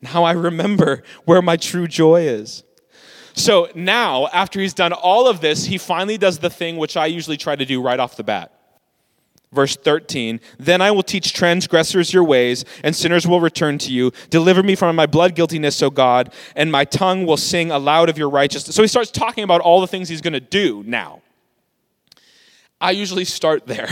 Now 0.00 0.24
I 0.24 0.32
remember 0.32 1.02
where 1.24 1.42
my 1.42 1.56
true 1.56 1.86
joy 1.86 2.22
is. 2.22 2.64
So 3.34 3.68
now, 3.74 4.26
after 4.28 4.60
he's 4.60 4.74
done 4.74 4.92
all 4.92 5.28
of 5.28 5.40
this, 5.40 5.66
he 5.66 5.78
finally 5.78 6.18
does 6.18 6.38
the 6.38 6.50
thing 6.50 6.76
which 6.76 6.96
I 6.96 7.06
usually 7.06 7.36
try 7.36 7.56
to 7.56 7.64
do 7.64 7.80
right 7.80 8.00
off 8.00 8.16
the 8.16 8.24
bat. 8.24 8.52
Verse 9.52 9.74
13, 9.74 10.40
then 10.58 10.80
I 10.80 10.92
will 10.92 11.02
teach 11.02 11.32
transgressors 11.32 12.12
your 12.12 12.22
ways, 12.22 12.64
and 12.84 12.94
sinners 12.94 13.26
will 13.26 13.40
return 13.40 13.78
to 13.78 13.92
you. 13.92 14.12
Deliver 14.30 14.62
me 14.62 14.76
from 14.76 14.94
my 14.94 15.06
blood 15.06 15.34
guiltiness, 15.34 15.82
O 15.82 15.90
God, 15.90 16.32
and 16.54 16.70
my 16.70 16.84
tongue 16.84 17.26
will 17.26 17.36
sing 17.36 17.72
aloud 17.72 18.08
of 18.08 18.16
your 18.16 18.30
righteousness. 18.30 18.76
So 18.76 18.82
he 18.82 18.88
starts 18.88 19.10
talking 19.10 19.42
about 19.42 19.60
all 19.60 19.80
the 19.80 19.88
things 19.88 20.08
he's 20.08 20.20
going 20.20 20.34
to 20.34 20.40
do 20.40 20.84
now. 20.86 21.20
I 22.80 22.92
usually 22.92 23.24
start 23.24 23.66
there. 23.66 23.88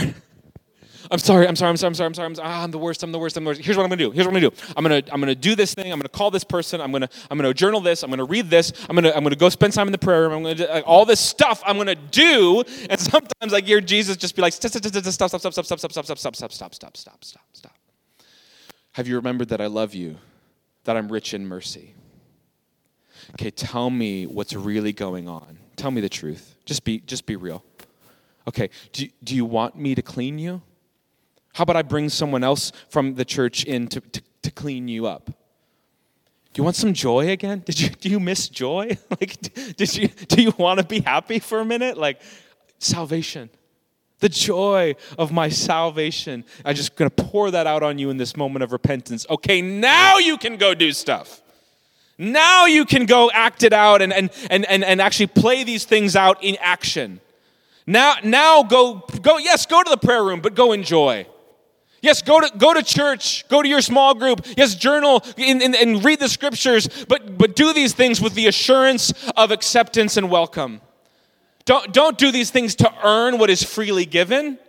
I'm 1.11 1.17
sorry, 1.17 1.47
I'm 1.47 1.55
sorry, 1.55 1.69
I'm 1.69 1.77
sorry, 1.77 1.87
I'm 1.87 1.95
sorry, 1.95 2.05
I'm 2.07 2.13
sorry, 2.13 2.25
I'm, 2.27 2.35
sorry. 2.35 2.47
Ah, 2.47 2.63
I'm 2.63 2.71
the 2.71 2.77
worst, 2.77 3.01
I'm 3.01 3.11
the 3.11 3.17
worst, 3.17 3.35
I'm 3.35 3.43
the 3.43 3.49
worst. 3.49 3.61
Here's 3.61 3.75
what 3.75 3.83
I'm 3.83 3.89
gonna 3.89 3.97
do. 3.97 4.11
Here's 4.11 4.27
what 4.27 4.35
I'm 4.35 4.41
gonna 4.41 4.51
do. 4.51 4.63
I'm 4.77 4.83
gonna, 4.83 5.01
I'm 5.11 5.19
gonna 5.19 5.33
do 5.33 5.55
this 5.55 5.73
thing, 5.73 5.91
I'm 5.91 5.97
gonna 5.97 6.07
call 6.07 6.29
this 6.29 6.43
person, 6.43 6.79
I'm 6.81 6.91
gonna, 6.91 7.09
I'm 7.31 7.37
gonna 7.37 7.53
journal 7.53 7.81
this, 7.81 8.03
I'm 8.03 8.11
gonna 8.11 8.25
read 8.25 8.49
this, 8.49 8.71
I'm 8.87 8.95
gonna, 8.95 9.11
I'm 9.15 9.23
gonna 9.23 9.35
go 9.35 9.49
spend 9.49 9.73
time 9.73 9.87
in 9.87 9.91
the 9.91 9.97
prayer 9.97 10.21
room, 10.21 10.33
I'm 10.33 10.43
gonna 10.43 10.55
do 10.55 10.67
like, 10.67 10.83
all 10.85 11.05
this 11.05 11.19
stuff 11.19 11.63
I'm 11.65 11.77
gonna 11.77 11.95
do. 11.95 12.63
And 12.89 12.99
sometimes 12.99 13.53
I 13.53 13.61
hear 13.61 13.81
Jesus 13.81 14.17
just 14.17 14.35
be 14.35 14.43
like, 14.43 14.53
stop, 14.53 14.69
stop, 14.69 14.85
stop, 14.85 15.01
stop, 15.01 15.53
stop, 15.53 15.65
stop, 15.65 15.65
stop, 15.65 15.91
stop, 15.91 15.91
stop, 15.91 16.17
stop, 16.17 16.17
stop, 16.17 16.51
stop, 16.51 16.51
stop, 16.53 16.73
stop, 16.73 16.97
stop, 16.97 17.23
stop, 17.23 17.43
stop. 17.53 17.75
Have 18.93 19.07
you 19.07 19.15
remembered 19.15 19.49
that 19.49 19.61
I 19.61 19.67
love 19.67 19.95
you, 19.95 20.17
that 20.83 20.95
I'm 20.95 21.11
rich 21.11 21.33
in 21.33 21.47
mercy? 21.47 21.95
Okay, 23.31 23.49
tell 23.49 23.89
me 23.89 24.27
what's 24.27 24.53
really 24.53 24.93
going 24.93 25.27
on. 25.27 25.57
Tell 25.75 25.89
me 25.89 26.01
the 26.01 26.09
truth. 26.09 26.55
Just 26.65 26.83
be, 26.83 26.99
just 26.99 27.25
be 27.25 27.35
real. 27.35 27.63
Okay, 28.47 28.69
do, 28.93 29.07
do 29.23 29.35
you 29.35 29.45
want 29.45 29.75
me 29.75 29.95
to 29.95 30.01
clean 30.01 30.39
you? 30.39 30.61
How 31.53 31.63
about 31.63 31.75
I 31.75 31.81
bring 31.81 32.09
someone 32.09 32.43
else 32.43 32.71
from 32.89 33.15
the 33.15 33.25
church 33.25 33.63
in 33.65 33.87
to, 33.89 34.01
to, 34.01 34.21
to 34.43 34.51
clean 34.51 34.87
you 34.87 35.07
up? 35.07 35.25
Do 35.25 36.59
you 36.59 36.63
want 36.63 36.75
some 36.75 36.93
joy 36.93 37.29
again? 37.29 37.63
Did 37.65 37.79
you 37.79 37.89
do 38.01 38.09
you 38.09 38.19
miss 38.19 38.49
joy? 38.49 38.97
like 39.09 39.39
did 39.75 39.95
you 39.95 40.07
do 40.07 40.41
you 40.41 40.53
want 40.57 40.79
to 40.79 40.85
be 40.85 41.01
happy 41.01 41.39
for 41.39 41.59
a 41.59 41.65
minute? 41.65 41.97
Like 41.97 42.21
salvation. 42.79 43.49
The 44.19 44.29
joy 44.29 44.95
of 45.17 45.31
my 45.31 45.47
salvation. 45.47 46.43
I'm 46.65 46.75
just 46.75 46.97
going 46.97 47.09
to 47.09 47.23
pour 47.23 47.51
that 47.51 47.67
out 47.67 47.83
on 47.83 47.99
you 47.99 48.09
in 48.09 48.17
this 48.17 48.35
moment 48.35 48.63
of 48.63 48.73
repentance. 48.73 49.25
Okay, 49.29 49.61
now 49.61 50.17
you 50.17 50.37
can 50.37 50.57
go 50.57 50.73
do 50.73 50.91
stuff. 50.91 51.41
Now 52.17 52.65
you 52.65 52.83
can 52.83 53.05
go 53.05 53.31
act 53.31 53.63
it 53.63 53.71
out 53.71 54.01
and, 54.01 54.11
and, 54.11 54.29
and, 54.49 54.65
and, 54.65 54.83
and 54.83 55.01
actually 55.01 55.27
play 55.27 55.63
these 55.63 55.85
things 55.85 56.17
out 56.17 56.43
in 56.43 56.57
action. 56.59 57.21
Now, 57.89 58.17
now 58.23 58.61
go, 58.61 59.03
go, 59.23 59.39
yes, 59.39 59.65
go 59.65 59.81
to 59.81 59.89
the 59.89 59.97
prayer 59.97 60.23
room, 60.23 60.41
but 60.41 60.53
go 60.53 60.73
enjoy. 60.73 61.25
Yes, 62.03 62.21
go 62.21 62.39
to, 62.39 62.55
go 62.55 62.71
to 62.71 62.83
church, 62.83 63.47
go 63.49 63.63
to 63.63 63.67
your 63.67 63.81
small 63.81 64.13
group. 64.13 64.45
Yes, 64.55 64.75
journal 64.75 65.23
and, 65.39 65.59
and, 65.59 65.75
and 65.75 66.05
read 66.05 66.19
the 66.19 66.29
scriptures, 66.29 66.87
but, 67.07 67.35
but 67.35 67.55
do 67.55 67.73
these 67.73 67.93
things 67.93 68.21
with 68.21 68.35
the 68.35 68.45
assurance 68.45 69.11
of 69.35 69.49
acceptance 69.49 70.17
and 70.17 70.29
welcome. 70.29 70.81
Don't, 71.65 71.91
don't 71.91 72.15
do 72.15 72.31
these 72.31 72.51
things 72.51 72.75
to 72.75 72.93
earn 73.03 73.39
what 73.39 73.49
is 73.49 73.63
freely 73.63 74.05
given. 74.05 74.59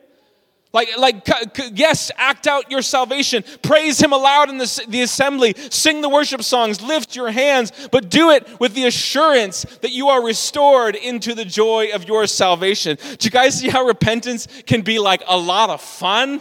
Like, 0.72 0.96
like, 0.96 1.26
yes, 1.72 2.12
act 2.16 2.46
out 2.46 2.70
your 2.70 2.82
salvation. 2.82 3.42
Praise 3.62 4.00
Him 4.00 4.12
aloud 4.12 4.50
in 4.50 4.58
the, 4.58 4.84
the 4.88 5.02
assembly. 5.02 5.54
Sing 5.70 6.00
the 6.00 6.08
worship 6.08 6.44
songs. 6.44 6.80
Lift 6.80 7.16
your 7.16 7.30
hands. 7.30 7.72
But 7.90 8.08
do 8.08 8.30
it 8.30 8.46
with 8.60 8.74
the 8.74 8.86
assurance 8.86 9.64
that 9.80 9.90
you 9.90 10.08
are 10.10 10.24
restored 10.24 10.94
into 10.94 11.34
the 11.34 11.44
joy 11.44 11.88
of 11.92 12.06
your 12.06 12.28
salvation. 12.28 12.98
Do 13.02 13.24
you 13.24 13.30
guys 13.30 13.58
see 13.58 13.68
how 13.68 13.84
repentance 13.84 14.46
can 14.64 14.82
be 14.82 15.00
like 15.00 15.22
a 15.26 15.36
lot 15.36 15.70
of 15.70 15.80
fun? 15.80 16.40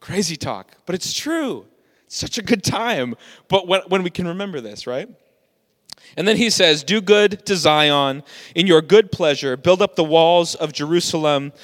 Crazy 0.00 0.36
talk, 0.36 0.76
but 0.84 0.94
it's 0.94 1.14
true. 1.14 1.64
It's 2.04 2.16
such 2.16 2.36
a 2.36 2.42
good 2.42 2.62
time. 2.62 3.14
But 3.48 3.66
when, 3.66 3.80
when 3.88 4.02
we 4.02 4.10
can 4.10 4.28
remember 4.28 4.60
this, 4.60 4.86
right? 4.86 5.08
And 6.18 6.28
then 6.28 6.36
he 6.36 6.50
says, 6.50 6.84
Do 6.84 7.00
good 7.00 7.46
to 7.46 7.56
Zion 7.56 8.22
in 8.54 8.66
your 8.66 8.82
good 8.82 9.10
pleasure, 9.10 9.56
build 9.56 9.80
up 9.80 9.96
the 9.96 10.04
walls 10.04 10.54
of 10.54 10.74
Jerusalem. 10.74 11.54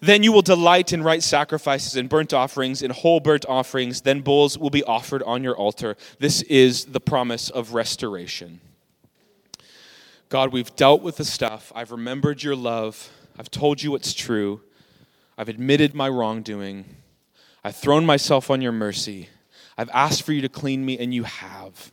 Then 0.00 0.22
you 0.22 0.32
will 0.32 0.42
delight 0.42 0.92
in 0.92 1.02
right 1.02 1.22
sacrifices 1.22 1.96
and 1.96 2.08
burnt 2.08 2.32
offerings, 2.32 2.82
in 2.82 2.90
whole 2.90 3.20
burnt 3.20 3.44
offerings. 3.48 4.02
Then 4.02 4.20
bulls 4.20 4.56
will 4.56 4.70
be 4.70 4.84
offered 4.84 5.22
on 5.24 5.42
your 5.42 5.56
altar. 5.56 5.96
This 6.18 6.42
is 6.42 6.86
the 6.86 7.00
promise 7.00 7.50
of 7.50 7.74
restoration. 7.74 8.60
God, 10.28 10.52
we've 10.52 10.74
dealt 10.76 11.02
with 11.02 11.16
the 11.16 11.24
stuff. 11.24 11.72
I've 11.74 11.90
remembered 11.90 12.42
your 12.42 12.54
love. 12.54 13.10
I've 13.38 13.50
told 13.50 13.82
you 13.82 13.92
what's 13.92 14.14
true. 14.14 14.60
I've 15.36 15.48
admitted 15.48 15.94
my 15.94 16.08
wrongdoing. 16.08 16.84
I've 17.64 17.76
thrown 17.76 18.04
myself 18.06 18.50
on 18.50 18.60
your 18.60 18.72
mercy. 18.72 19.30
I've 19.76 19.90
asked 19.90 20.22
for 20.22 20.32
you 20.32 20.42
to 20.42 20.48
clean 20.48 20.84
me, 20.84 20.98
and 20.98 21.14
you 21.14 21.24
have. 21.24 21.92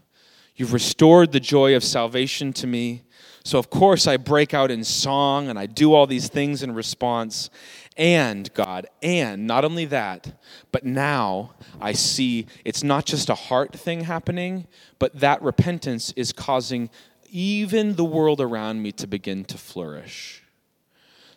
You've 0.55 0.73
restored 0.73 1.31
the 1.31 1.39
joy 1.39 1.75
of 1.75 1.83
salvation 1.83 2.53
to 2.53 2.67
me. 2.67 3.03
So, 3.43 3.59
of 3.59 3.69
course, 3.69 4.07
I 4.07 4.17
break 4.17 4.55
out 4.55 4.71
in 4.71 4.83
song 4.83 5.49
and 5.49 5.59
I 5.59 5.67
do 5.67 5.93
all 5.93 6.07
these 6.07 6.29
things 6.29 6.63
in 6.63 6.73
response. 6.73 7.51
And, 7.97 8.53
God, 8.53 8.87
and 9.01 9.47
not 9.47 9.63
only 9.63 9.85
that, 9.85 10.37
but 10.73 10.83
now 10.83 11.53
I 11.79 11.93
see 11.93 12.47
it's 12.65 12.83
not 12.83 13.05
just 13.05 13.29
a 13.29 13.35
heart 13.35 13.73
thing 13.73 14.01
happening, 14.01 14.67
but 14.99 15.19
that 15.21 15.41
repentance 15.41 16.11
is 16.17 16.33
causing 16.33 16.89
even 17.29 17.95
the 17.95 18.03
world 18.03 18.41
around 18.41 18.81
me 18.81 18.91
to 18.93 19.07
begin 19.07 19.45
to 19.45 19.57
flourish. 19.57 20.43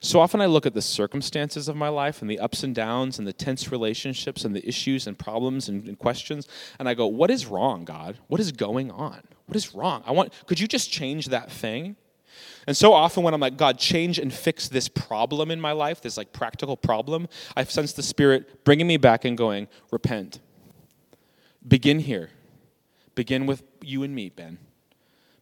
So 0.00 0.20
often 0.20 0.40
I 0.40 0.46
look 0.46 0.66
at 0.66 0.74
the 0.74 0.82
circumstances 0.82 1.68
of 1.68 1.76
my 1.76 1.88
life 1.88 2.22
and 2.22 2.30
the 2.30 2.38
ups 2.38 2.62
and 2.62 2.74
downs 2.74 3.18
and 3.18 3.26
the 3.26 3.32
tense 3.32 3.72
relationships 3.72 4.44
and 4.44 4.54
the 4.54 4.66
issues 4.66 5.06
and 5.06 5.18
problems 5.18 5.68
and, 5.68 5.86
and, 5.88 5.98
questions, 5.98 6.46
and 6.78 6.88
I 6.88 6.94
go, 6.94 7.06
What 7.06 7.30
is 7.30 7.46
wrong, 7.46 7.84
God? 7.84 8.18
What 8.28 8.40
is 8.40 8.52
going 8.52 8.90
on? 8.92 9.20
What 9.46 9.56
is 9.56 9.74
wrong? 9.74 10.02
I 10.06 10.12
want, 10.12 10.32
could 10.46 10.60
you 10.60 10.68
just 10.68 10.92
change 10.92 11.26
that 11.26 11.50
thing? 11.50 11.96
And 12.68 12.76
so 12.76 12.92
often 12.92 13.24
when 13.24 13.34
I'm 13.34 13.40
like, 13.40 13.56
God, 13.56 13.80
change 13.80 14.20
and 14.20 14.32
fix 14.32 14.68
this 14.68 14.88
problem 14.88 15.50
in 15.50 15.60
my 15.60 15.72
life, 15.72 16.00
this 16.00 16.16
like 16.16 16.32
practical 16.32 16.76
problem, 16.76 17.26
I 17.56 17.64
sense 17.64 17.92
the 17.94 18.02
Spirit 18.04 18.62
bringing 18.64 18.86
me 18.86 18.96
back 18.96 19.24
and 19.24 19.36
going, 19.36 19.66
Repent. 19.90 20.38
Begin 21.66 21.98
here. 21.98 22.30
Begin 23.16 23.46
with 23.46 23.64
you 23.82 24.04
and 24.04 24.14
me, 24.14 24.28
Ben. 24.28 24.58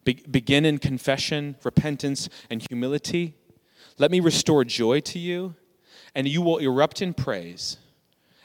Be- 0.05 0.25
begin 0.31 0.65
in 0.65 0.79
confession, 0.79 1.57
repentance, 1.63 2.31
and 2.49 2.65
humility 2.71 3.35
let 3.99 4.11
me 4.11 4.21
restore 4.21 4.65
joy 4.65 5.01
to 5.01 5.19
you, 5.19 5.55
and 6.15 6.29
you 6.29 6.43
will 6.43 6.59
erupt 6.59 7.01
in 7.01 7.15
praise, 7.15 7.79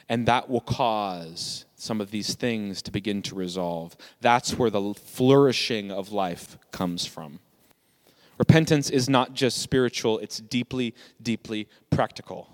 and 0.08 0.26
that 0.26 0.48
will 0.48 0.60
cause 0.60 1.66
some 1.74 2.00
of 2.00 2.10
these 2.10 2.34
things 2.34 2.80
to 2.82 2.90
begin 2.90 3.22
to 3.22 3.34
resolve. 3.34 3.96
That's 4.20 4.58
where 4.58 4.70
the 4.70 4.94
flourishing 4.94 5.90
of 5.90 6.10
life 6.10 6.58
comes 6.70 7.06
from. 7.06 7.40
Repentance 8.42 8.90
is 8.90 9.08
not 9.08 9.34
just 9.34 9.58
spiritual, 9.58 10.18
it's 10.18 10.38
deeply, 10.38 10.96
deeply 11.22 11.68
practical. 11.90 12.50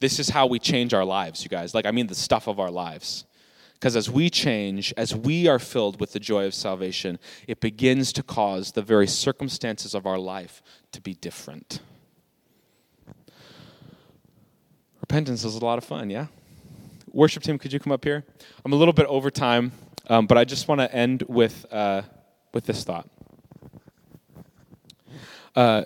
This 0.00 0.18
is 0.18 0.28
how 0.28 0.46
we 0.46 0.58
change 0.58 0.92
our 0.92 1.06
lives, 1.06 1.42
you 1.42 1.48
guys. 1.48 1.74
Like, 1.74 1.86
I 1.86 1.92
mean, 1.92 2.08
the 2.08 2.14
stuff 2.14 2.46
of 2.46 2.60
our 2.60 2.70
lives. 2.70 3.24
Because 3.72 3.96
as 3.96 4.10
we 4.10 4.28
change, 4.28 4.92
as 4.98 5.16
we 5.16 5.48
are 5.48 5.58
filled 5.58 5.98
with 5.98 6.12
the 6.12 6.20
joy 6.20 6.44
of 6.44 6.52
salvation, 6.52 7.18
it 7.48 7.58
begins 7.58 8.12
to 8.12 8.22
cause 8.22 8.72
the 8.72 8.82
very 8.82 9.06
circumstances 9.06 9.94
of 9.94 10.04
our 10.04 10.18
life 10.18 10.62
to 10.92 11.00
be 11.00 11.14
different. 11.14 11.80
Repentance 15.00 15.42
is 15.42 15.54
a 15.54 15.64
lot 15.64 15.78
of 15.78 15.84
fun, 15.84 16.10
yeah? 16.10 16.26
Worship 17.12 17.42
team, 17.42 17.58
could 17.58 17.72
you 17.72 17.80
come 17.80 17.94
up 17.94 18.04
here? 18.04 18.24
I'm 18.62 18.74
a 18.74 18.76
little 18.76 18.92
bit 18.92 19.06
over 19.06 19.30
time, 19.30 19.72
um, 20.08 20.26
but 20.26 20.36
I 20.36 20.44
just 20.44 20.68
want 20.68 20.82
to 20.82 20.94
end 20.94 21.22
with, 21.28 21.64
uh, 21.72 22.02
with 22.52 22.66
this 22.66 22.84
thought. 22.84 23.08
Uh, 25.54 25.82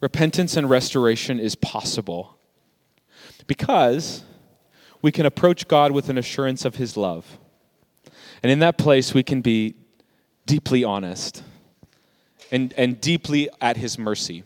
repentance 0.00 0.56
and 0.56 0.70
restoration 0.70 1.38
is 1.38 1.54
possible 1.54 2.38
because 3.46 4.22
we 5.02 5.12
can 5.12 5.26
approach 5.26 5.68
God 5.68 5.92
with 5.92 6.08
an 6.08 6.18
assurance 6.18 6.64
of 6.64 6.76
His 6.76 6.96
love. 6.96 7.38
And 8.42 8.50
in 8.50 8.60
that 8.60 8.78
place, 8.78 9.14
we 9.14 9.22
can 9.22 9.40
be 9.40 9.74
deeply 10.46 10.84
honest 10.84 11.42
and, 12.50 12.72
and 12.76 13.00
deeply 13.00 13.48
at 13.60 13.76
His 13.76 13.98
mercy. 13.98 14.44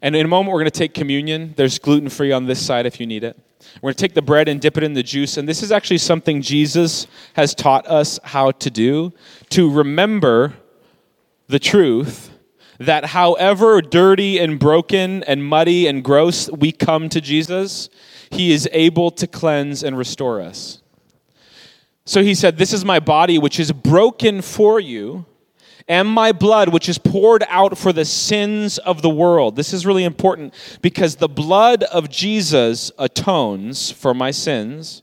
And 0.00 0.14
in 0.14 0.26
a 0.26 0.28
moment, 0.28 0.52
we're 0.52 0.60
going 0.60 0.70
to 0.70 0.78
take 0.78 0.94
communion. 0.94 1.54
There's 1.56 1.78
gluten 1.78 2.08
free 2.08 2.32
on 2.32 2.46
this 2.46 2.64
side 2.64 2.86
if 2.86 3.00
you 3.00 3.06
need 3.06 3.24
it. 3.24 3.38
We're 3.76 3.88
going 3.88 3.94
to 3.94 4.00
take 4.00 4.14
the 4.14 4.22
bread 4.22 4.48
and 4.48 4.60
dip 4.60 4.76
it 4.76 4.82
in 4.82 4.94
the 4.94 5.02
juice. 5.02 5.36
And 5.36 5.48
this 5.48 5.62
is 5.62 5.70
actually 5.70 5.98
something 5.98 6.42
Jesus 6.42 7.06
has 7.34 7.54
taught 7.54 7.86
us 7.86 8.18
how 8.24 8.50
to 8.52 8.70
do 8.70 9.12
to 9.50 9.70
remember 9.70 10.54
the 11.46 11.58
truth 11.58 12.30
that 12.78 13.06
however 13.06 13.80
dirty 13.80 14.38
and 14.38 14.58
broken 14.58 15.24
and 15.24 15.44
muddy 15.44 15.86
and 15.86 16.04
gross 16.04 16.50
we 16.50 16.70
come 16.72 17.08
to 17.08 17.20
Jesus, 17.20 17.88
he 18.30 18.52
is 18.52 18.68
able 18.72 19.10
to 19.12 19.26
cleanse 19.26 19.82
and 19.82 19.98
restore 19.98 20.40
us. 20.40 20.82
So 22.04 22.22
he 22.22 22.34
said, 22.34 22.56
This 22.56 22.72
is 22.72 22.84
my 22.84 23.00
body, 23.00 23.38
which 23.38 23.58
is 23.58 23.72
broken 23.72 24.42
for 24.42 24.80
you 24.80 25.26
and 25.88 26.06
my 26.06 26.32
blood, 26.32 26.68
which 26.68 26.88
is 26.88 26.98
poured 26.98 27.44
out 27.48 27.78
for 27.78 27.92
the 27.92 28.04
sins 28.04 28.78
of 28.78 29.00
the 29.00 29.10
world. 29.10 29.56
This 29.56 29.72
is 29.72 29.86
really 29.86 30.04
important 30.04 30.52
because 30.82 31.16
the 31.16 31.28
blood 31.28 31.82
of 31.84 32.10
Jesus 32.10 32.92
atones 32.98 33.90
for 33.90 34.12
my 34.12 34.30
sins, 34.30 35.02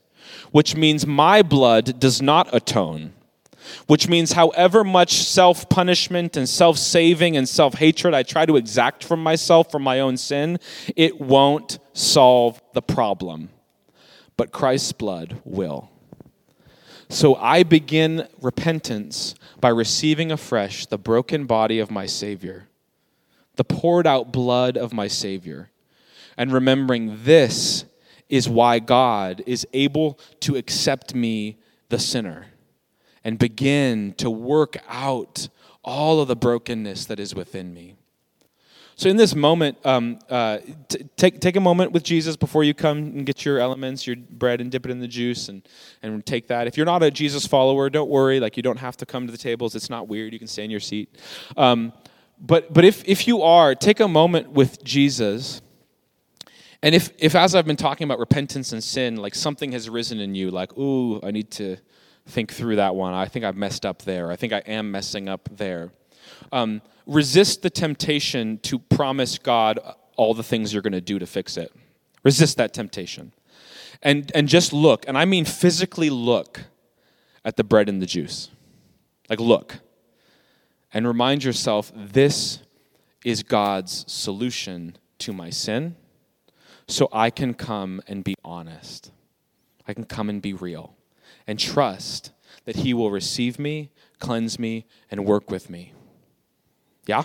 which 0.52 0.76
means 0.76 1.06
my 1.06 1.42
blood 1.42 1.98
does 1.98 2.22
not 2.22 2.48
atone. 2.54 3.12
Which 3.88 4.08
means, 4.08 4.32
however 4.32 4.84
much 4.84 5.14
self 5.14 5.68
punishment 5.68 6.36
and 6.36 6.48
self 6.48 6.78
saving 6.78 7.36
and 7.36 7.48
self 7.48 7.74
hatred 7.74 8.14
I 8.14 8.22
try 8.22 8.46
to 8.46 8.56
exact 8.56 9.02
from 9.02 9.20
myself 9.20 9.72
for 9.72 9.80
my 9.80 9.98
own 9.98 10.16
sin, 10.16 10.60
it 10.94 11.20
won't 11.20 11.80
solve 11.92 12.62
the 12.74 12.82
problem. 12.82 13.48
But 14.36 14.52
Christ's 14.52 14.92
blood 14.92 15.40
will. 15.44 15.90
So 17.08 17.36
I 17.36 17.62
begin 17.62 18.28
repentance 18.40 19.34
by 19.60 19.68
receiving 19.68 20.32
afresh 20.32 20.86
the 20.86 20.98
broken 20.98 21.46
body 21.46 21.78
of 21.78 21.90
my 21.90 22.06
Savior, 22.06 22.68
the 23.54 23.64
poured 23.64 24.06
out 24.06 24.32
blood 24.32 24.76
of 24.76 24.92
my 24.92 25.08
Savior, 25.08 25.70
and 26.36 26.52
remembering 26.52 27.20
this 27.24 27.84
is 28.28 28.48
why 28.48 28.78
God 28.78 29.42
is 29.46 29.66
able 29.72 30.18
to 30.40 30.56
accept 30.56 31.14
me, 31.14 31.58
the 31.88 31.98
sinner, 31.98 32.46
and 33.22 33.38
begin 33.38 34.12
to 34.14 34.30
work 34.30 34.76
out 34.88 35.48
all 35.84 36.20
of 36.20 36.28
the 36.28 36.36
brokenness 36.36 37.06
that 37.06 37.20
is 37.20 37.34
within 37.34 37.72
me. 37.72 37.95
So, 38.98 39.10
in 39.10 39.18
this 39.18 39.34
moment, 39.34 39.76
um, 39.84 40.18
uh, 40.30 40.58
t- 40.88 41.04
take, 41.16 41.38
take 41.40 41.56
a 41.56 41.60
moment 41.60 41.92
with 41.92 42.02
Jesus 42.02 42.34
before 42.34 42.64
you 42.64 42.72
come 42.72 42.96
and 42.96 43.26
get 43.26 43.44
your 43.44 43.58
elements, 43.58 44.06
your 44.06 44.16
bread, 44.16 44.58
and 44.62 44.70
dip 44.70 44.86
it 44.86 44.90
in 44.90 45.00
the 45.00 45.06
juice 45.06 45.50
and, 45.50 45.68
and 46.02 46.24
take 46.24 46.48
that. 46.48 46.66
If 46.66 46.78
you're 46.78 46.86
not 46.86 47.02
a 47.02 47.10
Jesus 47.10 47.46
follower, 47.46 47.90
don't 47.90 48.08
worry. 48.08 48.40
Like, 48.40 48.56
you 48.56 48.62
don't 48.62 48.78
have 48.78 48.96
to 48.96 49.04
come 49.04 49.26
to 49.26 49.32
the 49.32 49.36
tables. 49.36 49.74
It's 49.74 49.90
not 49.90 50.08
weird. 50.08 50.32
You 50.32 50.38
can 50.38 50.48
stay 50.48 50.64
in 50.64 50.70
your 50.70 50.80
seat. 50.80 51.14
Um, 51.58 51.92
but 52.40 52.72
but 52.72 52.86
if, 52.86 53.04
if 53.06 53.28
you 53.28 53.42
are, 53.42 53.74
take 53.74 54.00
a 54.00 54.08
moment 54.08 54.52
with 54.52 54.82
Jesus. 54.82 55.60
And 56.82 56.94
if, 56.94 57.10
if, 57.18 57.34
as 57.34 57.54
I've 57.54 57.66
been 57.66 57.76
talking 57.76 58.06
about 58.06 58.18
repentance 58.18 58.72
and 58.72 58.82
sin, 58.82 59.16
like 59.16 59.34
something 59.34 59.72
has 59.72 59.90
risen 59.90 60.20
in 60.20 60.34
you, 60.34 60.50
like, 60.50 60.76
ooh, 60.78 61.20
I 61.22 61.32
need 61.32 61.50
to 61.52 61.76
think 62.28 62.50
through 62.50 62.76
that 62.76 62.94
one. 62.94 63.12
I 63.12 63.26
think 63.26 63.44
I've 63.44 63.56
messed 63.56 63.84
up 63.84 64.02
there. 64.02 64.32
I 64.32 64.36
think 64.36 64.54
I 64.54 64.60
am 64.60 64.90
messing 64.90 65.28
up 65.28 65.50
there. 65.52 65.90
Um, 66.50 66.80
resist 67.06 67.62
the 67.62 67.70
temptation 67.70 68.58
to 68.58 68.78
promise 68.78 69.38
God 69.38 69.78
all 70.16 70.34
the 70.34 70.42
things 70.42 70.72
you're 70.72 70.82
going 70.82 70.92
to 70.92 71.00
do 71.00 71.18
to 71.18 71.26
fix 71.26 71.56
it. 71.56 71.72
Resist 72.24 72.56
that 72.56 72.74
temptation. 72.74 73.32
And, 74.02 74.30
and 74.34 74.48
just 74.48 74.72
look, 74.72 75.04
and 75.08 75.16
I 75.16 75.24
mean 75.24 75.44
physically 75.44 76.10
look 76.10 76.64
at 77.44 77.56
the 77.56 77.64
bread 77.64 77.88
and 77.88 78.02
the 78.02 78.06
juice. 78.06 78.50
Like, 79.30 79.40
look. 79.40 79.78
And 80.92 81.06
remind 81.06 81.44
yourself 81.44 81.92
this 81.94 82.60
is 83.24 83.42
God's 83.42 84.04
solution 84.10 84.96
to 85.18 85.32
my 85.32 85.50
sin, 85.50 85.96
so 86.86 87.08
I 87.12 87.30
can 87.30 87.54
come 87.54 88.00
and 88.06 88.22
be 88.22 88.34
honest. 88.44 89.10
I 89.88 89.94
can 89.94 90.04
come 90.04 90.28
and 90.28 90.40
be 90.42 90.52
real 90.52 90.94
and 91.46 91.58
trust 91.58 92.32
that 92.64 92.76
He 92.76 92.92
will 92.94 93.10
receive 93.10 93.58
me, 93.58 93.90
cleanse 94.18 94.58
me, 94.58 94.86
and 95.10 95.24
work 95.24 95.50
with 95.50 95.70
me. 95.70 95.92
Yeah? 97.06 97.22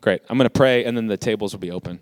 Great. 0.00 0.22
I'm 0.28 0.38
going 0.38 0.46
to 0.46 0.50
pray 0.50 0.84
and 0.84 0.96
then 0.96 1.06
the 1.06 1.16
tables 1.16 1.52
will 1.52 1.60
be 1.60 1.70
open. 1.70 2.00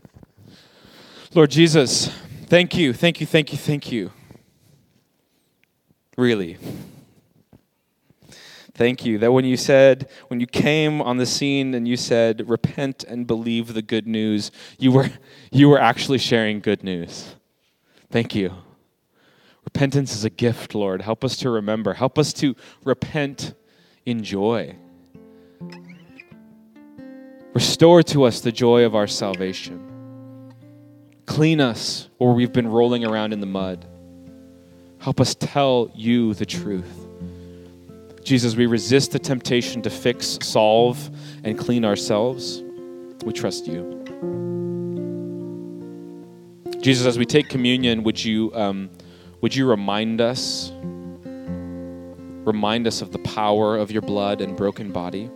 Lord 1.35 1.51
Jesus, 1.51 2.09
thank 2.47 2.77
you, 2.77 2.93
thank 2.93 3.21
you, 3.21 3.27
thank 3.27 3.51
you, 3.51 3.59
thank 3.59 3.91
you. 3.91 4.12
Really. 6.17 6.59
Thank 8.75 9.05
you 9.05 9.19
that 9.19 9.33
when 9.33 9.45
you 9.45 9.57
said, 9.57 10.09
when 10.29 10.41
you 10.41 10.47
came 10.47 11.01
on 11.01 11.17
the 11.17 11.27
scene 11.27 11.75
and 11.75 11.87
you 11.87 11.97
said, 11.97 12.49
repent 12.49 13.05
and 13.05 13.27
believe 13.27 13.75
the 13.75 13.83
good 13.83 14.07
news, 14.07 14.51
you 14.79 14.91
were, 14.93 15.11
you 15.53 15.69
were 15.69 15.81
actually 15.81 16.19
sharing 16.19 16.61
good 16.61 16.83
news. 16.83 17.37
Thank 18.11 18.35
you. 18.35 18.53
Repentance 19.65 20.15
is 20.15 20.25
a 20.25 20.31
gift, 20.31 20.75
Lord. 20.75 21.03
Help 21.03 21.25
us 21.25 21.37
to 21.39 21.51
remember. 21.51 21.95
Help 21.95 22.19
us 22.19 22.33
to 22.35 22.55
repent 22.85 23.55
in 24.05 24.23
joy. 24.23 24.77
Restore 27.55 28.03
to 28.03 28.25
us 28.25 28.41
the 28.41 28.53
joy 28.53 28.85
of 28.85 28.95
our 28.95 29.07
salvation. 29.07 30.53
Clean 31.25 31.61
us 31.61 32.09
where 32.19 32.33
we've 32.33 32.53
been 32.53 32.69
rolling 32.69 33.05
around 33.05 33.33
in 33.33 33.41
the 33.41 33.47
mud. 33.47 33.87
Help 34.99 35.21
us 35.21 35.35
tell 35.35 35.91
you 35.95 36.35
the 36.35 36.45
truth. 36.45 37.07
Jesus, 38.25 38.57
we 38.57 38.67
resist 38.67 39.13
the 39.13 39.19
temptation 39.19 39.83
to 39.83 39.91
fix, 39.91 40.39
solve, 40.43 41.11
and 41.45 41.59
clean 41.59 41.85
ourselves. 41.85 42.63
We 43.25 43.33
trust 43.33 43.67
you. 43.67 44.03
Jesus, 46.81 47.07
as 47.07 47.19
we 47.19 47.25
take 47.25 47.49
communion, 47.49 48.03
would 48.03 48.23
you, 48.23 48.51
um, 48.55 48.91
Would 49.41 49.55
you 49.55 49.69
remind 49.69 50.23
us, 50.23 50.73
remind 52.47 52.87
us 52.87 53.03
of 53.03 53.13
the 53.13 53.19
power 53.19 53.77
of 53.77 53.91
your 53.91 54.01
blood 54.01 54.41
and 54.41 54.57
broken 54.57 54.91
body? 54.91 55.31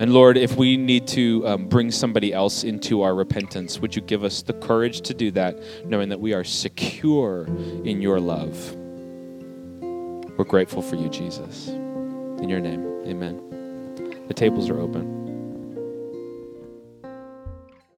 And 0.00 0.14
Lord, 0.14 0.38
if 0.38 0.56
we 0.56 0.78
need 0.78 1.06
to 1.08 1.46
um, 1.46 1.66
bring 1.66 1.90
somebody 1.90 2.32
else 2.32 2.64
into 2.64 3.02
our 3.02 3.14
repentance, 3.14 3.80
would 3.80 3.94
you 3.94 4.00
give 4.00 4.24
us 4.24 4.40
the 4.40 4.54
courage 4.54 5.02
to 5.02 5.12
do 5.12 5.30
that, 5.32 5.58
knowing 5.84 6.08
that 6.08 6.18
we 6.18 6.32
are 6.32 6.42
secure 6.42 7.44
in 7.84 8.00
your 8.00 8.18
love? 8.18 8.74
We're 10.38 10.46
grateful 10.48 10.80
for 10.80 10.96
you, 10.96 11.10
Jesus. 11.10 11.68
In 11.68 12.48
your 12.48 12.60
name, 12.60 12.82
amen. 13.06 14.24
The 14.26 14.32
tables 14.32 14.70
are 14.70 14.80
open. 14.80 15.19